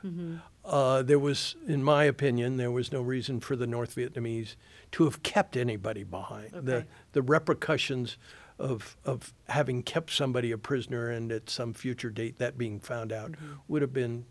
Uh, 0.65 1.03
there 1.03 1.19
was, 1.19 1.55
in 1.67 1.83
my 1.83 2.03
opinion, 2.05 2.57
there 2.57 2.71
was 2.71 2.91
no 2.91 2.99
reason 3.01 3.39
for 3.39 3.55
the 3.55 3.67
North 3.67 3.95
Vietnamese 3.95 4.55
to 4.93 5.03
have 5.03 5.21
kept 5.21 5.55
anybody 5.55 6.03
behind. 6.03 6.49
The 6.51 6.77
Okay. 6.77 6.85
the 7.11 7.21
repercussions 7.21 8.17
of 8.57 8.95
of 9.05 9.33
having 9.49 9.83
kept 9.83 10.11
somebody 10.11 10.51
a 10.51 10.57
prisoner 10.57 11.09
and 11.09 11.31
at 11.31 11.49
some 11.49 11.73
future 11.73 12.09
date 12.09 12.37
that 12.37 12.57
being 12.57 12.79
found 12.79 13.11
out 13.11 13.35
would 13.67 13.81
have 13.81 13.93
been 13.93 14.25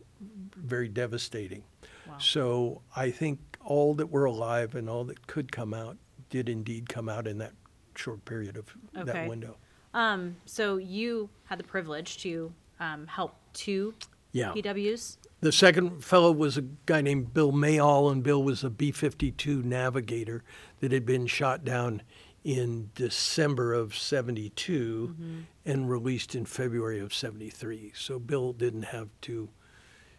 very 0.57 0.89
devastating. 0.89 1.63
Wow. 2.09 2.19
So 2.19 2.83
I 2.97 3.11
think 3.11 3.39
all 3.65 3.95
that 3.95 4.07
were 4.07 4.25
alive 4.25 4.75
and 4.75 4.89
all 4.89 5.05
that 5.05 5.27
could 5.27 5.53
come 5.53 5.75
out 5.75 5.97
did 6.31 6.49
indeed 6.49 6.89
come 6.89 7.09
out 7.09 7.27
in 7.27 7.39
that 7.39 7.53
short 7.95 8.25
period 8.25 8.57
of 8.57 8.75
Okay. 8.97 9.05
that 9.13 9.29
window. 9.29 9.57
Um, 9.93 10.37
so 10.47 10.77
you 10.77 11.29
had 11.45 11.59
the 11.59 11.65
privilege 11.65 12.19
to 12.23 12.53
um, 12.81 13.07
help 13.07 13.35
two 13.53 13.95
Yeah. 14.33 14.53
PWs. 14.53 15.19
The 15.41 15.53
second 15.53 16.03
fellow 16.03 16.33
was 16.33 16.57
a 16.57 16.63
guy 16.87 17.03
named 17.03 17.35
Bill 17.35 17.53
Mayall, 17.53 18.11
and 18.11 18.23
Bill 18.23 18.43
was 18.43 18.65
a 18.65 18.71
B 18.71 18.91
52 18.91 19.63
navigator 19.63 20.43
that 20.81 20.91
had 20.91 21.05
been 21.05 21.27
shot 21.27 21.65
down 21.65 22.03
in 22.45 22.91
December 22.95 23.73
of 23.73 23.97
72 23.97 25.15
mm-hmm. 25.15 25.41
and 25.65 25.91
released 25.91 26.35
in 26.35 26.45
February 26.45 27.01
of 27.01 27.15
73. 27.15 27.93
So 27.97 28.19
Bill 28.19 28.53
didn't 28.53 28.83
have 28.85 29.09
to, 29.23 29.49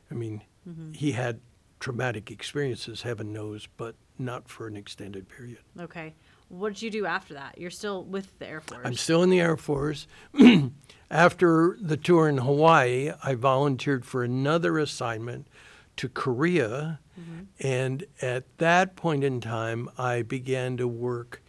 I 0.10 0.16
mean, 0.16 0.42
mm-hmm. 0.68 0.94
he 0.94 1.12
had 1.12 1.40
traumatic 1.80 2.32
experiences, 2.32 3.04
heaven 3.04 3.32
knows, 3.32 3.68
but 3.78 3.96
not 4.18 4.50
for 4.50 4.66
an 4.66 4.76
extended 4.76 5.30
period. 5.30 5.60
Okay. 5.80 6.16
What 6.50 6.74
did 6.74 6.82
you 6.82 6.90
do 6.90 7.06
after 7.06 7.36
that? 7.36 7.58
You're 7.58 7.72
still 7.72 8.04
with 8.04 8.38
the 8.40 8.48
Air 8.48 8.62
Force. 8.62 8.82
I'm 8.84 8.96
still 8.96 9.22
in 9.24 9.30
the 9.30 9.40
Air 9.40 9.58
Force. 9.58 10.08
After 11.12 11.78
the 11.80 11.98
tour 11.98 12.28
in 12.28 12.40
Hawaii, 12.40 13.12
I 13.24 13.36
volunteered 13.36 14.06
for 14.06 14.24
another 14.24 14.80
assignment 14.80 15.48
to 15.98 16.10
Korea. 16.10 17.00
Mm-hmm. 17.20 17.68
And 17.68 18.06
at 18.22 18.58
that 18.58 18.96
point 18.96 19.24
in 19.24 19.40
time, 19.40 19.90
I 19.98 20.24
began 20.24 20.78
to 20.78 20.88
work 20.88 21.44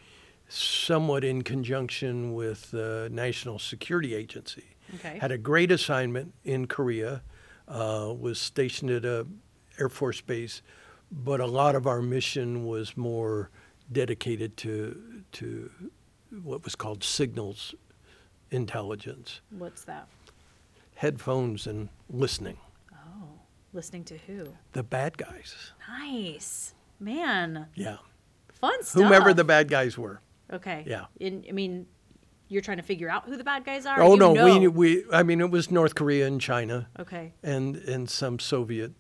somewhat 0.49 1.25
in 1.25 1.43
conjunction 1.43 2.35
with 2.35 2.71
the 2.71 3.09
National 3.13 3.59
Security 3.59 4.15
Agency. 4.15 4.65
Okay. 4.97 5.19
Had 5.19 5.33
a 5.33 5.39
great 5.39 5.73
assignment 5.73 6.33
in 6.45 6.67
Korea, 6.67 7.23
uh, 7.69 8.13
was 8.19 8.39
stationed 8.41 8.91
at 8.91 9.05
a 9.05 9.27
Air 9.79 9.89
Force 9.89 10.21
base, 10.21 10.63
but 11.11 11.41
a 11.41 11.47
lot 11.47 11.75
of 11.75 11.87
our 11.87 12.01
mission 12.01 12.65
was 12.67 12.97
more 12.97 13.51
dedicated 13.91 14.57
to 14.59 15.23
to 15.33 15.71
what 16.43 16.65
was 16.65 16.75
called 16.75 17.03
signals 17.05 17.75
intelligence, 18.51 19.41
What's 19.51 19.85
that? 19.85 20.07
headphones 20.95 21.67
and 21.67 21.89
listening. 22.09 22.57
Oh, 22.93 23.29
listening 23.73 24.05
to 24.05 24.19
who? 24.27 24.49
The 24.73 24.83
bad 24.83 25.19
guys, 25.19 25.73
Nice. 25.89 26.75
Man, 26.99 27.67
yeah, 27.75 27.99
fun 28.49 28.83
stuff. 28.83 29.03
whomever 29.03 29.35
the 29.35 29.45
bad 29.45 29.69
guys 29.69 29.99
were. 29.99 30.21
Okay. 30.53 30.85
Yeah. 30.87 31.07
In, 31.19 31.45
I 31.49 31.53
mean, 31.53 31.87
you're 32.49 32.63
trying 32.63 32.77
to 32.77 32.83
figure 32.83 33.09
out 33.09 33.25
who 33.25 33.37
the 33.37 33.45
bad 33.45 33.65
guys 33.65 33.87
are? 33.87 34.01
Oh 34.01 34.13
You 34.13 34.19
no, 34.19 34.33
we 34.33 34.59
know. 34.61 34.71
we 34.71 35.05
I 35.13 35.23
mean 35.23 35.41
it 35.41 35.51
was 35.51 35.71
North 35.71 35.95
Korea 35.95 36.27
and 36.27 36.41
China 36.41 36.89
Okay. 36.99 37.33
and 37.43 37.77
and 37.77 38.09
some 38.09 38.39
Soviet 38.39 38.93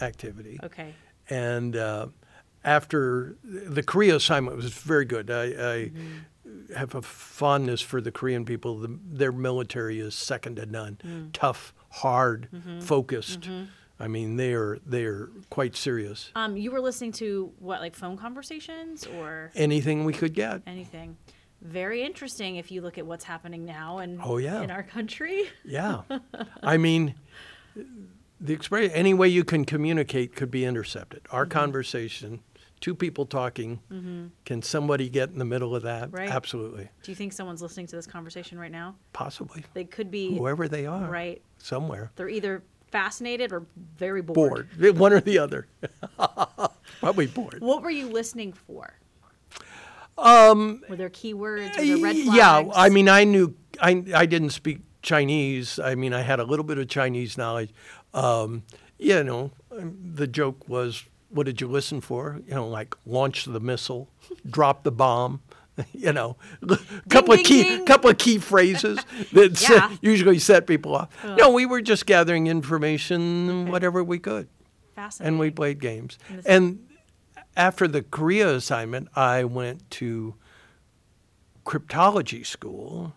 activity. 0.00 0.58
Okay. 0.62 0.94
and 1.28 1.76
uh, 1.76 2.06
after 2.64 3.36
the 3.44 3.82
Korea 3.82 4.16
assignment 4.16 4.56
was 4.56 4.72
very 4.72 5.04
good. 5.04 5.30
I, 5.30 5.42
I 5.42 5.46
mm-hmm. 5.48 6.74
have 6.74 6.94
a 6.94 7.02
fondness 7.02 7.80
for 7.82 8.00
the 8.00 8.10
Korean 8.10 8.44
people. 8.44 8.78
The, 8.78 8.98
their 9.06 9.32
military 9.32 10.00
is 10.00 10.14
second 10.14 10.56
to 10.56 10.66
none. 10.66 10.98
Mm. 11.04 11.30
Tough, 11.32 11.74
hard, 11.90 12.48
mm-hmm. 12.52 12.80
focused. 12.80 13.42
Mm-hmm. 13.42 13.64
I 14.00 14.08
mean, 14.08 14.36
they 14.36 14.52
are 14.54 14.78
they 14.84 15.04
are 15.04 15.30
quite 15.50 15.76
serious. 15.76 16.30
Um, 16.34 16.56
you 16.56 16.70
were 16.72 16.80
listening 16.80 17.12
to 17.12 17.52
what, 17.58 17.80
like 17.80 17.94
phone 17.94 18.16
conversations 18.16 19.06
or 19.06 19.50
Anything 19.54 20.04
we 20.04 20.12
could 20.12 20.34
get. 20.34 20.62
anything? 20.66 21.16
Very 21.62 22.02
interesting 22.02 22.56
if 22.56 22.70
you 22.70 22.82
look 22.82 22.98
at 22.98 23.06
what's 23.06 23.24
happening 23.24 23.64
now 23.64 23.98
and 23.98 24.20
Oh, 24.22 24.36
yeah. 24.38 24.60
in 24.62 24.70
our 24.70 24.82
country. 24.82 25.44
Yeah, 25.64 26.02
I 26.62 26.76
mean, 26.76 27.14
the 28.40 28.52
experience. 28.52 28.92
Any 28.94 29.14
way 29.14 29.28
you 29.28 29.44
can 29.44 29.64
communicate 29.64 30.34
could 30.36 30.50
be 30.50 30.64
intercepted. 30.64 31.22
Our 31.30 31.46
conversation, 31.46 32.40
two 32.80 32.94
people 32.94 33.24
talking, 33.24 33.80
can 34.44 34.60
somebody 34.60 35.08
get 35.08 35.30
in 35.30 35.38
the 35.38 35.44
middle 35.46 35.74
of 35.74 35.84
that? 35.84 36.12
Right. 36.12 36.28
Absolutely, 36.28 36.88
Do 37.02 37.10
you 37.10 37.14
think 37.16 37.32
someone's 37.32 37.62
listening 37.62 37.86
to 37.86 37.96
this 37.96 38.06
conversation 38.06 38.58
right 38.58 38.72
now? 38.72 38.96
possibly. 39.12 39.64
They 39.72 39.84
could 39.84 40.10
be 40.10 40.36
whoever 40.36 40.68
they 40.68 40.84
are, 40.86 41.08
right. 41.08 41.40
somewhere. 41.58 42.10
They're 42.16 42.28
either 42.28 42.62
fascinated 42.94 43.52
or 43.52 43.66
very 43.96 44.22
bored. 44.22 44.68
Bored, 44.78 44.98
one 44.98 45.12
or 45.12 45.20
the 45.20 45.36
other. 45.36 45.66
Probably 47.00 47.26
bored. 47.26 47.60
What 47.60 47.82
were 47.82 47.90
you 47.90 48.08
listening 48.08 48.52
for? 48.52 48.94
Um, 50.16 50.80
were 50.88 50.94
there 50.94 51.10
keywords? 51.10 51.76
Were 51.76 51.84
there 51.84 51.98
red 51.98 52.16
flags? 52.16 52.36
Yeah, 52.36 52.70
I 52.72 52.88
mean, 52.90 53.08
I 53.08 53.24
knew 53.24 53.56
I 53.80 54.04
I 54.14 54.26
didn't 54.26 54.50
speak 54.50 54.78
Chinese. 55.02 55.80
I 55.80 55.96
mean, 55.96 56.14
I 56.14 56.22
had 56.22 56.38
a 56.38 56.44
little 56.44 56.64
bit 56.64 56.78
of 56.78 56.86
Chinese 56.88 57.36
knowledge. 57.36 57.74
Um, 58.14 58.62
you 58.96 59.24
know, 59.24 59.50
um, 59.76 59.98
the 60.14 60.28
joke 60.28 60.68
was, 60.68 61.04
"What 61.30 61.46
did 61.46 61.60
you 61.60 61.66
listen 61.66 62.00
for?" 62.00 62.40
You 62.46 62.54
know, 62.54 62.68
like 62.68 62.94
launch 63.04 63.44
the 63.44 63.58
missile, 63.58 64.08
drop 64.48 64.84
the 64.84 64.92
bomb. 64.92 65.42
You 65.92 66.12
know, 66.12 66.36
a 66.68 66.78
couple 67.08 67.34
of 67.34 67.40
key 67.42 67.62
ding. 67.64 67.84
couple 67.86 68.08
of 68.10 68.18
key 68.18 68.38
phrases 68.38 68.98
that 69.32 69.60
Yeah. 69.68 69.96
usually 70.00 70.38
set 70.38 70.66
people 70.66 70.94
off. 70.94 71.08
No, 71.24 71.50
we 71.50 71.66
were 71.66 71.80
just 71.82 72.06
gathering 72.06 72.46
information, 72.46 73.70
whatever 73.70 74.02
we 74.04 74.18
could. 74.20 74.48
fascinating. 74.94 75.28
and 75.34 75.40
we 75.40 75.50
played 75.50 75.80
games. 75.80 76.18
And 76.28 76.46
And 76.46 76.78
after 77.56 77.88
the 77.88 78.02
Korea 78.02 78.54
assignment, 78.54 79.08
I 79.16 79.44
went 79.44 79.88
to 79.92 80.34
cryptology 81.64 82.44
school. 82.46 83.14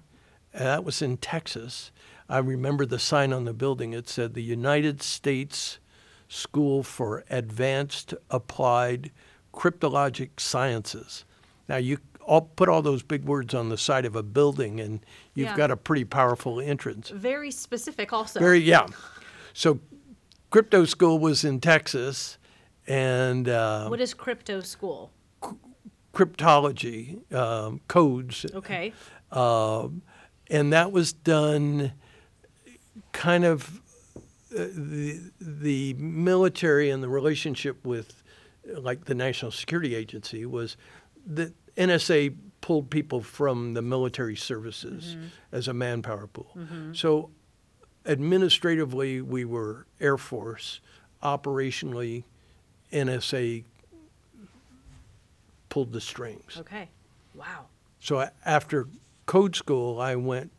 and 0.54 0.66
That 0.66 0.84
was 0.84 1.02
in 1.02 1.18
Texas. 1.18 1.92
I 2.30 2.40
remember 2.40 2.86
the 2.86 3.00
sign 3.00 3.34
on 3.34 3.46
the 3.46 3.54
building. 3.54 3.94
It 3.94 4.10
said 4.10 4.34
the 4.34 4.44
United 4.44 5.02
States 5.02 5.80
School 6.28 6.84
for 6.84 7.24
Advanced 7.30 8.14
Applied 8.30 9.12
Cryptologic 9.54 10.40
Sciences. 10.40 11.24
Now 11.70 11.78
you 11.78 12.00
all 12.28 12.42
put 12.42 12.68
all 12.70 12.82
those 12.82 13.02
big 13.04 13.24
words 13.24 13.54
on 13.54 13.70
the 13.70 13.78
side 13.78 14.06
of 14.06 14.16
a 14.16 14.22
building, 14.24 14.80
and 14.80 15.00
you've 15.34 15.48
Yeah. 15.50 15.56
got 15.58 15.72
a 15.72 15.78
pretty 15.78 16.04
powerful 16.06 16.60
entrance. 16.60 17.10
very 17.10 17.50
specific, 17.52 18.12
also. 18.14 18.40
Very 18.40 18.60
yeah. 18.60 18.86
So, 19.54 19.80
crypto 20.50 20.86
school 20.86 21.18
was 21.20 21.44
in 21.44 21.60
Texas, 21.62 22.38
and 22.86 23.48
uh, 23.50 23.88
what 23.88 24.02
is 24.02 24.14
crypto 24.14 24.60
school? 24.62 25.12
cryptology 26.14 27.32
um, 27.34 27.80
codes, 27.88 28.46
Okay. 28.54 28.94
um, 29.32 30.02
and 30.50 30.74
that 30.74 30.92
was 30.92 31.14
done 31.14 31.94
kind 33.12 33.46
of 33.46 33.82
uh, 34.58 34.66
the 34.74 35.20
the 35.40 35.94
military 35.96 36.90
and 36.90 37.04
the 37.04 37.10
relationship 37.10 37.86
with 37.86 38.24
uh, 38.76 38.80
like 38.80 39.06
the 39.06 39.14
National 39.16 39.52
Security 39.52 39.94
Agency 39.96 40.46
was 40.46 40.76
that 41.28 41.54
NSA 41.76 42.36
pulled 42.62 42.90
people 42.90 43.22
from 43.22 43.74
the 43.74 43.82
military 43.82 44.36
services 44.36 45.16
mm-hmm. 45.16 45.28
as 45.52 45.68
a 45.68 45.74
manpower 45.74 46.28
pool. 46.28 46.52
Mm-hmm. 46.58 46.94
So 46.94 47.30
administratively 48.06 49.22
we 49.22 49.46
were 49.46 49.86
Air 50.00 50.18
Force, 50.18 50.82
operationally 51.22 52.24
NSA 52.92 53.64
pulled 55.70 55.92
the 55.92 56.02
strings. 56.02 56.58
Okay. 56.60 56.90
Wow. 57.36 57.66
So 58.00 58.20
a- 58.20 58.32
after 58.46 58.88
code 59.26 59.56
school, 59.56 60.00
I 60.00 60.16
went. 60.16 60.52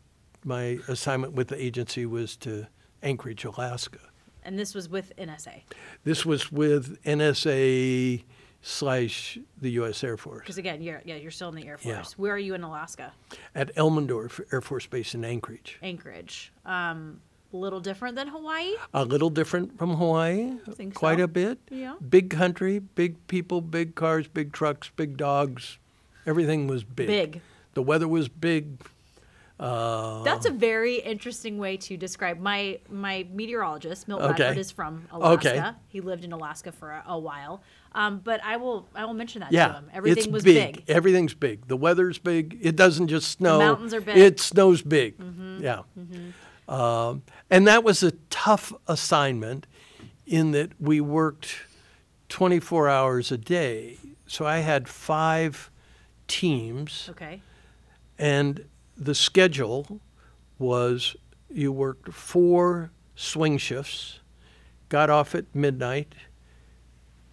My 0.45 0.79
assignment 0.87 1.33
with 1.33 1.49
the 1.49 1.61
agency 1.61 2.05
was 2.05 2.37
to 2.37 2.67
Anchorage, 3.03 3.43
Alaska. 3.43 3.99
And 4.43 4.57
this 4.57 4.73
was 4.73 4.87
with 4.87 5.11
NSA. 5.17 5.63
This 6.05 6.25
was 6.25 6.49
with 6.51 7.01
NSA 7.03 8.23
slash 8.61 9.37
the 9.61 9.71
U.S. 9.71 10.03
Air 10.03 10.17
Force 10.17 10.41
Because 10.41 10.57
again, 10.57 10.81
you're 10.81 11.01
yeah, 11.05 11.15
you're 11.15 11.31
still 11.31 11.49
in 11.49 11.55
the 11.55 11.65
Air 11.67 11.77
Force. 11.77 11.85
Yeah. 12.11 12.21
Where 12.21 12.33
are 12.33 12.37
you 12.39 12.53
in 12.55 12.63
Alaska? 12.63 13.13
at 13.55 13.73
Elmendorf 13.75 14.41
Air 14.51 14.61
Force 14.61 14.85
Base 14.85 15.15
in 15.15 15.23
Anchorage. 15.23 15.77
Anchorage. 15.81 16.51
Um, 16.65 17.21
A 17.53 17.57
little 17.57 17.79
different 17.79 18.15
than 18.15 18.27
Hawaii. 18.27 18.73
A 18.93 19.05
little 19.05 19.29
different 19.29 19.77
from 19.77 19.95
Hawaii, 19.95 20.57
think 20.73 20.93
quite 20.93 21.17
so. 21.19 21.23
a 21.23 21.27
bit. 21.27 21.57
Yeah. 21.71 21.95
Big 22.09 22.29
country, 22.29 22.79
big 22.79 23.15
people, 23.27 23.61
big 23.61 23.95
cars, 23.95 24.27
big 24.27 24.51
trucks, 24.53 24.91
big 24.95 25.17
dogs. 25.17 25.77
Everything 26.25 26.67
was 26.67 26.83
big. 26.83 27.07
Big. 27.07 27.41
The 27.73 27.81
weather 27.81 28.07
was 28.07 28.27
big. 28.27 28.81
Uh, 29.59 30.23
That's 30.23 30.45
a 30.45 30.51
very 30.51 30.95
interesting 31.01 31.57
way 31.57 31.75
to 31.77 31.97
describe 31.97 32.39
my 32.39 32.79
my 32.89 33.25
meteorologist. 33.31 34.07
Milt 34.07 34.21
Okay. 34.21 34.57
Is 34.57 34.71
from 34.71 35.07
Alaska. 35.11 35.49
Okay. 35.51 35.71
He 35.89 35.99
lived 36.01 36.23
in 36.23 36.31
Alaska 36.31 36.71
for 36.71 36.91
a, 36.91 37.03
a 37.07 37.19
while. 37.19 37.61
Um, 37.93 38.21
but 38.23 38.43
I 38.43 38.57
will 38.57 38.87
I 38.93 39.05
will 39.05 39.13
mention 39.13 39.41
that 39.41 39.51
yeah, 39.51 39.67
to 39.67 39.73
him. 39.73 39.91
Everything 39.93 40.23
it's 40.25 40.31
was 40.31 40.43
big. 40.43 40.85
big. 40.85 40.89
Everything's 40.89 41.33
big. 41.33 41.67
The 41.67 41.77
weather's 41.77 42.19
big. 42.19 42.57
It 42.61 42.75
doesn't 42.75 43.07
just 43.07 43.31
snow. 43.31 43.59
mountains 43.59 43.93
are 43.93 44.01
big. 44.01 44.17
It 44.17 44.39
snows 44.39 44.81
big. 44.81 45.17
Mm-hmm. 45.17 45.63
Yeah. 45.63 45.81
Um, 46.67 47.23
and 47.49 47.67
that 47.67 47.83
was 47.83 48.03
a 48.03 48.11
tough 48.29 48.71
assignment 48.87 49.65
in 50.27 50.51
that 50.51 50.79
we 50.79 51.01
worked 51.01 51.61
24 52.29 52.87
hours 52.87 53.31
a 53.31 53.37
day. 53.37 53.97
So 54.27 54.45
I 54.45 54.59
had 54.59 54.87
five 54.87 55.71
teams. 56.27 57.07
Okay. 57.09 57.41
And 58.19 58.65
the 58.95 59.15
schedule 59.15 59.99
was 60.59 61.15
you 61.49 61.71
worked 61.71 62.13
four 62.13 62.91
swing 63.15 63.57
shifts, 63.57 64.19
got 64.89 65.09
off 65.09 65.33
at 65.33 65.45
midnight, 65.55 66.13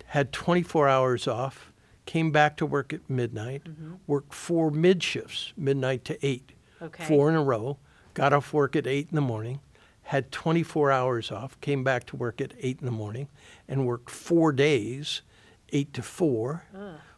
had 0.07 0.33
24 0.33 0.89
hours 0.89 1.29
off, 1.29 1.73
came 2.05 2.31
back 2.31 2.57
to 2.59 2.67
work 2.67 2.93
at 2.93 3.01
midnight, 3.09 3.65
mm-hmm. 3.65 3.95
worked 4.07 4.33
four 4.33 4.71
mid 4.71 5.03
shifts, 5.03 5.53
midnight 5.57 6.05
to 6.05 6.25
8, 6.27 6.53
Okay. 6.83 7.05
four 7.05 7.29
in 7.31 7.35
a 7.35 7.43
row, 7.43 7.79
got 8.15 8.33
off 8.33 8.53
work 8.53 8.77
at 8.77 8.87
8 8.87 9.09
in 9.11 9.17
the 9.17 9.21
morning, 9.21 9.61
had 10.03 10.31
24 10.31 10.93
hours 10.93 11.33
off, 11.33 11.61
came 11.61 11.83
back 11.83 12.07
to 12.07 12.17
work 12.17 12.41
at 12.41 12.53
8 12.61 12.79
in 12.81 12.87
the 12.87 12.93
morning, 12.93 13.29
and 13.67 13.87
worked 13.87 14.11
four 14.11 14.53
days, 14.53 15.23
8 15.71 15.93
to 15.95 16.03
4, 16.03 16.65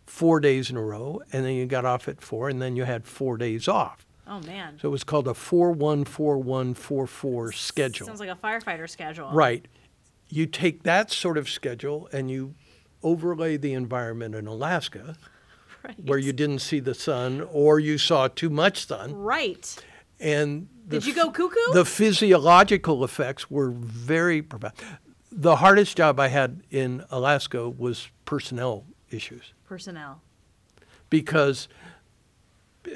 four 0.07 0.41
days 0.41 0.71
in 0.71 0.77
a 0.77 0.83
row, 0.83 1.21
and 1.33 1.45
then 1.45 1.53
you 1.53 1.67
got 1.67 1.85
off 1.85 2.09
at 2.09 2.23
4, 2.23 2.49
and 2.49 2.63
then 2.63 2.77
you 2.77 2.85
had 2.85 3.07
four 3.07 3.37
days 3.37 3.69
off. 3.69 4.07
Oh 4.29 4.41
man. 4.41 4.79
So 4.81 4.89
it 4.89 4.91
was 4.91 5.05
called 5.05 5.27
a 5.27 5.35
414144 5.35 7.53
schedule. 7.53 8.07
Sounds 8.07 8.21
like 8.21 8.29
a 8.29 8.37
firefighter 8.37 8.89
schedule. 8.89 9.31
Right. 9.31 9.67
You 10.29 10.47
take 10.47 10.83
that 10.83 11.11
sort 11.11 11.39
of 11.39 11.49
schedule 11.49 12.09
and 12.13 12.31
you 12.31 12.55
overlay 13.03 13.57
the 13.57 13.73
environment 13.75 14.35
in 14.35 14.47
Alaska 14.47 15.17
Right. 15.85 15.95
where 16.05 16.19
you 16.19 16.33
didn't 16.33 16.59
see 16.59 16.81
the 16.81 16.93
sun 16.95 17.41
or 17.53 17.79
you 17.79 17.99
saw 17.99 18.27
too 18.27 18.51
much 18.51 18.87
sun 18.87 19.15
Right. 19.15 19.77
and 20.19 20.69
Did 20.89 21.07
you 21.07 21.15
go 21.15 21.31
cuckoo? 21.31 21.73
The 21.73 21.85
physiological 21.85 23.05
effects 23.05 23.49
were 23.49 23.71
very 23.71 24.43
profound. 24.43 24.75
The 25.31 25.57
hardest 25.57 25.97
job 25.97 26.19
I 26.19 26.29
had 26.29 26.63
in 26.71 27.05
Alaska 27.13 27.69
was 27.69 28.09
personnel 28.25 28.85
issues 29.11 29.53
Personnel. 29.67 30.21
because 31.11 31.69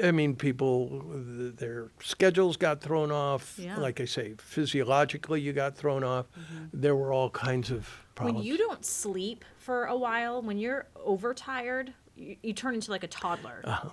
I 0.03 0.11
mean, 0.11 0.35
people, 0.37 1.03
their 1.15 1.91
schedules 2.03 2.57
got 2.57 2.81
thrown 2.81 3.11
off. 3.13 3.59
Yeah. 3.59 3.77
Like 3.77 4.01
I 4.01 4.07
say, 4.07 4.35
physiologically, 4.39 5.41
you 5.41 5.53
got 5.53 5.77
thrown 5.77 6.03
off. 6.03 6.27
Mm-hmm. 6.33 6.65
There 6.81 6.97
were 6.97 7.13
all 7.13 7.29
kinds 7.31 7.71
of 7.71 7.89
problems. 8.15 8.39
When 8.39 8.47
you 8.47 8.59
don't 8.59 8.85
sleep 8.85 9.45
for 9.57 9.85
a 9.87 9.97
while, 9.97 10.43
when 10.43 10.59
you're 10.59 10.87
overtired, 10.97 11.93
you, 12.17 12.37
you 12.43 12.53
turn 12.53 12.75
into 12.75 12.91
like 12.91 13.05
a 13.05 13.09
toddler. 13.09 13.63
Uh-huh. 13.65 13.91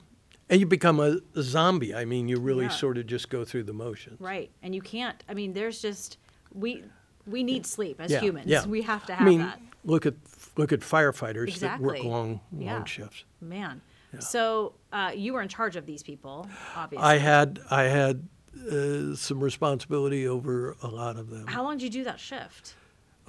and 0.50 0.60
you 0.60 0.66
become 0.66 1.00
a, 1.00 1.18
a 1.36 1.42
zombie. 1.44 1.94
I 1.94 2.06
mean, 2.06 2.28
you 2.28 2.40
really 2.40 2.66
Yeah. 2.66 2.70
sort 2.70 2.98
of 2.98 3.06
just 3.08 3.30
go 3.30 3.46
through 3.46 3.64
the 3.64 3.74
motions. 3.74 4.20
Right. 4.20 4.50
And 4.64 4.74
you 4.74 4.82
can't. 4.82 5.24
I 5.30 5.34
mean, 5.34 5.54
there's 5.54 5.82
just 5.82 6.18
we 6.54 6.84
we 7.28 7.44
need 7.44 7.66
sleep 7.66 8.02
as 8.02 8.10
Yeah, 8.12 8.22
humans. 8.22 8.48
yeah. 8.48 8.66
We 8.66 8.82
have 8.82 9.06
to 9.08 9.14
I 9.14 9.18
have 9.18 9.28
mean, 9.28 9.40
that. 9.42 9.60
look 9.86 10.06
at 10.06 10.16
look 10.58 10.72
at 10.74 10.80
firefighters 10.80 11.60
that 11.60 11.80
work 11.80 12.04
long 12.04 12.40
long 12.52 12.86
shifts. 12.86 13.24
Man. 13.42 13.82
So 14.18 14.74
uh, 14.92 15.12
you 15.16 15.34
were 15.34 15.42
in 15.44 15.50
charge 15.50 15.76
of 15.76 15.86
these 15.86 16.02
people, 16.02 16.48
obviously. 16.76 17.06
I 17.08 17.18
had 17.18 17.60
I 17.70 17.84
had 17.84 18.28
uh, 18.72 19.14
some 19.16 19.40
responsibility 19.40 20.28
over 20.28 20.76
a 20.82 20.88
lot 20.88 21.16
of 21.18 21.30
them. 21.30 21.46
How 21.46 21.62
long 21.62 21.78
did 21.78 21.84
you 21.84 21.90
do 22.02 22.04
that 22.06 22.20
shift? 22.20 22.74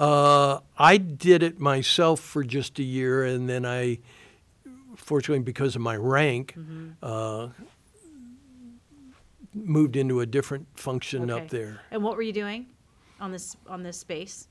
Uh, 0.01 0.61
I 0.79 0.97
did 0.97 1.43
it 1.43 1.61
myself 1.61 2.21
for 2.21 2.43
just 2.43 2.79
a 2.79 2.83
year, 2.83 3.23
and 3.25 3.49
then 3.49 3.67
I, 3.67 3.99
fortunately, 4.97 5.45
because 5.45 5.77
of 5.77 5.83
my 5.83 5.95
rank, 5.97 6.55
Mm-hmm. 6.57 6.89
uh, 7.03 7.49
moved 9.53 9.97
into 9.97 10.21
a 10.21 10.27
different 10.27 10.67
function 10.79 11.31
Okay. 11.31 11.43
up 11.45 11.51
there. 11.51 11.81
And 11.91 12.03
what 12.03 12.17
were 12.17 12.23
you 12.23 12.33
doing 12.33 12.67
on 13.21 13.33
this 13.33 13.57
on 13.67 13.83
this 13.83 13.99
space? 13.99 14.47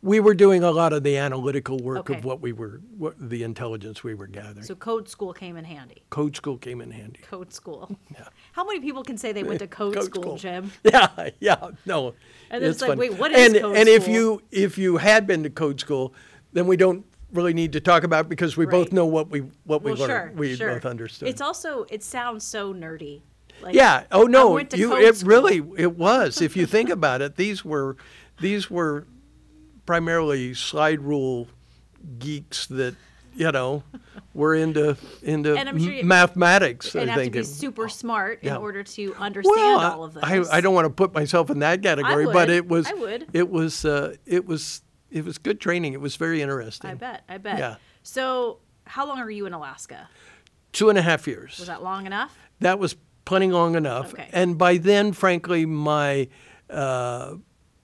We 0.00 0.20
were 0.20 0.34
doing 0.34 0.62
a 0.62 0.70
lot 0.70 0.92
of 0.92 1.02
the 1.02 1.16
analytical 1.16 1.76
work 1.78 1.98
Okay. 1.98 2.14
of 2.18 2.24
what 2.24 2.40
we 2.40 2.52
were, 2.52 2.80
what 2.96 3.14
the 3.18 3.42
intelligence 3.42 4.04
we 4.04 4.14
were 4.14 4.28
gathering. 4.28 4.62
So 4.64 4.76
code 4.76 5.08
school 5.08 5.32
came 5.32 5.56
in 5.56 5.64
handy. 5.64 6.04
Code 6.10 6.36
school 6.36 6.56
came 6.56 6.80
in 6.80 6.92
handy. 6.92 7.20
Code 7.22 7.52
school. 7.52 7.96
Yeah. 8.14 8.28
How 8.52 8.64
many 8.64 8.80
people 8.80 9.02
can 9.02 9.18
say 9.18 9.32
they 9.32 9.42
went 9.42 9.58
to 9.60 9.66
code, 9.80 9.94
Code 9.94 10.04
school, 10.04 10.22
school. 10.22 10.36
Jim? 10.36 10.70
Yeah, 10.84 11.30
yeah, 11.40 11.70
no. 11.84 12.14
And 12.50 12.62
it's 12.62 12.80
like, 12.80 12.90
fun. 12.90 12.98
wait, 12.98 13.14
what 13.18 13.32
is 13.32 13.52
and, 13.54 13.60
code 13.62 13.76
And 13.76 13.88
if 13.88 14.02
school? 14.04 14.14
you 14.14 14.42
if 14.52 14.78
you 14.78 14.96
had 14.98 15.26
been 15.26 15.42
to 15.42 15.50
code 15.50 15.80
school, 15.80 16.14
then 16.52 16.66
we 16.68 16.76
don't 16.76 17.04
really 17.32 17.52
need 17.52 17.72
to 17.72 17.80
talk 17.80 18.04
about 18.04 18.26
it 18.26 18.28
because 18.28 18.56
we 18.56 18.66
both 18.66 18.86
Right. 18.86 18.92
know 18.92 19.06
what 19.06 19.30
we 19.30 19.40
what 19.64 19.82
we 19.82 19.92
Well, 19.92 20.00
learned. 20.08 20.10
sure, 20.10 20.32
we 20.36 20.54
sure. 20.54 20.74
both 20.74 20.86
understood. 20.86 21.28
It's 21.28 21.40
also 21.40 21.86
it 21.90 22.04
sounds 22.04 22.44
so 22.44 22.72
nerdy. 22.72 23.22
Like, 23.60 23.74
yeah. 23.74 24.04
Oh 24.12 24.26
I 24.28 24.30
no, 24.30 24.50
went 24.52 24.70
to 24.70 24.78
you 24.78 24.90
code 24.90 25.02
it 25.02 25.16
school. 25.16 25.28
really 25.30 25.56
it 25.76 25.96
was. 25.96 26.40
if 26.40 26.56
you 26.56 26.66
think 26.66 26.88
about 26.88 27.20
it, 27.20 27.34
these 27.36 27.64
were 27.64 27.96
these 28.40 28.70
were 28.70 29.06
primarily 29.88 30.52
slide 30.52 31.00
rule 31.00 31.48
geeks 32.18 32.66
that 32.66 32.94
you 33.34 33.50
know 33.50 33.82
were 34.34 34.54
into 34.54 34.94
into 35.22 35.56
And 35.56 35.66
I'm 35.66 35.78
sure 35.82 35.90
you- 35.94 36.04
mathematics. 36.04 36.94
and 36.94 37.04
I 37.10 37.14
have 37.14 37.16
to 37.16 37.22
think 37.22 37.32
be 37.32 37.38
It- 37.38 37.44
super 37.46 37.88
smart 37.88 38.40
yeah. 38.42 38.56
in 38.56 38.60
order 38.60 38.82
to 38.82 39.14
understand 39.14 39.56
well, 39.56 39.78
all 39.80 40.04
of 40.04 40.12
this. 40.12 40.22
I, 40.22 40.42
I 40.58 40.60
don't 40.60 40.74
want 40.74 40.84
to 40.84 40.90
put 40.90 41.14
myself 41.14 41.48
in 41.48 41.60
that 41.60 41.80
category, 41.82 42.26
but 42.26 42.34
would. 42.34 42.50
it 42.50 42.68
was 42.68 42.86
I 42.86 42.92
would. 42.92 43.28
it 43.32 43.48
was 43.48 43.86
uh, 43.86 44.16
it 44.26 44.44
was 44.44 44.82
it 45.10 45.24
was 45.24 45.38
good 45.38 45.58
training. 45.58 45.94
It 45.94 46.02
was 46.02 46.16
very 46.16 46.42
interesting. 46.42 46.90
I 46.90 46.94
bet. 46.94 47.22
I 47.26 47.38
bet. 47.38 47.58
Yeah. 47.58 47.76
So, 48.02 48.58
how 48.84 49.06
long 49.06 49.20
are 49.20 49.30
you 49.30 49.46
in 49.46 49.54
Alaska? 49.54 50.10
Two 50.72 50.90
and 50.90 50.98
a 50.98 51.02
half 51.02 51.26
years. 51.26 51.56
Was 51.58 51.68
that 51.68 51.82
long 51.82 52.04
enough? 52.04 52.36
that 52.60 52.78
was 52.78 52.94
plenty 53.24 53.50
long 53.50 53.74
enough. 53.74 54.12
Okay. 54.12 54.28
And 54.34 54.58
by 54.58 54.76
then, 54.76 55.12
frankly, 55.14 55.64
my 55.64 56.28
uh, 56.68 57.36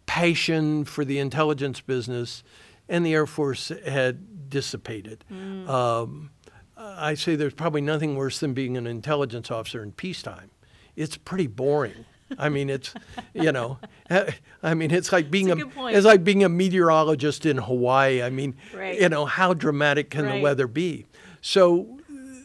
passion 0.06 0.84
for 0.84 1.04
the 1.04 1.18
intelligence 1.18 1.80
business 1.80 2.42
and 2.88 3.04
the 3.04 3.14
Air 3.14 3.26
Force 3.26 3.72
had 3.86 4.50
dissipated. 4.50 5.24
Mm. 5.32 5.68
Um, 5.68 6.30
I 6.76 7.14
say 7.14 7.36
there's 7.36 7.54
probably 7.54 7.80
nothing 7.80 8.16
worse 8.16 8.40
than 8.40 8.52
being 8.52 8.76
an 8.76 8.86
intelligence 8.86 9.50
officer 9.50 9.82
in 9.82 9.92
peacetime. 9.92 10.50
It's 10.96 11.16
pretty 11.16 11.46
boring. 11.46 12.04
I 12.38 12.48
mean, 12.48 12.70
it's 12.70 12.94
you 13.32 13.52
know, 13.52 13.78
I 14.62 14.74
mean, 14.74 14.90
it's 14.90 15.12
like 15.12 15.30
being 15.30 15.48
It's 15.50 15.60
a 15.62 15.64
good 15.64 15.94
it's 15.94 16.06
like 16.06 16.24
being 16.24 16.42
a 16.44 16.48
meteorologist 16.48 17.46
in 17.46 17.58
Hawaii. 17.58 18.22
I 18.22 18.30
mean, 18.30 18.56
Right. 18.74 19.00
you 19.00 19.08
know, 19.08 19.24
how 19.24 19.54
dramatic 19.54 20.10
can 20.10 20.26
the 20.26 20.40
weather 20.40 20.66
be? 20.66 21.06
So 21.40 21.98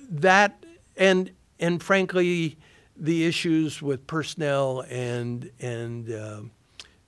that 0.10 0.64
and 0.97 1.32
and 1.60 1.82
frankly, 1.82 2.57
the 2.95 3.26
issues 3.26 3.82
with 3.82 4.05
personnel 4.07 4.86
and 4.89 5.49
and 5.60 6.12
um 6.14 6.51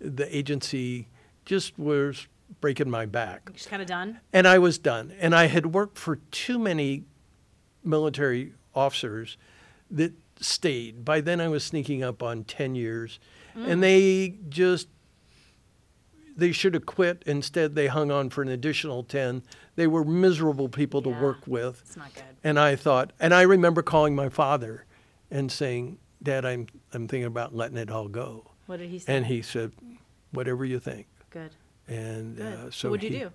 the 0.01 0.35
agency 0.35 1.07
just 1.45 1.77
was 1.77 2.27
breaking 2.59 2.89
my 2.89 3.05
back, 3.05 3.53
Just 3.53 3.69
kind 3.69 3.81
of 3.81 3.87
done. 3.87 4.19
and 4.33 4.47
I 4.47 4.59
was 4.59 4.77
done. 4.77 5.13
And 5.19 5.33
I 5.33 5.47
had 5.47 5.67
worked 5.67 5.97
for 5.97 6.17
too 6.31 6.59
many 6.59 7.05
military 7.83 8.53
officers 8.75 9.37
that 9.89 10.13
stayed. 10.39 11.05
By 11.05 11.21
then, 11.21 11.39
I 11.39 11.47
was 11.47 11.63
sneaking 11.63 12.03
up 12.03 12.21
on 12.23 12.43
ten 12.43 12.75
years, 12.75 13.19
and 13.55 13.79
mm. 13.79 13.81
they 13.81 14.35
just 14.49 14.87
they 16.35 16.51
should 16.51 16.73
have 16.73 16.85
quit. 16.85 17.23
Instead, 17.25 17.75
they 17.75 17.87
hung 17.87 18.11
on 18.11 18.29
for 18.29 18.41
an 18.41 18.49
additional 18.49 19.03
ten. 19.03 19.43
They 19.75 19.87
were 19.87 20.03
miserable 20.03 20.69
people 20.69 21.01
to 21.03 21.09
work 21.09 21.45
with. 21.47 21.81
It's 21.85 21.97
not 21.97 22.13
good. 22.13 22.23
And 22.43 22.59
I 22.59 22.75
thought, 22.75 23.13
and 23.19 23.33
I 23.33 23.43
remember 23.43 23.81
calling 23.81 24.15
my 24.15 24.29
father 24.29 24.85
and 25.29 25.51
saying, 25.51 25.97
Dad, 26.21 26.45
I'm, 26.45 26.67
I'm 26.93 27.07
thinking 27.07 27.25
about 27.25 27.55
letting 27.55 27.77
it 27.77 27.89
all 27.89 28.07
go. 28.07 28.50
What 28.71 28.79
did 28.79 28.89
he 28.89 28.99
say? 28.99 29.13
And 29.13 29.25
he 29.25 29.41
said, 29.41 29.73
whatever 30.31 30.63
you 30.63 30.79
think. 30.79 31.07
good. 31.29 31.51
And 31.89 32.37
Good. 32.37 32.53
uh, 32.53 32.71
so, 32.71 32.89
what'd 32.89 33.03
you 33.03 33.09
he- 33.09 33.19
do? 33.25 33.31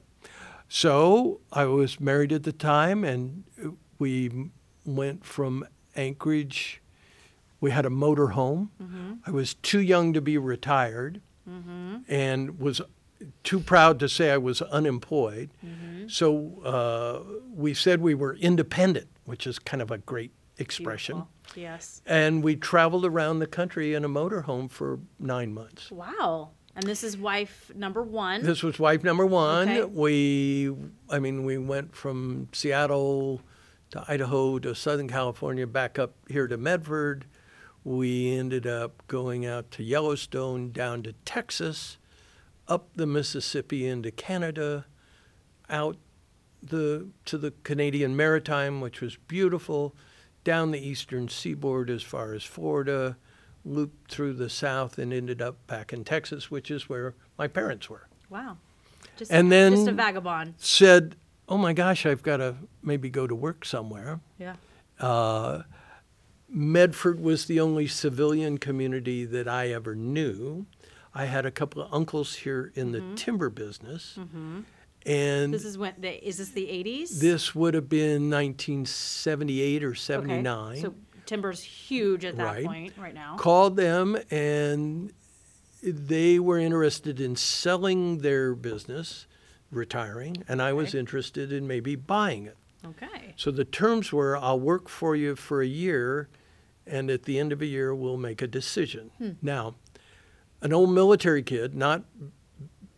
So 0.67 1.41
I 1.53 1.67
was 1.67 2.01
married 2.01 2.33
at 2.33 2.45
the 2.45 2.53
time, 2.53 3.05
and 3.05 3.45
we 3.99 4.49
went 4.87 5.27
from 5.27 5.67
Anchorage. 5.95 6.81
We 7.61 7.71
had 7.71 7.85
a 7.85 7.91
motor 7.91 8.29
home. 8.29 8.71
Mm-hmm. 8.83 9.13
I 9.27 9.31
was 9.31 9.53
too 9.55 9.81
young 9.81 10.15
to 10.15 10.23
be 10.23 10.39
retired, 10.39 11.21
and 12.09 12.59
was 12.59 12.81
too 13.45 13.61
proud 13.61 14.01
to 14.01 14.09
say 14.09 14.31
I 14.31 14.39
was 14.39 14.63
unemployed. 14.63 15.51
Mm-hmm. 15.65 16.09
So 16.09 16.63
uh, 16.65 17.21
we 17.55 17.75
said 17.75 18.01
we 18.01 18.15
were 18.15 18.35
independent, 18.37 19.09
which 19.27 19.47
is 19.47 19.59
kind 19.59 19.83
of 19.83 19.91
a 19.91 19.99
great 19.99 20.33
expression. 20.59 21.25
Beautiful. 21.45 21.63
Yes. 21.63 22.03
And 22.07 22.43
we 22.43 22.57
traveled 22.57 23.05
around 23.05 23.39
the 23.39 23.47
country 23.47 23.95
in 23.95 24.05
a 24.05 24.09
motorhome 24.09 24.71
for 24.71 24.99
nine 25.19 25.55
months. 25.55 25.91
Wow. 25.91 26.51
And 26.75 26.85
this 26.85 27.03
is 27.03 27.17
wife 27.17 27.71
number 27.75 28.03
one. 28.03 28.43
This 28.43 28.63
was 28.63 28.79
wife 28.79 29.03
number 29.03 29.25
one. 29.25 29.69
Okay. 29.69 29.85
We, 29.85 30.75
I 31.09 31.19
mean, 31.19 31.45
we 31.45 31.57
went 31.57 31.95
from 31.97 32.49
Seattle 32.53 33.41
to 33.91 34.05
Idaho 34.09 34.59
to 34.59 34.75
Southern 34.75 35.09
California, 35.09 35.67
back 35.67 35.99
up 35.99 36.15
here 36.29 36.47
to 36.47 36.57
Medford. 36.57 37.25
We 37.83 38.37
ended 38.37 38.67
up 38.67 39.07
going 39.07 39.47
out 39.47 39.71
to 39.73 39.83
Yellowstone, 39.83 40.73
down 40.73 41.03
to 41.05 41.13
Texas, 41.25 41.99
up 42.69 42.89
the 42.97 43.07
Mississippi 43.07 43.87
into 43.87 44.11
Canada, 44.11 44.87
out 45.71 45.97
the 46.63 47.09
to 47.27 47.39
the 47.39 47.53
Canadian 47.63 48.17
Maritime, 48.17 48.81
which 48.81 49.01
was 49.01 49.17
beautiful, 49.17 49.95
down 50.47 50.71
the 50.71 50.79
eastern 50.79 51.27
seaboard 51.29 51.91
as 51.91 52.05
far 52.05 52.33
as 52.33 52.45
Florida, 52.45 53.17
looped 53.65 54.09
through 54.13 54.33
the 54.33 54.49
south, 54.49 54.97
and 54.97 55.13
ended 55.13 55.43
up 55.43 55.57
back 55.67 55.93
in 55.93 56.05
Texas, 56.05 56.53
which 56.53 56.71
is 56.71 56.89
where 56.89 57.15
my 57.37 57.49
parents 57.49 57.91
were 57.91 58.07
wow. 58.31 58.57
Just, 59.17 59.33
And 59.33 59.51
just 59.51 59.83
a 59.83 59.85
then- 59.87 59.97
vagabond. 59.97 60.55
said, 60.59 61.17
"Oh 61.49 61.59
my 61.59 61.73
gosh, 61.73 62.07
I've 62.07 62.23
got 62.23 62.37
to 62.37 62.55
maybe 62.83 63.11
go 63.11 63.27
to 63.27 63.35
work 63.35 63.65
somewhere." 63.65 64.21
Yeah. 64.39 64.55
Uh, 65.01 65.63
Medford 66.49 67.19
was 67.21 67.47
the 67.47 67.59
only 67.59 67.89
civilian 67.89 68.59
community 68.59 69.25
that 69.25 69.49
I 69.49 69.69
ever 69.71 69.95
knew. 69.97 70.67
I 71.13 71.25
had 71.25 71.45
a 71.45 71.51
couple 71.51 71.83
of 71.83 71.93
uncles 71.93 72.35
here 72.37 72.71
in 72.77 72.93
the 72.93 73.03
timber 73.17 73.51
business, 73.51 74.17
and 75.07 75.55
This 75.55 75.65
is 75.65 75.79
when 75.79 75.95
the, 75.99 76.27
is 76.27 76.39
this 76.39 76.51
the 76.51 76.67
80s? 76.67 77.21
this 77.21 77.55
would 77.55 77.75
have 77.75 77.89
been 77.89 78.29
1978 78.31 79.85
or 79.85 79.95
79. 79.95 80.73
Okay. 80.73 80.81
So 80.81 80.95
timber's 81.25 81.63
huge 81.63 82.25
at 82.25 82.37
that 82.37 82.43
Right. 82.45 82.65
point 82.67 82.93
right 82.99 83.15
now. 83.15 83.37
Called 83.37 83.77
them, 83.77 84.17
and 84.31 85.13
they 85.83 86.39
were 86.39 86.59
interested 86.59 87.21
in 87.21 87.37
selling 87.37 88.19
their 88.19 88.55
business, 88.55 89.27
retiring, 89.71 90.43
and 90.49 90.61
I 90.61 90.73
was 90.73 90.89
Okay. 90.91 90.99
interested 90.99 91.53
in 91.53 91.67
maybe 91.67 91.95
buying 91.95 92.47
it. 92.47 92.57
Okay. 92.85 93.35
So 93.37 93.51
the 93.51 93.65
terms 93.65 94.13
were 94.13 94.37
I'll 94.37 94.61
work 94.61 94.89
for 94.89 95.15
you 95.17 95.35
for 95.37 95.61
a 95.63 95.67
year, 95.67 96.29
and 96.87 97.11
at 97.11 97.25
the 97.25 97.39
end 97.39 97.53
of 97.53 97.61
a 97.63 97.67
year, 97.67 97.95
we'll 97.95 98.17
make 98.17 98.41
a 98.43 98.47
decision. 98.47 99.11
Hmm. 99.19 99.31
Now, 99.43 99.75
an 100.63 100.73
old 100.73 100.91
military 100.91 101.43
kid, 101.43 101.75
not 101.75 102.05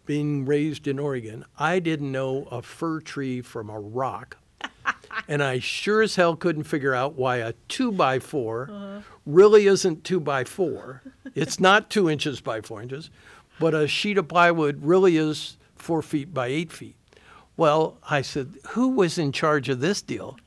being 0.08 0.46
raised 0.46 0.88
in 0.88 0.98
Oregon, 0.98 1.44
I 1.58 1.80
didn't 1.80 2.10
know 2.10 2.48
a 2.50 2.62
fir 2.62 3.00
tree 3.00 3.42
from 3.42 3.68
a 3.68 3.78
rock. 3.78 4.38
and 5.28 5.42
I 5.42 5.58
sure 5.58 6.00
as 6.00 6.16
hell 6.16 6.34
couldn't 6.34 6.64
figure 6.64 6.94
out 6.94 7.12
why 7.14 7.36
a 7.36 7.52
two 7.68 7.92
by 7.92 8.18
4 8.18 8.70
Uh-huh. 8.70 9.00
really 9.26 9.66
isn't 9.66 10.04
two 10.04 10.18
by 10.18 10.44
four. 10.44 11.02
It's 11.34 11.60
not 11.60 11.90
two 11.90 12.08
inches 12.08 12.40
by 12.40 12.62
four 12.62 12.80
inches, 12.80 13.10
but 13.60 13.74
a 13.74 13.86
sheet 13.86 14.16
of 14.16 14.28
plywood 14.28 14.82
really 14.82 15.18
is 15.18 15.58
four 15.76 16.00
feet 16.00 16.32
by 16.32 16.46
eight 16.46 16.72
feet. 16.72 16.96
Well, 17.58 17.98
I 18.08 18.22
said, 18.22 18.54
who 18.70 18.88
was 18.88 19.18
in 19.18 19.30
charge 19.32 19.68
of 19.68 19.80
this 19.80 20.00
deal? 20.00 20.38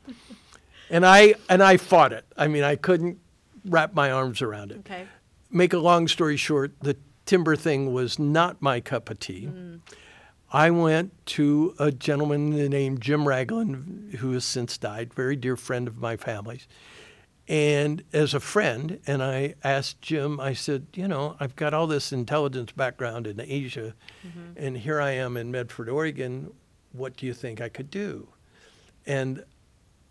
And 0.89 1.05
I 1.05 1.35
and 1.49 1.61
I 1.61 1.77
fought 1.77 2.13
it. 2.13 2.25
I 2.35 2.47
mean, 2.47 2.63
I 2.63 2.75
couldn't 2.77 3.19
wrap 3.65 3.93
my 3.93 4.09
arms 4.09 4.41
around 4.41 4.71
it. 4.71 4.79
Okay. 4.79 5.05
Make 5.51 5.73
a 5.73 5.77
long 5.77 6.07
story 6.07 6.35
short, 6.37 6.71
the 6.81 6.97
timber 7.31 7.55
thing 7.55 7.93
was 7.93 8.19
not 8.19 8.61
my 8.61 8.81
cup 8.81 9.09
of 9.09 9.17
tea. 9.17 9.49
I 10.51 10.69
went 10.69 11.13
to 11.27 11.73
a 11.79 11.89
gentleman 11.89 12.49
named 12.49 12.99
Jim 12.99 13.25
Ragland, 13.25 14.15
who 14.19 14.33
has 14.33 14.43
since 14.43 14.77
died, 14.77 15.13
very 15.13 15.37
dear 15.37 15.55
friend 15.55 15.87
of 15.87 15.97
my 15.97 16.17
family's. 16.17 16.67
And 17.47 18.03
as 18.11 18.33
a 18.33 18.41
friend, 18.41 18.99
and 19.07 19.23
I 19.23 19.55
asked 19.63 20.01
Jim, 20.01 20.41
I 20.41 20.51
said, 20.51 20.87
you 20.93 21.07
know, 21.07 21.37
I've 21.39 21.55
got 21.55 21.73
all 21.73 21.87
this 21.87 22.11
intelligence 22.11 22.73
background 22.73 23.27
in 23.27 23.39
Asia, 23.39 23.95
mm-hmm. 24.27 24.51
and 24.57 24.79
here 24.79 24.99
I 24.99 25.11
am 25.11 25.37
in 25.37 25.51
Medford, 25.51 25.87
Oregon. 25.87 26.51
What 26.91 27.15
do 27.15 27.25
you 27.25 27.33
think 27.33 27.61
I 27.61 27.69
could 27.69 27.89
do? 27.89 28.27
And 29.05 29.45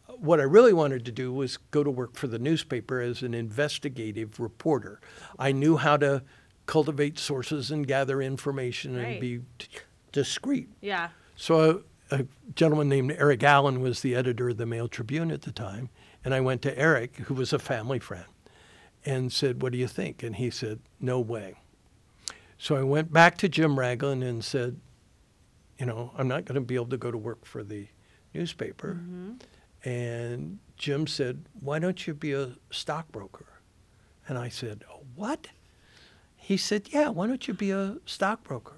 what 0.06 0.40
I 0.40 0.44
really 0.44 0.72
wanted 0.72 1.04
to 1.04 1.12
do 1.12 1.34
was 1.34 1.58
go 1.70 1.84
to 1.84 1.90
work 1.90 2.16
for 2.16 2.28
the 2.28 2.38
newspaper 2.38 3.02
as 3.02 3.20
an 3.20 3.34
investigative 3.34 4.40
reporter. 4.40 5.02
I 5.38 5.52
knew 5.52 5.76
how 5.76 5.98
to 5.98 6.22
cultivate 6.70 7.18
sources 7.18 7.72
and 7.72 7.84
gather 7.84 8.22
information 8.22 8.96
and 8.96 9.20
be 9.20 9.40
t- 9.58 9.66
discreet. 10.12 10.68
Yeah. 10.80 11.08
So 11.34 11.82
a, 12.12 12.20
a 12.20 12.26
gentleman 12.54 12.88
named 12.88 13.10
Eric 13.18 13.42
Allen 13.42 13.80
was 13.80 14.02
the 14.02 14.14
editor 14.14 14.50
of 14.50 14.56
the 14.56 14.66
Mail 14.66 14.86
Tribune 14.86 15.32
at 15.32 15.42
the 15.42 15.50
time, 15.50 15.88
and 16.24 16.32
I 16.32 16.40
went 16.40 16.62
to 16.62 16.78
Eric, 16.78 17.16
who 17.26 17.34
was 17.34 17.52
a 17.52 17.58
family 17.58 17.98
friend, 17.98 18.26
and 19.04 19.32
said, 19.32 19.62
"What 19.62 19.72
do 19.72 19.78
you 19.78 19.88
think?" 19.88 20.22
And 20.22 20.36
he 20.36 20.48
said, 20.48 20.78
"No 21.00 21.18
way." 21.18 21.56
So 22.56 22.76
I 22.76 22.84
went 22.84 23.12
back 23.12 23.36
to 23.38 23.48
Jim 23.48 23.76
Ragland 23.76 24.22
and 24.22 24.44
said, 24.44 24.78
"You 25.76 25.86
know, 25.86 26.12
I'm 26.16 26.28
not 26.28 26.44
going 26.44 26.54
to 26.54 26.60
be 26.60 26.76
able 26.76 26.90
to 26.90 26.96
go 26.96 27.10
to 27.10 27.18
work 27.18 27.44
for 27.44 27.64
the 27.64 27.88
newspaper." 28.32 29.00
Mm-hmm. 29.02 29.88
And 29.88 30.60
Jim 30.76 31.08
said, 31.08 31.46
"Why 31.58 31.80
don't 31.80 32.06
you 32.06 32.14
be 32.14 32.32
a 32.32 32.52
stockbroker?" 32.70 33.46
And 34.28 34.38
I 34.38 34.50
said, 34.50 34.84
"Oh, 34.88 35.02
"What?" 35.16 35.48
He 36.50 36.56
said, 36.56 36.88
"Yeah, 36.90 37.10
why 37.10 37.28
don't 37.28 37.46
you 37.46 37.54
be 37.54 37.70
a 37.70 37.98
stockbroker?" 38.06 38.74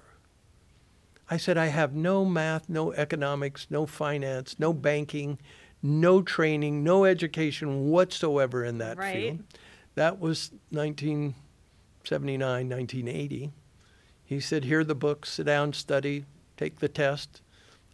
I 1.27 1.37
said, 1.37 1.57
I 1.57 1.65
have 1.67 1.95
no 1.95 2.23
math, 2.23 2.69
no 2.69 2.91
economics, 2.93 3.65
no 3.71 3.87
finance, 3.87 4.59
no 4.59 4.73
banking, 4.73 5.39
no 5.81 6.21
training, 6.21 6.83
no 6.83 7.03
education 7.05 7.89
whatsoever 7.89 8.63
in 8.63 8.77
that 8.77 8.99
Right. 8.99 9.15
field. 9.15 9.43
That 9.95 10.19
was 10.19 10.51
1979, 10.69 12.69
1980. 12.69 13.51
He 14.23 14.39
said, 14.39 14.65
Here 14.65 14.81
are 14.81 14.83
the 14.83 14.93
books, 14.93 15.31
sit 15.31 15.47
down, 15.47 15.73
study, 15.73 16.25
take 16.55 16.77
the 16.77 16.87
test. 16.87 17.41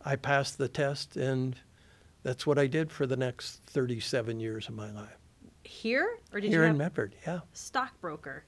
I 0.04 0.18
passed 0.18 0.58
the 0.58 0.68
test, 0.68 1.16
and 1.16 1.56
that's 2.24 2.46
what 2.46 2.60
I 2.60 2.68
did 2.68 2.92
for 2.92 3.08
the 3.08 3.16
next 3.16 3.62
37 3.68 4.42
years 4.42 4.68
of 4.68 4.76
my 4.76 4.92
life. 4.92 5.16
Here 5.64 6.18
or 6.34 6.42
did 6.42 6.50
Here 6.50 6.64
you 6.64 6.66
in 6.66 6.72
have 6.72 6.78
Medford, 6.78 7.16
yeah. 7.26 7.40
stockbroker? 7.54 8.44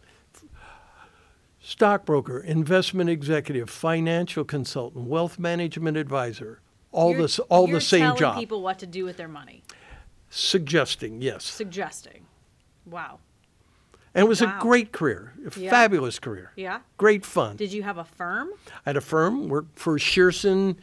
Stockbroker, 1.61 2.39
investment 2.39 3.09
executive, 3.09 3.69
financial 3.69 4.43
consultant, 4.43 5.07
wealth 5.07 5.37
management 5.37 5.95
advisor, 5.95 6.59
all 6.91 7.11
You're- 7.11 7.21
this, 7.23 7.39
all 7.39 7.67
the 7.67 7.79
same 7.79 8.01
telling 8.01 8.17
job. 8.19 8.35
people 8.39 8.61
what 8.63 8.79
to 8.79 8.87
do 8.87 9.05
with 9.05 9.17
their 9.17 9.27
money, 9.27 9.63
Suggesting, 10.29 11.21
yes. 11.21 11.43
suggesting. 11.45 12.25
Wow. 12.85 13.19
And 14.15 14.25
it 14.25 14.27
was 14.27 14.41
Wow. 14.41 14.57
a 14.57 14.61
great 14.61 14.91
career, 14.91 15.33
a 15.45 15.57
Yeah. 15.59 15.69
fabulous 15.69 16.19
career. 16.19 16.51
Yeah. 16.55 16.79
Great 16.97 17.25
fun. 17.25 17.55
Did 17.57 17.71
you 17.71 17.83
have 17.83 17.97
a 17.97 18.03
firm? 18.05 18.49
I 18.85 18.89
had 18.89 18.97
a 18.97 19.01
firm, 19.01 19.47
worked 19.47 19.77
for 19.77 19.97
Shearson. 19.99 20.77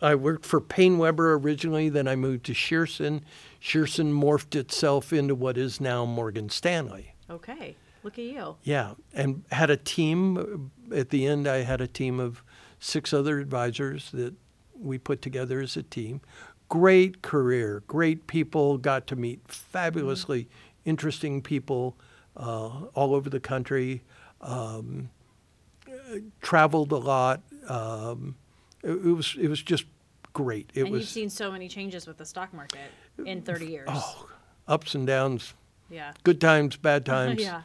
I 0.00 0.14
worked 0.14 0.46
for 0.46 0.60
Paine 0.60 0.98
Webber 0.98 1.34
originally, 1.34 1.88
then 1.88 2.08
I 2.08 2.16
moved 2.16 2.44
to 2.46 2.52
Shearson. 2.54 3.20
Shearson 3.60 4.12
morphed 4.12 4.56
itself 4.56 5.12
into 5.12 5.34
what 5.34 5.56
is 5.58 5.80
now 5.80 6.04
Morgan 6.04 6.48
Stanley. 6.48 7.14
Okay. 7.30 7.76
Look 8.02 8.18
at 8.18 8.24
you. 8.24 8.56
Yeah, 8.62 8.94
and 9.14 9.44
had 9.52 9.70
a 9.70 9.76
team. 9.76 10.70
At 10.94 11.10
the 11.10 11.26
end, 11.26 11.46
I 11.46 11.58
had 11.62 11.80
a 11.80 11.86
team 11.86 12.18
of 12.18 12.42
six 12.80 13.12
other 13.12 13.38
advisors 13.38 14.10
that 14.12 14.34
we 14.78 14.98
put 14.98 15.22
together 15.22 15.60
as 15.60 15.76
a 15.76 15.82
team. 15.82 16.20
Great 16.68 17.22
career, 17.22 17.82
great 17.86 18.26
people. 18.26 18.78
Got 18.78 19.06
to 19.08 19.16
meet 19.16 19.40
fabulously 19.46 20.48
interesting 20.84 21.42
people 21.42 21.96
uh, 22.36 22.86
all 22.94 23.14
over 23.14 23.30
the 23.30 23.40
country. 23.40 24.02
Um, 24.40 25.10
uh, 25.88 26.16
traveled 26.40 26.90
a 26.92 26.96
lot. 26.96 27.42
Um, 27.68 28.34
it, 28.82 28.90
it 28.90 29.12
was 29.12 29.36
it 29.38 29.48
was 29.48 29.62
just 29.62 29.84
great. 30.32 30.70
It 30.74 30.82
and 30.82 30.90
was 30.90 31.02
you've 31.02 31.08
seen 31.08 31.30
so 31.30 31.52
many 31.52 31.68
changes 31.68 32.06
with 32.06 32.16
the 32.18 32.24
stock 32.24 32.52
market 32.52 32.90
in 33.24 33.42
30 33.42 33.66
years. 33.66 33.88
oh, 33.90 34.28
ups 34.66 34.94
and 34.94 35.06
downs, 35.06 35.54
Yeah. 35.90 36.12
good 36.24 36.40
times, 36.40 36.76
bad 36.76 37.04
times. 37.04 37.40
yeah. 37.42 37.62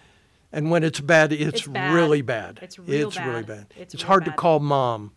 And 0.52 0.72
when 0.72 0.84
it's 0.84 1.00
bad, 1.00 1.34
it's, 1.34 1.60
It's 1.60 1.68
bad. 1.68 1.94
really 1.94 2.22
bad. 2.22 2.60
It's 2.62 2.80
real 2.80 3.10
It's 3.10 3.18
really 3.20 3.44
bad. 3.44 3.48
bad. 3.48 3.74
It's 3.78 3.94
It's, 3.94 4.04
real 4.04 4.08
hard 4.08 4.24
bad. 4.26 4.32
Mm. 4.32 4.36
to 4.36 4.42
call 4.42 4.60
mom. 4.60 5.12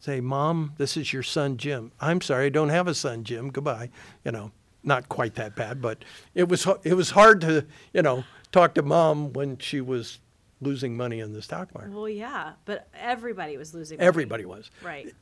Say, 0.00 0.20
mom, 0.20 0.72
this 0.78 0.96
is 0.96 1.12
your 1.12 1.22
son 1.22 1.56
Jim. 1.56 1.90
I'm 2.00 2.20
sorry, 2.20 2.46
I 2.46 2.48
don't 2.50 2.68
have 2.68 2.86
a 2.86 2.94
son 2.94 3.24
Jim. 3.24 3.50
Goodbye. 3.50 3.90
You 4.24 4.30
know, 4.32 4.52
not 4.84 5.08
quite 5.08 5.34
that 5.34 5.56
bad, 5.56 5.82
but 5.82 6.04
it 6.34 6.48
was 6.48 6.66
it 6.84 6.94
was 6.94 7.10
hard 7.10 7.40
to 7.40 7.66
you 7.92 8.02
know 8.02 8.22
talk 8.52 8.74
to 8.74 8.82
mom 8.82 9.32
when 9.32 9.58
she 9.58 9.80
was 9.80 10.20
losing 10.60 10.96
money 10.96 11.18
in 11.20 11.32
the 11.32 11.42
stock 11.42 11.74
market. 11.74 11.92
Well, 11.92 12.08
yeah, 12.08 12.52
but 12.66 12.86
everybody 12.94 13.56
was 13.56 13.74
losing. 13.74 13.98
money. 13.98 14.06
Everybody 14.06 14.44
was. 14.44 14.70
Right. 14.82 15.12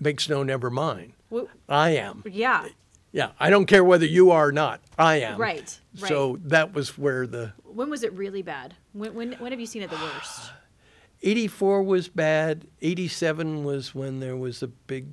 Makes 0.00 0.28
no 0.28 0.42
never 0.42 0.70
mind. 0.70 1.12
Well, 1.30 1.48
I 1.68 1.90
am. 1.90 2.24
yeah. 2.28 2.66
Yeah, 3.12 3.32
I 3.38 3.50
don't 3.50 3.66
care 3.66 3.84
whether 3.84 4.06
you 4.06 4.30
are 4.30 4.48
or 4.48 4.52
not. 4.52 4.80
I 4.98 5.16
am. 5.20 5.38
Right. 5.38 5.78
Right. 6.00 6.08
So 6.08 6.38
that 6.44 6.72
was 6.72 6.96
where 6.96 7.26
the 7.26 7.52
when 7.74 7.90
was 7.90 8.02
it 8.02 8.12
really 8.12 8.42
bad? 8.42 8.74
When, 8.92 9.14
when 9.14 9.32
when 9.34 9.52
have 9.52 9.60
you 9.60 9.66
seen 9.66 9.82
it 9.82 9.90
the 9.90 9.96
worst? 9.96 10.52
84 11.22 11.82
was 11.82 12.08
bad. 12.08 12.66
87 12.80 13.62
was 13.64 13.94
when 13.94 14.18
there 14.20 14.36
was 14.36 14.62
a 14.62 14.66
big, 14.68 15.06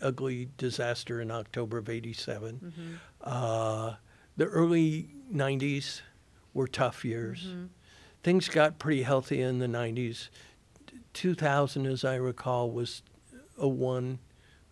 ugly 0.00 0.48
disaster 0.56 1.20
in 1.20 1.30
October 1.30 1.78
of 1.78 1.88
87. 1.88 2.98
Uh, 3.20 3.94
the 4.36 4.46
early 4.46 5.10
90s 5.32 6.00
were 6.52 6.66
tough 6.66 7.04
years. 7.04 7.46
Things 8.24 8.48
got 8.48 8.80
pretty 8.80 9.02
healthy 9.02 9.40
in 9.40 9.60
the 9.60 9.66
90s. 9.68 10.30
2000, 11.14 11.86
as 11.86 12.04
I 12.04 12.16
recall, 12.16 12.70
was 12.70 13.02
a 13.56 13.68
one. 13.68 14.18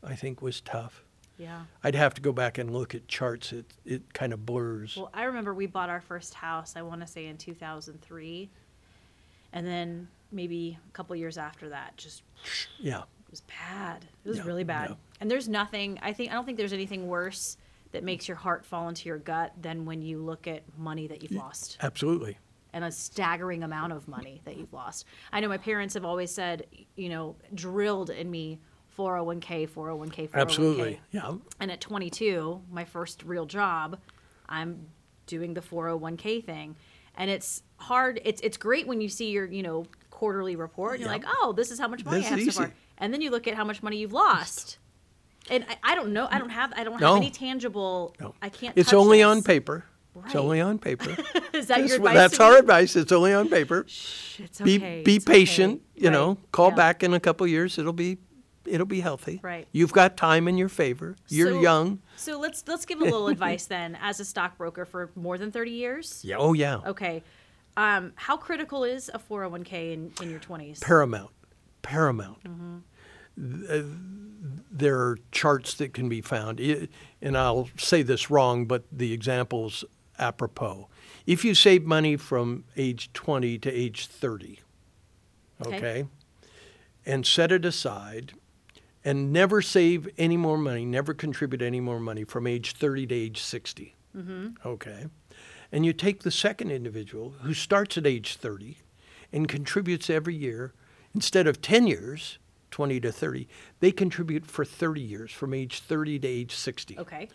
I 0.03 0.17
think 0.17 0.43
was 0.43 0.61
tough. 0.61 1.05
Yeah. 1.41 1.63
I'd 1.83 1.95
have 1.95 2.13
to 2.15 2.21
go 2.21 2.33
back 2.33 2.59
and 2.59 2.71
look 2.71 2.95
at 2.95 3.09
charts. 3.09 3.53
It 3.53 3.65
it 3.87 4.13
kind 4.13 4.33
of 4.35 4.45
blurs. 4.45 4.97
Well, 4.97 5.11
I 5.15 5.25
remember 5.25 5.55
we 5.55 5.67
bought 5.67 5.89
our 5.89 6.01
first 6.03 6.35
house, 6.35 6.75
I 6.77 6.83
want 6.83 7.01
to 7.01 7.07
say 7.07 7.27
in 7.27 7.39
2003. 7.39 8.51
And 9.53 9.67
then 9.67 10.09
maybe 10.31 10.79
a 10.89 10.93
couple 10.93 11.17
years 11.17 11.39
after 11.39 11.71
that, 11.71 11.97
just 11.97 12.23
yeah. 12.79 13.01
it 13.01 13.31
was 13.31 13.41
bad. 13.43 14.05
It 14.25 14.29
was 14.29 14.39
Yeah, 14.39 14.45
really 14.45 14.65
bad. 14.65 14.91
yeah. 14.91 14.97
And 15.21 15.31
there's 15.31 15.49
nothing, 15.49 15.99
I 16.03 16.13
think, 16.13 16.31
I 16.31 16.35
don't 16.35 16.45
think 16.45 16.57
there's 16.59 16.73
anything 16.73 17.09
worse 17.09 17.57
that 17.93 18.05
makes 18.05 18.29
your 18.29 18.37
heart 18.37 18.65
fall 18.65 18.89
into 18.89 19.09
your 19.09 19.19
gut 19.19 19.53
than 19.61 19.85
when 19.87 20.03
you 20.03 20.19
look 20.19 20.47
at 20.47 20.63
money 20.79 21.09
that 21.09 21.23
you've 21.23 21.33
lost 21.33 21.79
Absolutely. 21.83 22.39
and 22.73 22.85
a 22.85 22.93
staggering 22.93 23.65
amount 23.65 23.93
of 23.93 24.07
money 24.07 24.41
that 24.45 24.57
you've 24.57 24.73
lost. 24.73 25.05
I 25.33 25.41
know 25.41 25.49
my 25.49 25.59
parents 25.59 25.95
have 25.95 26.05
always 26.05 26.31
said, 26.31 26.67
you 26.95 27.09
know, 27.09 27.35
drilled 27.55 28.11
in 28.11 28.31
me 28.31 28.61
401k, 28.99 29.69
401k, 29.69 30.29
401k. 30.31 30.35
Absolutely. 30.35 31.01
Yeah. 31.13 31.33
And 31.61 31.71
at 31.71 31.81
22, 31.81 32.61
my 32.71 32.85
first 32.85 33.23
real 33.25 33.47
job, 33.47 33.99
I'm 34.49 34.87
doing 35.27 35.55
the 35.55 35.61
401k 35.61 36.45
thing. 36.45 36.77
And 37.17 37.31
it's 37.31 37.63
hard. 37.77 38.21
It's 38.25 38.41
it's 38.43 38.57
great 38.57 38.87
when 38.87 39.01
you 39.01 39.09
see 39.09 39.31
your, 39.31 39.47
you 39.47 39.63
know, 39.63 39.85
quarterly 40.11 40.57
report 40.57 40.95
and 40.95 41.01
you're 41.03 41.09
Yeah. 41.11 41.17
like, 41.19 41.27
"Oh, 41.43 41.53
this 41.53 41.71
is 41.71 41.79
how 41.79 41.89
much 41.89 42.05
money 42.05 42.19
This 42.19 42.27
I 42.27 42.31
have 42.31 42.39
is 42.39 42.47
so 42.55 42.61
far." 42.61 42.67
easy. 42.69 42.75
And 42.99 43.13
then 43.13 43.21
you 43.21 43.31
look 43.31 43.47
at 43.49 43.55
how 43.55 43.65
much 43.65 43.83
money 43.83 43.99
you've 43.99 44.13
lost. 44.13 44.79
And 45.51 45.65
I, 45.69 45.93
I 45.93 45.95
don't 45.95 46.13
know. 46.13 46.29
I 46.31 46.39
don't 46.39 46.51
have 46.51 46.73
I 46.77 46.85
don't 46.85 46.99
have 47.01 47.17
any 47.17 47.31
tangible 47.31 48.15
No. 48.21 48.35
I 48.41 48.49
can't 48.49 48.77
It's 48.79 48.93
only 48.93 49.19
this. 49.19 49.27
on 49.27 49.43
paper. 49.43 49.85
Right. 50.15 50.27
It's 50.27 50.35
only 50.35 50.61
on 50.61 50.79
paper. 50.79 51.17
Is 51.53 51.67
that 51.69 51.79
your 51.79 51.89
That's, 51.89 51.95
advice? 51.99 52.15
that's 52.15 52.41
our 52.41 52.57
advice. 52.59 52.97
It's 52.97 53.13
only 53.13 53.33
on 53.33 53.49
paper. 53.49 53.85
Shh, 53.89 54.41
It's 54.41 54.61
Be 54.61 54.77
okay. 54.77 55.03
be 55.03 55.17
it's 55.17 55.25
okay. 55.27 55.33
patient. 55.35 55.83
You 55.95 56.11
know, 56.11 56.37
call 56.53 56.71
Yeah. 56.71 56.75
back 56.77 57.03
in 57.03 57.13
a 57.15 57.21
couple 57.21 57.47
years. 57.47 57.79
It'll 57.79 57.93
be 57.93 58.19
it'll 58.67 58.87
be 58.87 59.01
healthy. 59.01 59.41
Right. 59.43 59.67
You've 59.73 59.93
got 59.93 60.17
time 60.17 60.47
in 60.49 60.57
your 60.59 60.69
favor. 60.69 61.17
You're 61.29 61.51
So- 61.53 61.61
young. 61.61 62.01
So 62.17 62.39
let's 62.39 62.65
let's 62.67 62.85
give 62.87 63.01
a 63.01 63.05
little 63.05 63.29
advice 63.29 63.67
then 63.67 63.97
as 64.03 64.21
a 64.21 64.25
stockbroker 64.25 64.85
for 64.85 65.11
more 65.17 65.39
than 65.39 65.51
30 65.51 65.71
years. 65.71 66.21
Yeah. 66.25 66.37
Oh 66.39 66.53
yeah. 66.53 66.79
Okay. 66.87 67.23
Um, 67.77 68.13
how 68.17 68.37
critical 68.37 68.85
is 68.85 69.11
a 69.15 69.19
401k 69.19 69.93
in, 69.93 70.13
in 70.21 70.31
your 70.31 70.41
20s? 70.41 70.81
Paramount. 70.81 71.31
Paramount. 71.83 72.43
Mm-hmm. 72.45 72.79
Uh, 73.69 73.83
There 74.71 74.99
are 75.01 75.19
charts 75.33 75.75
that 75.75 75.93
can 75.95 76.09
be 76.09 76.21
found, 76.21 76.61
and 76.61 77.37
I'll 77.39 77.69
say 77.79 78.03
this 78.03 78.31
wrong, 78.31 78.67
but 78.67 78.85
the 78.93 79.13
example's 79.13 79.85
apropos. 80.19 80.89
If 81.27 81.45
you 81.45 81.55
save 81.55 81.85
money 81.85 82.17
from 82.17 82.65
age 82.77 83.13
20 83.13 83.59
to 83.59 83.71
age 83.71 84.07
30, 84.07 84.61
Okay. 85.67 85.77
okay, 85.77 86.05
and 87.07 87.27
set 87.27 87.53
it 87.53 87.65
aside, 87.65 88.33
and 89.05 89.33
never 89.33 89.63
save 89.63 90.09
any 90.19 90.37
more 90.37 90.59
money, 90.59 90.85
never 90.85 91.15
contribute 91.15 91.63
any 91.63 91.81
more 91.81 92.01
money 92.01 92.25
from 92.25 92.47
age 92.47 92.73
30 92.73 93.07
to 93.07 93.15
age 93.15 93.41
60, 93.41 93.97
mm-hmm. 94.17 94.49
okay, 94.65 95.07
and 95.73 95.87
you 95.87 95.93
take 95.93 96.23
the 96.23 96.31
second 96.31 96.71
individual 96.71 97.35
who 97.43 97.55
starts 97.55 97.97
at 97.97 98.07
age 98.07 98.37
30 98.37 98.79
and 99.33 99.49
contributes 99.49 100.11
every 100.11 100.35
year, 100.35 100.73
instead 101.15 101.47
of 101.47 101.63
10 101.63 101.87
years, 101.87 102.39
20 102.71 103.01
to 103.01 103.13
30, 103.13 103.49
they 103.81 103.93
contribute 103.93 104.47
for 104.47 104.65
30 104.65 105.01
years, 105.01 105.33
from 105.33 105.55
age 105.55 105.81
30 105.81 106.19
to 106.21 106.29
age 106.29 106.55
60. 106.55 106.99
Okay. 106.99 107.29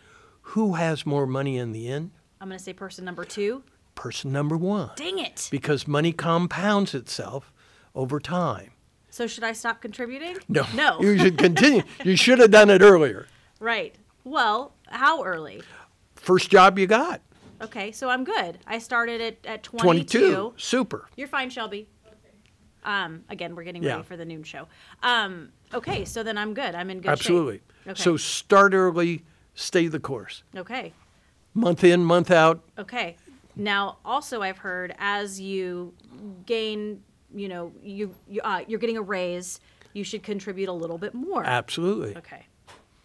Who 0.50 0.74
has 0.74 1.04
more 1.04 1.26
money 1.26 1.58
in 1.58 1.72
the 1.72 1.88
end? 1.88 2.10
I'm 2.40 2.48
going 2.48 2.58
to 2.58 2.64
say 2.64 2.72
person 2.72 3.04
number 3.04 3.24
two. 3.24 3.62
Person 3.94 4.32
number 4.32 4.56
one. 4.56 4.90
Dang 4.96 5.18
it. 5.18 5.48
Because 5.50 5.88
money 5.88 6.12
compounds 6.12 6.94
itself 6.94 7.52
over 7.94 8.20
time. 8.20 8.72
So 9.16 9.26
should 9.26 9.44
I 9.44 9.52
stop 9.54 9.80
contributing? 9.80 10.36
No. 10.46 10.66
No. 10.74 11.00
You 11.00 11.16
should 11.16 11.38
continue. 11.38 11.82
you 12.04 12.16
should 12.16 12.38
have 12.38 12.50
done 12.50 12.68
it 12.68 12.82
earlier. 12.82 13.26
right. 13.60 13.94
Well, 14.24 14.74
how 14.88 15.24
early? 15.24 15.62
First 16.16 16.50
job 16.50 16.78
you 16.78 16.86
got. 16.86 17.22
Okay, 17.62 17.92
so 17.92 18.10
I'm 18.10 18.24
good. 18.24 18.58
I 18.66 18.78
started 18.78 19.22
at, 19.22 19.36
at 19.46 19.62
22. 19.62 20.18
22. 20.18 20.54
Super. 20.58 21.08
You're 21.16 21.28
fine, 21.28 21.48
Shelby. 21.48 21.88
Um, 22.84 23.24
again, 23.30 23.54
we're 23.54 23.62
getting 23.64 23.82
Yeah. 23.82 23.92
ready 23.92 24.02
for 24.02 24.18
the 24.18 24.26
noon 24.26 24.42
show. 24.42 24.66
Um, 25.02 25.50
okay, 25.72 26.04
so 26.04 26.22
then 26.22 26.36
I'm 26.36 26.52
good. 26.52 26.74
I'm 26.74 26.90
in 26.90 27.00
good 27.00 27.10
Absolutely. 27.10 27.54
shape. 27.86 27.92
Okay. 27.92 28.02
So 28.02 28.18
start 28.18 28.74
early, 28.74 29.24
stay 29.54 29.86
the 29.88 30.00
course. 30.00 30.42
okay. 30.54 30.92
Month 31.54 31.84
in, 31.84 32.04
month 32.04 32.30
out. 32.30 32.62
Okay. 32.76 33.16
Now, 33.54 33.96
also, 34.04 34.42
I've 34.42 34.58
heard 34.58 34.94
as 34.98 35.40
you 35.40 35.94
gain, 36.44 37.02
you 37.34 37.48
know, 37.48 37.72
you, 37.82 38.14
you 38.28 38.40
uh, 38.42 38.62
you're 38.66 38.78
getting 38.80 38.96
a 38.96 39.02
raise, 39.02 39.60
you 39.92 40.04
should 40.04 40.22
contribute 40.22 40.68
a 40.68 40.72
little 40.72 40.98
bit 40.98 41.14
more. 41.14 41.44
Absolutely. 41.44 42.16
Okay. 42.16 42.46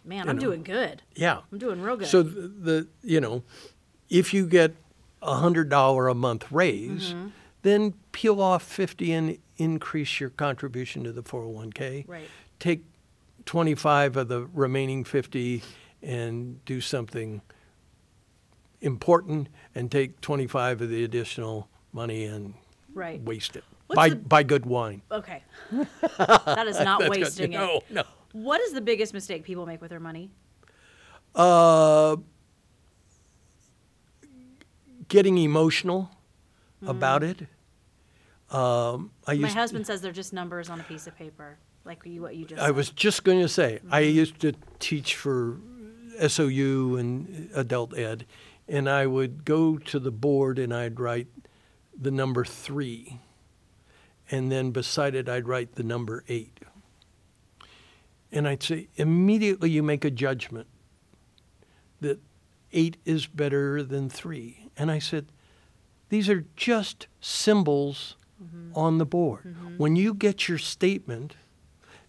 Man, 0.04 0.26
You 0.26 0.30
I'm 0.32 0.36
know. 0.38 0.42
doing 0.42 0.64
good. 0.64 1.02
Yeah. 1.16 1.40
I'm 1.52 1.58
doing 1.58 1.82
real 1.82 1.96
good. 1.98 2.08
So 2.08 2.24
the, 2.24 2.48
the 2.48 2.88
you 3.04 3.22
know, 3.22 3.44
if 4.10 4.34
you 4.34 4.46
get 4.48 4.76
a 5.22 5.36
hundred 5.36 5.70
dollar 5.70 6.08
a 6.08 6.16
month 6.16 6.52
raise, 6.52 7.14
Mm-hmm. 7.14 7.28
then 7.62 7.94
peel 8.12 8.42
off 8.42 8.64
fifty 8.64 9.12
and 9.12 9.38
increase 9.58 10.20
your 10.20 10.32
contribution 10.32 11.04
to 11.04 11.12
the 11.12 11.22
four 11.22 11.42
hundred 11.42 11.54
one 11.54 11.72
k. 11.74 12.06
Right. 12.08 12.28
Take 12.60 12.84
twenty 13.46 13.76
five 13.76 14.18
of 14.18 14.28
the 14.28 14.46
remaining 14.54 15.04
fifty 15.04 15.62
and 16.02 16.64
do 16.66 16.82
something 16.82 17.42
important, 18.82 19.48
and 19.76 19.92
take 19.92 20.20
twenty 20.22 20.48
five 20.48 20.82
of 20.82 20.90
the 20.90 21.04
additional 21.04 21.68
money 21.94 22.26
and 22.26 22.56
right. 22.94 23.22
waste 23.22 23.56
it. 23.56 23.64
What's 23.88 23.98
buy 23.98 24.10
the- 24.10 24.16
buy 24.16 24.44
good 24.44 24.66
wine. 24.66 25.02
Okay. 25.12 25.44
that 25.72 26.66
is 26.68 26.80
not 26.80 27.00
That's 27.00 27.10
good. 27.12 27.22
wasting 27.22 27.54
it. 27.54 27.58
No, 27.58 27.82
no. 27.90 28.04
What 28.34 28.62
is 28.62 28.74
the 28.74 28.82
biggest 28.82 29.14
mistake 29.14 29.44
people 29.44 29.66
make 29.66 29.82
with 29.82 29.90
their 29.90 30.00
money? 30.00 30.32
Uh, 31.36 32.16
getting 35.08 35.38
emotional 35.38 36.10
about 36.86 37.24
it. 37.24 37.42
Um, 38.50 39.12
I. 39.28 39.34
My 39.36 39.48
used. 39.48 39.56
husband 39.56 39.88
says 39.88 40.02
they're 40.02 40.12
just 40.12 40.34
numbers 40.34 40.70
on 40.70 40.80
a 40.80 40.84
piece 40.84 41.08
of 41.08 41.16
paper, 41.18 41.58
like 41.86 42.06
you 42.06 42.22
what 42.22 42.36
you 42.36 42.46
just 42.46 42.62
I 42.62 42.68
said. 42.68 42.76
was 42.76 42.90
just 42.90 43.24
going 43.24 43.40
to 43.40 43.48
say 43.50 43.80
I 43.90 44.02
Mm-hmm. 44.04 44.16
used 44.18 44.40
to 44.42 44.54
teach 44.80 45.16
for 45.16 45.58
SOU 46.26 46.98
and 46.98 47.50
adult 47.54 47.98
ed, 47.98 48.26
and 48.68 48.90
I 48.90 49.06
would 49.08 49.46
go 49.46 49.78
to 49.78 50.00
the 50.00 50.12
board 50.12 50.60
and 50.60 50.74
I'd 50.74 51.00
write 51.00 51.28
the 52.00 52.12
number 52.12 52.46
three, 52.46 53.20
and 54.30 54.52
then 54.52 54.72
beside 54.72 55.16
it 55.16 55.30
I'd 55.30 55.48
write 55.48 55.76
the 55.76 55.84
number 55.84 56.24
eight, 56.28 56.60
and 58.32 58.48
I'd 58.48 58.64
say 58.64 58.88
immediately 58.96 59.70
you 59.70 59.84
make 59.84 60.06
a 60.06 60.12
judgment 60.12 60.68
that 62.00 62.20
eight 62.72 62.98
is 63.06 63.28
better 63.28 63.84
than 63.84 64.10
three, 64.10 64.70
and 64.78 64.92
I 64.92 65.00
said 65.00 65.28
these 66.10 66.30
are 66.30 66.46
just 66.56 67.08
symbols 67.20 68.16
mm-hmm. 68.42 68.78
on 68.78 68.98
the 68.98 69.06
board. 69.06 69.44
Mm-hmm. 69.46 69.78
When 69.78 69.96
you 69.96 70.14
get 70.14 70.50
your 70.50 70.58
statement, 70.58 71.36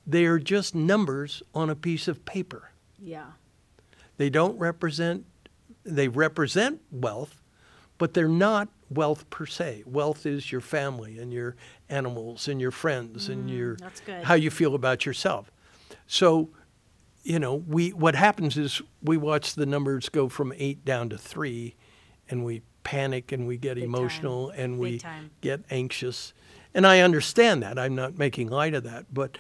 they 0.07 0.25
are 0.25 0.39
just 0.39 0.75
numbers 0.75 1.43
on 1.55 1.71
a 1.71 1.77
piece 1.77 2.09
of 2.09 2.25
paper. 2.25 2.71
Yeah. 2.99 3.33
They 4.17 4.31
don't 4.31 4.59
represent, 4.59 5.25
they 5.85 6.09
represent 6.09 6.81
wealth, 6.91 7.41
but 7.99 8.15
they're 8.15 8.29
not 8.29 8.69
wealth 8.95 9.29
per 9.31 9.47
se. 9.47 9.83
Wealth 9.87 10.27
is 10.27 10.51
your 10.53 10.61
family 10.61 11.19
and 11.19 11.33
your 11.33 11.57
animals 11.89 12.49
and 12.49 12.61
your 12.61 12.71
friends 12.71 13.29
and 13.29 13.51
your 13.51 13.75
Mm, 13.77 13.81
that's 13.81 14.01
good. 14.01 14.25
how 14.25 14.35
you 14.35 14.51
feel 14.51 14.75
about 14.75 15.05
yourself. 15.07 15.51
So, 16.07 16.51
you 17.23 17.39
know, 17.39 17.55
we 17.55 17.91
what 17.93 18.15
happens 18.15 18.57
is 18.57 18.83
we 19.03 19.17
watch 19.17 19.55
the 19.55 19.67
numbers 19.67 20.09
go 20.09 20.29
from 20.29 20.53
eight 20.57 20.85
down 20.85 21.09
to 21.11 21.19
three, 21.19 21.75
and 22.29 22.45
we 22.45 22.63
panic 22.85 23.31
and 23.33 23.47
we 23.47 23.57
get 23.57 23.75
Big 23.77 23.85
time. 23.85 23.95
emotional 23.95 24.51
and 24.51 24.73
Big 24.75 24.81
we 24.81 24.99
time. 24.99 25.31
get 25.41 25.61
anxious. 25.71 26.33
And 26.75 26.87
I 26.87 27.01
understand 27.01 27.63
that. 27.63 27.79
I'm 27.79 27.95
not 27.95 28.19
making 28.19 28.49
light 28.49 28.75
of 28.75 28.83
that, 28.85 29.07
but 29.13 29.37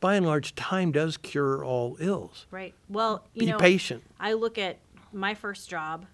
by 0.00 0.14
and 0.14 0.24
large, 0.26 0.54
time 0.54 0.92
does 0.92 1.16
cure 1.16 1.64
all 1.64 1.96
ills. 1.98 2.46
Right. 2.52 2.72
Well, 2.88 3.24
you 3.34 3.40
Be 3.40 3.46
know, 3.46 3.58
patient. 3.58 4.04
I 4.20 4.34
look 4.34 4.58
at 4.58 4.78
my 5.12 5.34
first 5.34 5.68
job 5.68 6.06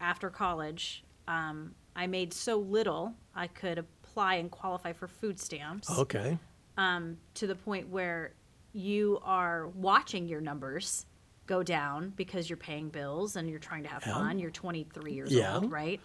after 0.00 0.30
college. 0.30 1.02
Um, 1.26 1.74
I 1.94 2.06
made 2.06 2.32
so 2.32 2.56
little 2.58 3.14
I 3.34 3.46
could 3.46 3.78
apply 3.78 4.34
and 4.36 4.50
qualify 4.50 4.92
for 4.92 5.08
food 5.08 5.38
stamps. 5.40 5.90
Okay. 5.90 6.38
um, 6.78 7.18
to 7.34 7.46
the 7.46 7.54
point 7.54 7.88
where 7.88 8.32
you 8.72 9.18
are 9.24 9.68
watching 9.68 10.26
your 10.26 10.40
numbers 10.40 11.04
go 11.46 11.62
down 11.62 12.10
because 12.16 12.48
you're 12.48 12.56
paying 12.56 12.88
bills 12.88 13.36
and 13.36 13.50
you're 13.50 13.58
trying 13.58 13.82
to 13.82 13.88
have 13.90 14.02
Yeah. 14.06 14.14
fun. 14.14 14.38
You're 14.38 14.50
23 14.50 15.12
years 15.12 15.30
Yeah. 15.32 15.56
old, 15.56 15.70
right? 15.70 16.00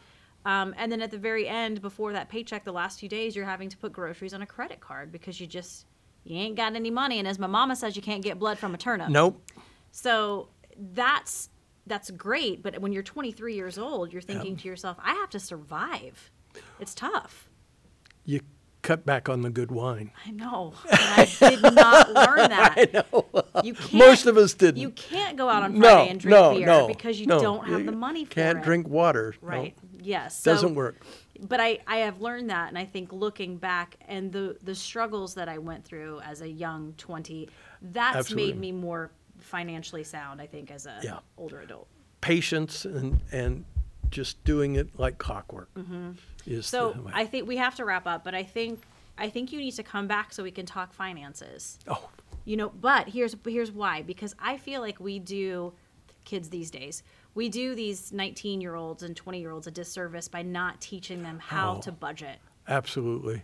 Um, 0.45 0.73
and 0.77 0.91
then 0.91 1.01
at 1.01 1.09
the 1.11 1.17
very 1.17 1.47
end, 1.47 1.81
before 1.81 2.11
that 2.13 2.27
paycheck, 2.27 2.65
the 2.65 2.73
last 2.73 2.99
few 2.99 3.07
days, 3.07 3.33
you're 3.35 3.45
having 3.45 3.69
to 3.69 3.77
put 3.77 3.93
groceries 3.93 4.33
on 4.33 4.41
a 4.41 4.45
credit 4.45 4.81
card 4.81 5.11
because 5.11 5.39
you 5.39 5.47
just 5.47 5.85
you 6.25 6.35
ain't 6.37 6.57
got 6.57 6.75
any 6.75 6.91
money. 6.91 7.19
And 7.19 7.27
as 7.29 7.39
my 7.39 7.47
mama 7.47 7.73
says, 7.73 7.95
you 7.95 8.01
can't 8.01 8.21
get 8.21 8.37
blood 8.37 8.57
from 8.57 8.73
a 8.75 8.77
turnip. 8.77 9.07
Nope. 9.07 9.41
So 9.91 10.49
that's 10.93 11.49
that's 11.87 12.11
great, 12.11 12.61
but 12.61 12.79
when 12.79 12.91
you're 12.91 13.03
23 13.03 13.55
years 13.55 13.77
old, 13.77 14.11
you're 14.11 14.21
thinking 14.21 14.57
to 14.57 14.67
yourself, 14.67 14.97
I 15.01 15.13
have 15.13 15.29
to 15.31 15.39
survive. 15.39 16.31
It's 16.79 16.93
tough. 16.93 17.49
You 18.25 18.41
cut 18.81 19.05
back 19.05 19.27
on 19.27 19.41
the 19.41 19.49
good 19.49 19.71
wine. 19.71 20.11
I 20.25 20.31
know. 20.31 20.73
And 20.89 20.99
I 20.99 21.25
did 21.39 21.61
not 21.61 22.11
learn 22.13 22.37
that. 22.49 22.73
I 22.77 22.89
know. 22.93 23.25
You 23.63 23.73
can't, 23.73 23.93
Most 23.93 24.25
of 24.25 24.37
us 24.37 24.53
didn't. 24.53 24.81
You 24.81 24.91
can't 24.91 25.37
go 25.37 25.49
out 25.49 25.63
on 25.63 25.73
no, 25.73 25.81
Friday 25.81 26.11
and 26.11 26.19
drink 26.19 26.31
no, 26.37 26.53
beer 26.55 26.65
no, 26.65 26.87
because 26.87 27.19
you 27.19 27.25
no. 27.25 27.39
don't 27.39 27.67
have 27.67 27.85
the 27.85 27.91
money 27.91 28.25
for 28.25 28.31
it. 28.31 28.35
Can't 28.35 28.57
it. 28.59 28.63
drink 28.63 28.87
water. 28.87 29.35
no. 29.41 29.47
Right. 29.47 29.75
Yes. 30.01 30.39
So- 30.39 30.53
Doesn't 30.53 30.75
work. 30.75 31.03
But 31.39 31.59
I, 31.59 31.79
I 31.85 31.97
have 31.97 32.19
learned 32.19 32.49
that, 32.49 32.69
and 32.69 32.79
I 32.79 32.85
think 32.85 33.13
looking 33.13 33.57
back 33.57 33.97
and 34.07 34.31
the 34.31 34.57
the 34.63 34.73
struggles 34.73 35.35
that 35.35 35.47
I 35.47 35.59
went 35.59 35.85
through 35.85 36.19
as 36.21 36.41
a 36.41 36.49
young 36.49 36.95
twenty, 36.97 37.49
that's 37.79 38.15
Absolutely. 38.17 38.53
made 38.53 38.59
me 38.59 38.71
more 38.71 39.11
financially 39.39 40.03
sound. 40.03 40.41
I 40.41 40.47
think 40.47 40.71
as 40.71 40.85
a 40.85 40.99
Yeah. 41.03 41.19
older 41.37 41.61
adult. 41.61 41.87
Patience 42.21 42.85
and 42.85 43.21
and 43.31 43.65
just 44.09 44.41
doing 44.45 44.75
it 44.75 44.97
like 44.97 45.17
clockwork 45.17 45.69
is 45.75 45.83
Mm-hmm. 45.85 46.61
So 46.61 46.93
the 46.93 47.01
way. 47.03 47.11
I 47.13 47.25
think 47.25 47.47
we 47.47 47.57
have 47.57 47.75
to 47.75 47.85
wrap 47.85 48.07
up, 48.07 48.23
but 48.23 48.33
I 48.33 48.43
think 48.43 48.81
I 49.17 49.29
think 49.29 49.51
you 49.51 49.59
need 49.59 49.71
to 49.71 49.83
come 49.83 50.07
back 50.07 50.31
so 50.33 50.43
we 50.43 50.51
can 50.51 50.65
talk 50.65 50.93
finances. 50.93 51.79
oh 51.87 52.09
You 52.45 52.55
know, 52.57 52.69
but 52.69 53.09
here's 53.09 53.35
here's 53.45 53.71
why 53.71 54.01
because 54.03 54.35
I 54.39 54.57
feel 54.57 54.81
like 54.81 54.99
we 54.99 55.19
do 55.19 55.73
kids 56.25 56.49
these 56.49 56.69
days. 56.71 57.03
We 57.35 57.49
do 57.49 57.75
these 57.75 58.11
19-year-olds 58.11 59.03
and 59.03 59.15
20-year-olds 59.15 59.67
a 59.67 59.71
disservice 59.71 60.27
by 60.27 60.41
not 60.41 60.81
teaching 60.81 61.21
them 61.23 61.39
how 61.39 61.77
Oh. 61.77 61.81
to 61.81 61.91
budget. 61.91 62.39
absolutely. 62.67 63.43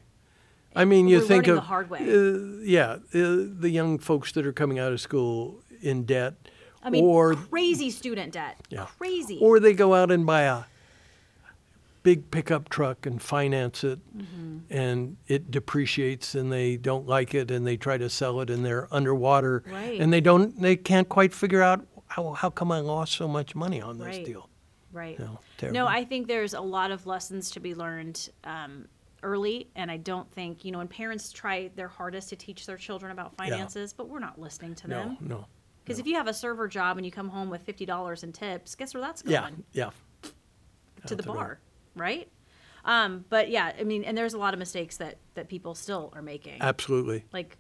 I 0.76 0.86
mean, 0.86 1.08
you 1.08 1.20
We're 1.20 1.26
think 1.28 1.46
learning 1.46 1.50
of 1.52 1.56
the 1.58 1.62
hard 1.62 1.90
way. 1.92 2.00
Uh, 2.00 2.40
yeah, 2.64 2.94
uh, 2.94 3.00
the 3.14 3.70
young 3.70 4.00
folks 4.00 4.32
that 4.32 4.46
are 4.48 4.52
coming 4.52 4.80
out 4.80 4.92
of 4.92 5.00
school 5.00 5.62
in 5.84 6.06
debt, 6.06 6.34
I 6.82 6.90
mean, 6.90 7.04
or 7.04 7.36
crazy 7.36 7.90
student 7.90 8.34
debt. 8.34 8.58
Yeah. 8.70 8.86
Crazy. 8.98 9.40
or 9.42 9.60
they 9.60 9.74
go 9.74 9.94
out 9.94 10.12
and 10.12 10.26
buy 10.26 10.44
a 10.44 10.64
big 12.04 12.30
pickup 12.32 12.68
truck 12.70 13.06
and 13.06 13.22
finance 13.22 13.84
it 13.84 14.00
Mm-hmm. 14.18 14.58
and 14.70 15.16
it 15.28 15.50
depreciates 15.52 16.36
and 16.36 16.52
they 16.52 16.76
don't 16.76 17.08
like 17.08 17.34
it 17.34 17.50
and 17.50 17.66
they 17.66 17.78
try 17.78 17.98
to 17.98 18.10
sell 18.10 18.42
it 18.42 18.50
and 18.50 18.66
they're 18.66 18.88
underwater 18.94 19.64
Right. 19.72 20.00
and 20.02 20.12
they 20.12 20.20
don't 20.20 20.60
they 20.62 20.76
can't 20.76 21.08
quite 21.08 21.34
figure 21.34 21.62
out 21.62 21.86
how, 22.08 22.32
how 22.34 22.50
come 22.50 22.72
I 22.72 22.80
lost 22.82 23.14
so 23.14 23.28
much 23.28 23.56
money 23.56 23.82
on 23.82 23.98
this 24.00 24.08
Right. 24.18 24.26
deal. 24.26 24.50
Right. 24.92 25.18
No, 25.18 25.40
No. 25.72 25.88
I 25.88 26.04
think 26.04 26.28
there's 26.28 26.54
a 26.54 26.62
lot 26.62 26.92
of 26.92 27.08
lessons 27.08 27.50
to 27.52 27.60
be 27.60 27.74
learned 27.74 28.30
um, 28.44 28.88
early, 29.24 29.70
and 29.76 29.90
I 29.90 29.98
don't 29.98 30.30
think 30.34 30.64
you 30.66 30.72
know 30.72 30.78
when 30.80 30.88
parents 30.90 31.32
try 31.32 31.70
their 31.76 31.88
hardest 31.88 32.30
to 32.30 32.36
teach 32.36 32.66
their 32.68 32.78
children 32.78 33.12
about 33.14 33.36
finances, 33.38 33.94
but 33.94 34.08
we're 34.10 34.20
not 34.20 34.40
listening 34.40 34.76
to 34.76 34.88
them 34.88 35.18
No, 35.22 35.38
no. 35.38 35.46
Because 35.84 36.00
if 36.00 36.08
you 36.08 36.16
have 36.16 36.28
a 36.28 36.34
server 36.34 36.68
job 36.68 36.98
and 36.98 37.06
you 37.06 37.12
come 37.12 37.30
home 37.30 37.50
with 37.50 37.64
fifty 37.64 37.86
dollars 37.86 38.24
in 38.24 38.32
tips, 38.32 38.76
guess 38.76 38.94
where 38.94 39.02
that's 39.02 39.22
going? 39.22 39.64
yeah. 39.74 39.90
yeah. 40.24 40.30
to 41.08 41.16
the 41.16 41.24
bar, 41.24 41.60
right? 41.96 42.30
Um, 42.86 43.26
but 43.30 43.50
yeah, 43.50 43.72
I 43.80 43.84
mean, 43.84 44.04
and 44.04 44.18
there's 44.18 44.34
a 44.34 44.38
lot 44.38 44.54
of 44.54 44.60
mistakes 44.60 44.98
that 44.98 45.18
that 45.36 45.48
people 45.50 45.76
still 45.76 46.12
are 46.16 46.22
making, 46.22 46.62
Absolutely. 46.62 47.24
like 47.34 47.58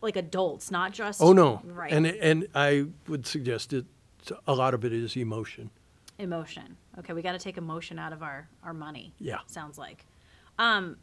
like 0.00 0.16
adults, 0.16 0.70
not 0.70 0.92
just 0.92 1.20
Oh 1.22 1.32
no. 1.32 1.60
right 1.64 1.92
And 1.92 2.06
and 2.06 2.48
I 2.54 2.86
would 3.08 3.26
suggest 3.26 3.72
it 3.72 3.86
a 4.46 4.54
lot 4.54 4.74
of 4.74 4.84
it 4.84 4.92
is 4.92 5.16
emotion. 5.16 5.70
emotion. 6.18 6.76
Okay, 6.98 7.12
we 7.12 7.22
got 7.22 7.32
to 7.32 7.38
take 7.38 7.56
emotion 7.58 7.98
out 7.98 8.12
of 8.12 8.22
our 8.22 8.48
our 8.62 8.74
money. 8.74 9.14
Yeah. 9.18 9.38
sounds 9.46 9.78
like. 9.78 10.06
Um, 10.58 10.96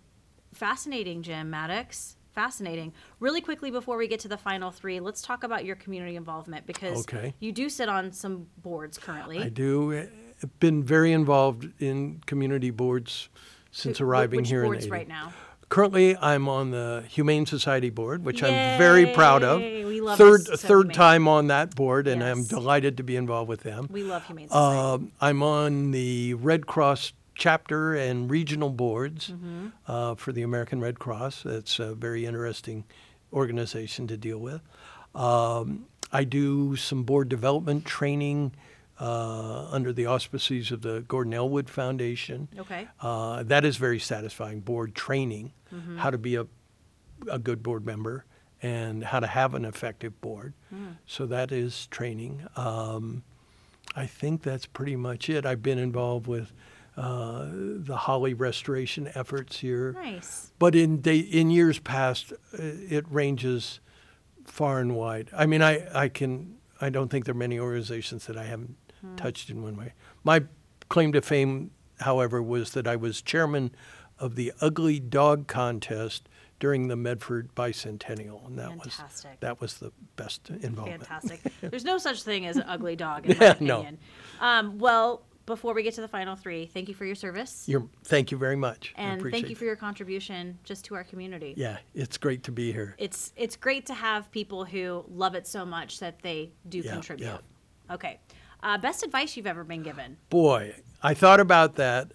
fascinating, 0.54 1.22
Jim 1.24 1.50
Maddox. 1.50 2.16
Fascinating. 2.34 2.94
Really 3.20 3.42
quickly 3.42 3.72
before 3.72 3.98
we 3.98 4.08
get 4.08 4.20
to 4.22 4.28
the 4.28 4.38
final 4.38 4.72
three, 4.72 5.00
let's 5.00 5.22
talk 5.22 5.44
about 5.44 5.66
your 5.66 5.76
community 5.76 6.16
involvement 6.16 6.66
because 6.68 7.00
Okay. 7.02 7.34
you 7.40 7.52
do 7.52 7.70
sit 7.70 7.90
on 7.90 8.12
some 8.12 8.48
boards 8.58 8.98
currently. 8.98 9.40
I 9.42 9.50
do. 9.50 9.94
uh, 9.94 10.06
Been 10.60 10.84
very 10.84 11.12
involved 11.12 11.68
in 11.82 12.22
community 12.26 12.70
boards 12.70 13.28
since 13.72 13.98
Who- 13.98 14.06
arriving 14.06 14.38
which 14.38 14.50
here 14.50 14.64
boards 14.64 14.86
in 14.86 14.92
right 14.92 15.08
now? 15.08 15.34
Currently, 15.68 16.16
I'm 16.18 16.48
on 16.48 16.72
the 16.72 17.04
Humane 17.10 17.46
Society 17.46 17.90
board, 17.92 18.24
which 18.26 18.42
I'm 18.42 18.78
very 18.80 19.06
proud 19.08 19.44
of. 19.44 19.60
We 19.60 20.00
love 20.02 20.18
third 20.18 20.46
some 20.46 20.56
third 20.58 20.86
Humane. 20.86 20.96
time 20.96 21.28
on 21.28 21.48
that 21.48 21.76
board, 21.76 22.08
and 22.08 22.24
I'm 22.24 22.44
delighted 22.46 22.98
to 22.98 23.04
be 23.04 23.16
involved 23.18 23.50
with 23.50 23.62
them. 23.62 23.88
We 23.92 24.02
love 24.04 24.26
Humane 24.26 24.48
Society. 24.48 24.80
Um, 25.06 25.12
I'm 25.22 25.44
on 25.44 25.92
the 25.92 26.34
Red 26.36 26.66
Cross 26.66 27.12
chapter 27.40 27.96
and 27.96 28.30
regional 28.30 28.70
boards 28.70 29.30
Mm-hmm. 29.30 29.68
uh, 29.88 30.16
for 30.16 30.32
the 30.32 30.44
American 30.44 30.80
Red 30.80 31.00
Cross. 31.00 31.44
That's 31.44 31.80
a 31.80 31.96
very 31.96 32.26
interesting 32.26 32.84
organization 33.34 34.06
to 34.08 34.18
deal 34.18 34.38
with. 34.38 34.62
Um, 35.16 35.86
I 36.12 36.24
do 36.24 36.76
some 36.76 37.04
board 37.04 37.30
development 37.30 37.86
training 37.86 38.52
uh, 39.00 39.68
under 39.72 39.94
the 39.94 40.06
auspices 40.08 40.72
of 40.72 40.82
the 40.82 41.02
Gordon 41.08 41.34
Elwood 41.34 41.70
Foundation. 41.70 42.50
okay. 42.60 42.88
Uh, 43.02 43.44
that 43.44 43.64
is 43.66 43.78
very 43.78 44.00
satisfying. 44.00 44.60
Board 44.60 44.94
training, 44.94 45.54
Mm-hmm. 45.74 45.98
how 45.98 46.10
to 46.10 46.18
be 46.18 46.34
a, 46.36 46.48
a 47.30 47.38
good 47.38 47.62
board 47.62 47.86
member, 47.86 48.26
and 48.64 49.04
how 49.04 49.20
to 49.20 49.28
have 49.28 49.54
an 49.54 49.64
effective 49.66 50.20
board. 50.20 50.54
Mm. 50.74 50.96
So 51.06 51.28
that 51.28 51.52
is 51.52 51.86
training. 51.88 52.42
Um, 52.56 53.22
I 53.96 54.08
think 54.08 54.42
that's 54.42 54.66
pretty 54.66 54.96
much 54.96 55.30
it. 55.30 55.46
I've 55.46 55.62
been 55.62 55.78
involved 55.78 56.26
with 56.26 56.52
uh, 57.00 57.46
the 57.52 57.96
Holly 57.96 58.34
restoration 58.34 59.10
efforts 59.16 59.60
here, 59.60 59.94
Nice. 59.94 60.52
but 60.60 60.76
in 60.76 61.02
day, 61.02 61.18
in 61.20 61.50
years 61.50 61.80
past, 61.80 62.34
uh, 62.34 62.58
it 62.60 63.06
ranges 63.10 63.80
far 64.46 64.80
and 64.80 64.96
wide. 64.96 65.30
I 65.36 65.46
mean, 65.46 65.62
I, 65.62 65.88
I 65.98 66.10
can 66.10 66.56
I 66.82 66.90
don't 66.90 67.10
think 67.10 67.26
there 67.26 67.34
are 67.36 67.38
many 67.38 67.60
organizations 67.60 68.26
that 68.28 68.38
I 68.38 68.44
haven't 68.46 68.76
touched 69.18 69.50
in 69.50 69.64
one 69.64 69.76
way. 69.78 69.94
My 70.24 70.44
claim 70.90 71.12
to 71.14 71.22
fame, 71.22 71.72
however, 72.02 72.42
was 72.42 72.72
that 72.72 72.88
I 72.88 72.96
was 72.96 73.22
chairman 73.22 73.72
of 74.18 74.36
the 74.36 74.52
Ugly 74.60 75.00
Dog 75.00 75.48
Contest 75.48 76.28
during 76.60 76.90
the 76.90 76.96
Medford 76.98 77.56
Bicentennial, 77.56 78.46
and 78.46 78.58
that 78.60 78.72
was 78.84 78.96
Fantastic. 78.96 79.40
that 79.40 79.62
was 79.62 79.76
the 79.78 79.94
best 80.18 80.50
involvement. 80.50 81.06
Fantastic. 81.06 81.42
There's 81.62 81.86
no 81.86 81.98
such 81.98 82.24
thing 82.24 82.46
as 82.46 82.58
an 82.58 82.64
ugly 82.68 82.98
dog, 82.98 83.26
in 83.26 83.38
Yeah, 83.40 83.56
my 83.62 83.66
no. 83.66 83.76
opinion. 83.80 83.98
Um, 84.42 84.78
well, 84.80 85.22
before 85.50 85.74
we 85.74 85.84
get 85.84 85.96
to 85.96 86.02
the 86.02 86.08
final 86.08 86.36
three, 86.36 86.68
thank 86.68 86.88
you 86.88 86.96
for 86.96 87.06
your 87.06 87.16
service. 87.16 87.66
You're, 87.68 87.86
thank 88.06 88.32
you 88.32 88.38
very 88.38 88.56
much. 88.56 88.94
I 88.98 89.02
and 89.02 89.22
thank 89.32 89.50
you 89.50 89.56
for 89.56 89.66
your 89.66 89.76
contribution 89.76 90.58
just 90.64 90.86
to 90.86 90.96
our 90.96 91.04
community. 91.04 91.54
Yeah, 91.58 91.80
it's 91.94 92.18
great 92.18 92.44
to 92.44 92.52
be 92.54 92.72
here. 92.72 92.96
It's 92.98 93.34
it's 93.36 93.58
great 93.58 93.86
to 93.88 93.94
have 93.94 94.32
people 94.32 94.64
who 94.64 95.04
love 95.10 95.36
it 95.36 95.46
so 95.48 95.66
much 95.66 96.00
that 96.00 96.22
they 96.22 96.52
do 96.70 96.80
Yeah, 96.80 96.92
contribute. 96.94 97.26
yeah. 97.26 97.94
Okay. 97.94 98.20
Uh, 98.62 98.78
best 98.78 99.04
advice 99.04 99.36
you've 99.36 99.48
ever 99.48 99.64
been 99.64 99.84
given? 99.84 100.18
Boy, 100.30 100.76
I 101.02 101.14
thought 101.14 101.40
about 101.40 101.76
that. 101.76 102.12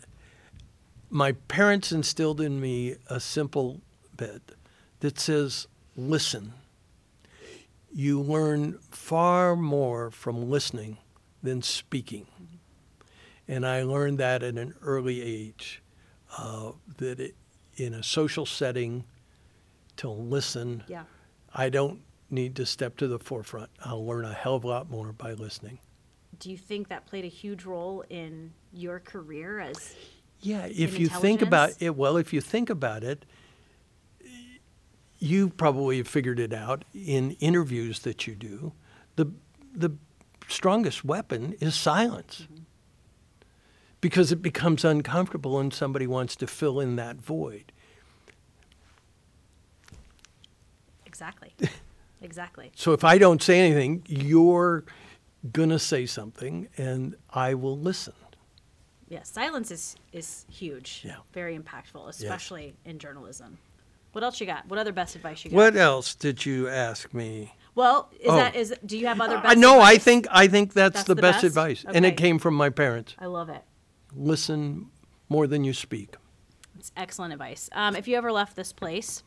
My 1.10 1.32
parents 1.48 1.90
instilled 1.92 2.40
in 2.40 2.60
me 2.60 2.96
a 3.08 3.18
simple 3.18 3.80
bit 4.16 4.52
that 5.00 5.18
says, 5.18 5.66
listen. 5.96 6.54
You 7.92 8.20
learn 8.20 8.78
far 8.90 9.54
more 9.54 10.10
from 10.10 10.50
listening 10.50 10.98
than 11.42 11.62
speaking. 11.62 12.26
And 13.46 13.66
I 13.66 13.82
learned 13.82 14.18
that 14.18 14.42
at 14.42 14.56
an 14.56 14.74
early 14.82 15.22
age, 15.22 15.82
uh, 16.38 16.72
that 16.98 17.20
it, 17.20 17.34
in 17.76 17.94
a 17.94 18.02
social 18.02 18.46
setting, 18.46 19.04
to 19.96 20.08
listen, 20.08 20.82
Yeah. 20.88 21.04
I 21.52 21.68
don't 21.68 22.00
need 22.30 22.56
to 22.56 22.66
step 22.66 22.96
to 22.96 23.06
the 23.06 23.18
forefront. 23.18 23.70
I'll 23.84 24.04
learn 24.04 24.24
a 24.24 24.32
hell 24.32 24.56
of 24.56 24.64
a 24.64 24.66
lot 24.66 24.90
more 24.90 25.12
by 25.12 25.34
listening. 25.34 25.78
Do 26.38 26.50
you 26.50 26.56
think 26.56 26.88
that 26.88 27.06
played 27.06 27.24
a 27.24 27.28
huge 27.28 27.64
role 27.64 28.04
in 28.10 28.52
your 28.72 28.98
career 28.98 29.60
as 29.60 29.94
Yeah, 30.40 30.66
if 30.66 30.98
you 30.98 31.08
think 31.08 31.42
about 31.42 31.70
it, 31.80 31.94
well, 31.96 32.16
if 32.16 32.32
you 32.32 32.40
think 32.40 32.70
about 32.70 33.04
it, 33.04 33.24
you 35.18 35.48
probably 35.48 35.98
have 35.98 36.08
figured 36.08 36.38
it 36.40 36.52
out 36.52 36.84
in 36.92 37.32
interviews 37.32 38.00
that 38.00 38.26
you 38.26 38.34
do. 38.34 38.72
The 39.16 39.26
the 39.72 39.96
strongest 40.48 41.04
weapon 41.04 41.54
is 41.60 41.74
silence. 41.74 42.42
Mm-hmm. 42.42 42.53
Because 44.04 44.30
it 44.30 44.42
becomes 44.42 44.84
uncomfortable 44.84 45.58
and 45.58 45.72
somebody 45.72 46.06
wants 46.06 46.36
to 46.36 46.46
fill 46.46 46.78
in 46.78 46.96
that 46.96 47.16
void. 47.16 47.72
exactly? 51.06 51.54
exactly. 52.20 52.70
So 52.74 52.92
if 52.92 53.02
I 53.02 53.16
don't 53.16 53.42
say 53.42 53.58
anything, 53.60 54.02
you're 54.06 54.84
going 55.54 55.70
to 55.70 55.78
say 55.78 56.04
something 56.04 56.68
and 56.76 57.16
I 57.30 57.54
will 57.54 57.78
listen. 57.78 58.12
Yeah, 59.08 59.22
silence 59.22 59.70
is 59.70 59.96
is 60.12 60.44
huge. 60.50 61.00
Yeah. 61.02 61.16
Very 61.32 61.58
impactful, 61.58 62.06
especially 62.06 62.74
in 62.84 62.98
journalism. 62.98 63.56
What 64.12 64.22
else 64.22 64.38
you 64.38 64.46
got? 64.46 64.68
What 64.68 64.78
other 64.78 64.92
best 64.92 65.16
advice 65.16 65.46
you 65.46 65.50
got? 65.50 65.56
What 65.56 65.76
else 65.76 66.14
did 66.14 66.44
you 66.44 66.68
ask 66.68 67.14
me? 67.14 67.54
Well, 67.74 68.10
is 68.20 68.28
Oh. 68.28 68.36
that 68.36 68.54
is 68.54 68.74
do 68.84 68.98
you 68.98 69.06
have 69.06 69.22
other 69.22 69.38
I 69.38 69.40
best 69.40 69.58
no, 69.58 69.80
I 69.80 69.96
think 69.96 70.26
I 70.30 70.46
think 70.46 70.74
that's, 70.74 70.92
That's 70.96 71.06
the, 71.06 71.14
the 71.14 71.22
best, 71.22 71.36
best? 71.36 71.44
advice, 71.44 71.86
and 71.86 72.04
it 72.04 72.18
came 72.18 72.38
from 72.38 72.52
my 72.54 72.68
parents. 72.68 73.14
I 73.18 73.26
love 73.26 73.48
it. 73.48 73.62
Listen 74.16 74.90
more 75.28 75.46
than 75.46 75.64
you 75.64 75.72
speak. 75.72 76.16
It's 76.78 76.92
excellent 76.96 77.32
advice. 77.32 77.68
Um, 77.72 77.96
if 77.96 78.08
you 78.08 78.16
ever 78.16 78.32
left 78.32 78.56
this 78.56 78.72
place, 78.72 79.22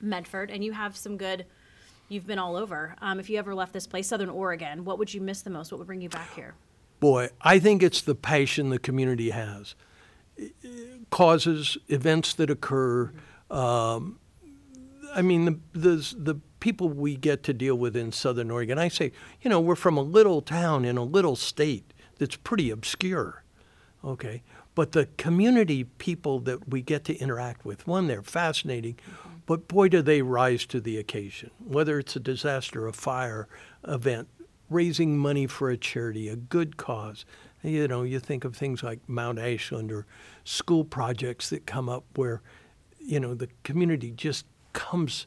Medford, 0.00 0.50
and 0.50 0.64
you 0.64 0.72
have 0.72 0.96
some 0.96 1.16
good, 1.16 1.46
you've 2.08 2.26
been 2.26 2.38
all 2.38 2.56
over. 2.56 2.94
Um, 3.00 3.20
if 3.20 3.28
you 3.28 3.38
ever 3.38 3.54
left 3.54 3.72
this 3.72 3.86
place, 3.86 4.08
Southern 4.08 4.30
Oregon, 4.30 4.84
what 4.84 4.98
would 4.98 5.12
you 5.12 5.20
miss 5.20 5.42
the 5.42 5.50
most? 5.50 5.72
What 5.72 5.78
would 5.78 5.86
bring 5.86 6.00
you 6.00 6.08
back 6.08 6.34
here? 6.34 6.54
Boy, 7.00 7.28
I 7.42 7.58
think 7.58 7.82
it's 7.82 8.00
the 8.00 8.14
passion 8.14 8.70
the 8.70 8.78
community 8.78 9.30
has. 9.30 9.74
Causes, 11.10 11.76
events 11.88 12.34
that 12.34 12.50
occur, 12.50 13.12
Um, 13.50 14.18
I 15.14 15.22
mean, 15.22 15.44
the, 15.44 15.58
the 15.72 16.14
the 16.18 16.34
people 16.60 16.88
we 16.88 17.16
get 17.16 17.42
to 17.44 17.54
deal 17.54 17.76
with 17.76 17.96
in 17.96 18.12
Southern 18.12 18.50
Oregon. 18.50 18.78
I 18.78 18.88
say, 18.88 19.12
you 19.40 19.48
know, 19.48 19.60
we're 19.60 19.76
from 19.76 19.96
a 19.96 20.02
little 20.02 20.42
town 20.42 20.84
in 20.84 20.96
a 20.96 21.04
little 21.04 21.36
state 21.36 21.92
that's 22.18 22.36
pretty 22.36 22.70
obscure. 22.70 23.44
Okay, 24.06 24.42
but 24.76 24.92
the 24.92 25.06
community 25.16 25.84
people 25.84 26.38
that 26.40 26.68
we 26.68 26.80
get 26.80 27.04
to 27.06 27.16
interact 27.16 27.64
with, 27.64 27.86
one, 27.88 28.06
they're 28.06 28.22
fascinating, 28.22 28.94
mm-hmm. 28.94 29.30
but 29.46 29.66
boy, 29.66 29.88
do 29.88 30.00
they 30.00 30.22
rise 30.22 30.64
to 30.66 30.80
the 30.80 30.96
occasion. 30.96 31.50
Whether 31.58 31.98
it's 31.98 32.14
a 32.14 32.20
disaster, 32.20 32.86
a 32.86 32.92
fire 32.92 33.48
event, 33.86 34.28
raising 34.70 35.18
money 35.18 35.46
for 35.46 35.70
a 35.70 35.76
charity, 35.76 36.28
a 36.28 36.36
good 36.36 36.76
cause. 36.76 37.24
You 37.62 37.88
know, 37.88 38.02
you 38.02 38.20
think 38.20 38.44
of 38.44 38.56
things 38.56 38.82
like 38.82 39.00
Mount 39.08 39.38
Ashland 39.38 39.90
or 39.90 40.06
school 40.44 40.84
projects 40.84 41.50
that 41.50 41.66
come 41.66 41.88
up 41.88 42.04
where, 42.14 42.42
you 43.00 43.18
know, 43.18 43.34
the 43.34 43.48
community 43.64 44.12
just 44.12 44.46
comes 44.72 45.26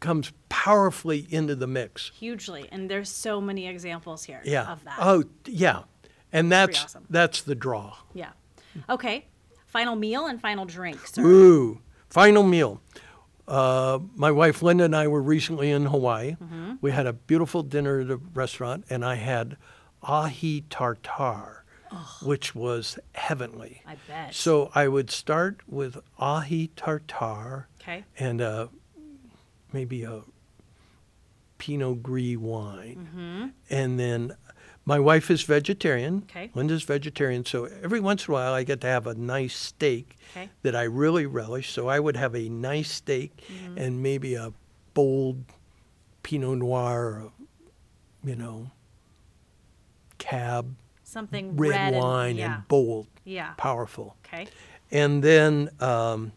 comes 0.00 0.32
powerfully 0.48 1.26
into 1.30 1.56
the 1.56 1.66
mix. 1.66 2.12
Hugely. 2.14 2.68
And 2.70 2.88
there's 2.88 3.10
so 3.10 3.40
many 3.40 3.66
examples 3.66 4.24
here 4.24 4.40
Yeah. 4.44 4.70
of 4.70 4.84
that. 4.84 4.96
Oh, 5.00 5.24
yeah. 5.44 5.82
And 6.32 6.50
that's 6.52 6.84
awesome. 6.84 7.06
that's 7.10 7.42
the 7.42 7.54
draw. 7.54 7.96
Yeah. 8.14 8.30
Okay. 8.88 9.26
Final 9.66 9.96
meal 9.96 10.26
and 10.26 10.40
final 10.40 10.64
drink, 10.64 11.06
sir. 11.06 11.22
Ooh, 11.22 11.80
final 12.08 12.42
meal. 12.42 12.80
Uh, 13.46 13.98
my 14.14 14.30
wife 14.30 14.62
Linda 14.62 14.84
and 14.84 14.94
I 14.94 15.08
were 15.08 15.22
recently 15.22 15.70
in 15.70 15.86
Hawaii. 15.86 16.32
Mm-hmm. 16.32 16.74
We 16.80 16.90
had 16.90 17.06
a 17.06 17.12
beautiful 17.14 17.62
dinner 17.62 18.00
at 18.00 18.10
a 18.10 18.16
restaurant, 18.16 18.84
and 18.90 19.04
I 19.04 19.14
had 19.16 19.56
ahi 20.02 20.64
tartar, 20.68 21.64
which 22.22 22.54
was 22.54 22.98
heavenly. 23.14 23.82
I 23.86 23.96
bet. 24.06 24.34
So 24.34 24.70
I 24.74 24.88
would 24.88 25.10
start 25.10 25.60
with 25.66 25.96
ahi 26.18 26.70
tartar 26.76 27.68
Okay. 27.80 28.04
and 28.18 28.40
uh, 28.42 28.66
maybe 29.72 30.04
a 30.04 30.22
Pinot 31.58 32.02
Gris 32.02 32.36
wine. 32.36 33.08
mm-hmm. 33.10 33.46
And 33.70 33.98
then 33.98 34.36
my 34.88 34.98
wife 34.98 35.30
is 35.30 35.42
vegetarian. 35.42 36.22
Okay. 36.30 36.50
Linda's 36.54 36.82
vegetarian. 36.82 37.44
So 37.44 37.66
every 37.82 38.00
once 38.00 38.26
in 38.26 38.32
a 38.32 38.34
while 38.34 38.54
I 38.54 38.62
get 38.64 38.80
to 38.80 38.86
have 38.86 39.06
a 39.06 39.14
nice 39.14 39.54
steak 39.54 40.16
Okay. 40.32 40.48
that 40.62 40.74
I 40.74 40.84
really 40.84 41.26
relish. 41.26 41.70
So 41.72 41.88
I 41.88 42.00
would 42.00 42.16
have 42.16 42.34
a 42.34 42.48
nice 42.48 42.90
steak 42.90 43.30
Mm-hmm. 43.52 43.76
and 43.78 44.02
maybe 44.02 44.34
a 44.34 44.52
bold 44.94 45.44
Pinot 46.22 46.58
Noir, 46.58 47.00
or, 47.04 47.32
you 48.24 48.34
know, 48.34 48.70
cab, 50.18 50.74
Something 51.04 51.56
red, 51.56 51.70
red 51.70 51.92
and- 51.94 51.96
wine 51.96 52.36
yeah. 52.36 52.54
and 52.56 52.68
bold, 52.68 53.06
Yeah. 53.24 53.52
powerful. 53.56 54.16
Okay. 54.26 54.46
And 54.90 55.22
then 55.22 55.70
um, 55.80 56.32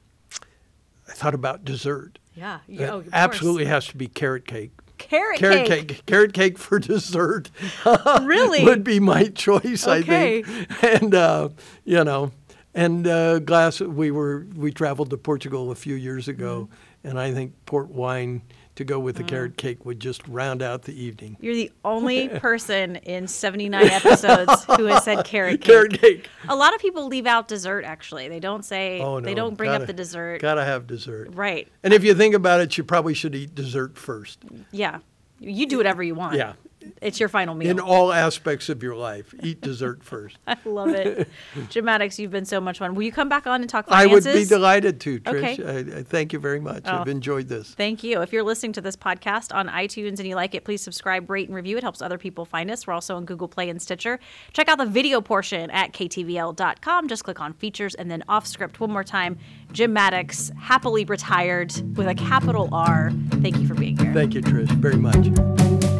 I 1.07 1.13
thought 1.13 1.33
about 1.33 1.63
dessert. 1.65 2.19
Yeah. 2.35 2.59
Oh, 2.69 2.73
of 2.73 2.87
course. 3.03 3.07
absolutely 3.13 3.65
has 3.65 3.87
to 3.87 3.97
be 3.97 4.07
carrot 4.07 4.45
cake. 4.45 4.71
Carrot, 5.09 5.37
Carrot 5.39 5.67
cake. 5.67 5.87
cake. 5.87 6.05
Carrot 6.05 6.33
cake 6.33 6.57
for 6.57 6.79
dessert 6.91 7.49
Really? 8.21 8.63
would 8.63 8.83
be 8.83 8.99
my 8.99 9.25
choice, 9.25 9.87
Okay. 9.87 10.39
I 10.39 10.41
think. 10.43 10.83
And 10.83 11.15
uh, 11.15 11.49
you 11.85 12.03
know, 12.03 12.31
and 12.73 13.05
uh, 13.07 13.39
glass. 13.39 13.79
We 13.81 14.11
were 14.11 14.45
we 14.55 14.71
traveled 14.71 15.09
to 15.11 15.17
Portugal 15.17 15.71
a 15.71 15.75
few 15.75 15.95
years 15.95 16.27
ago, 16.27 16.69
Mm-hmm. 16.71 17.07
and 17.09 17.19
I 17.19 17.31
think 17.33 17.53
port 17.65 17.89
wine 17.89 18.43
to 18.81 18.85
go 18.85 18.99
with 18.99 19.15
the 19.15 19.23
Mm. 19.23 19.27
carrot 19.27 19.57
cake 19.57 19.85
would 19.85 19.99
just 19.99 20.27
round 20.27 20.61
out 20.61 20.83
the 20.83 20.93
evening. 20.93 21.37
You're 21.39 21.53
the 21.55 21.71
only 21.85 22.27
person 22.39 22.97
in 22.97 23.27
79 23.27 23.85
episodes 23.85 24.65
who 24.75 24.85
has 24.85 25.03
said 25.03 25.23
carrot 25.25 25.61
cake. 25.61 25.67
Carrot 25.67 25.99
cake. 26.01 26.29
A 26.49 26.55
lot 26.55 26.73
of 26.75 26.81
people 26.81 27.07
leave 27.07 27.25
out 27.25 27.47
dessert. 27.47 27.85
Actually, 27.85 28.27
they 28.29 28.39
don't 28.39 28.65
say. 28.65 28.99
Oh 29.01 29.19
no! 29.19 29.25
They 29.25 29.33
don't 29.33 29.55
bring 29.55 29.69
gotta- 29.71 29.83
up 29.83 29.87
the 29.87 29.93
dessert. 29.93 30.41
Gotta 30.41 30.63
have 30.65 30.87
dessert. 30.87 31.29
Right. 31.33 31.67
And 31.83 31.93
if 31.93 32.03
you 32.03 32.13
think 32.13 32.35
about 32.35 32.59
it, 32.59 32.77
you 32.77 32.83
probably 32.83 33.13
should 33.13 33.35
eat 33.35 33.55
dessert 33.55 33.97
first. 33.97 34.39
Yeah. 34.71 34.99
You 35.39 35.65
do 35.65 35.77
whatever 35.77 36.03
you 36.03 36.13
want. 36.13 36.35
Yeah. 36.35 36.53
It's 37.01 37.19
your 37.19 37.29
final 37.29 37.55
meal. 37.55 37.69
In 37.71 37.79
all 37.79 38.11
aspects 38.11 38.69
of 38.69 38.83
your 38.83 38.95
life, 38.95 39.33
eat 39.41 39.61
dessert 39.61 40.03
first. 40.11 40.37
I 40.47 40.57
love 40.65 40.89
it. 40.89 41.27
Jim 41.69 41.85
Maddox, 41.85 42.19
you've 42.19 42.31
been 42.31 42.45
so 42.45 42.59
much 42.61 42.79
fun. 42.79 42.95
Will 42.95 43.03
you 43.03 43.11
come 43.11 43.29
back 43.29 43.47
on 43.47 43.61
and 43.61 43.69
talk 43.69 43.87
finances? 43.87 44.25
I 44.25 44.31
would 44.31 44.39
be 44.39 44.45
delighted 44.45 44.99
to, 45.01 45.21
Okay. 45.25 45.57
Trish. 45.57 45.95
I, 45.95 45.99
I 45.99 46.03
thank 46.03 46.33
you 46.33 46.39
very 46.39 46.59
much. 46.59 46.83
Oh. 46.85 46.99
I've 46.99 47.07
enjoyed 47.07 47.47
this. 47.47 47.73
Thank 47.73 48.03
you. 48.03 48.21
If 48.21 48.33
you're 48.33 48.43
listening 48.43 48.73
to 48.73 48.81
this 48.81 48.95
podcast 48.95 49.53
on 49.53 49.67
iTunes 49.67 50.19
and 50.19 50.27
you 50.27 50.35
like 50.35 50.55
it, 50.55 50.63
please 50.63 50.81
subscribe, 50.81 51.29
rate, 51.29 51.47
and 51.47 51.55
review. 51.55 51.77
It 51.77 51.83
helps 51.83 52.01
other 52.01 52.17
people 52.17 52.45
find 52.45 52.69
us. 52.71 52.85
We're 52.87 52.93
also 52.93 53.15
on 53.15 53.25
Google 53.25 53.47
Play 53.47 53.69
and 53.69 53.81
Stitcher. 53.81 54.19
Check 54.53 54.67
out 54.69 54.77
the 54.77 54.85
video 54.85 55.21
portion 55.21 55.69
at 55.71 55.93
ktvl.com. 55.93 57.07
Just 57.07 57.23
click 57.23 57.39
on 57.39 57.53
features 57.53 57.95
and 57.95 58.09
then 58.09 58.23
off 58.27 58.47
script 58.47 58.79
one 58.79 58.91
more 58.91 59.03
time. 59.03 59.37
Jim 59.71 59.93
Maddox, 59.93 60.51
happily 60.59 61.05
retired 61.05 61.71
with 61.97 62.07
a 62.07 62.15
capital 62.15 62.69
R. 62.71 63.11
Thank 63.41 63.57
you 63.57 63.67
for 63.67 63.73
being 63.75 63.97
here. 63.97 64.13
Thank 64.13 64.33
you, 64.33 64.41
Trish, 64.41 64.69
very 64.71 64.97
much. 64.97 65.90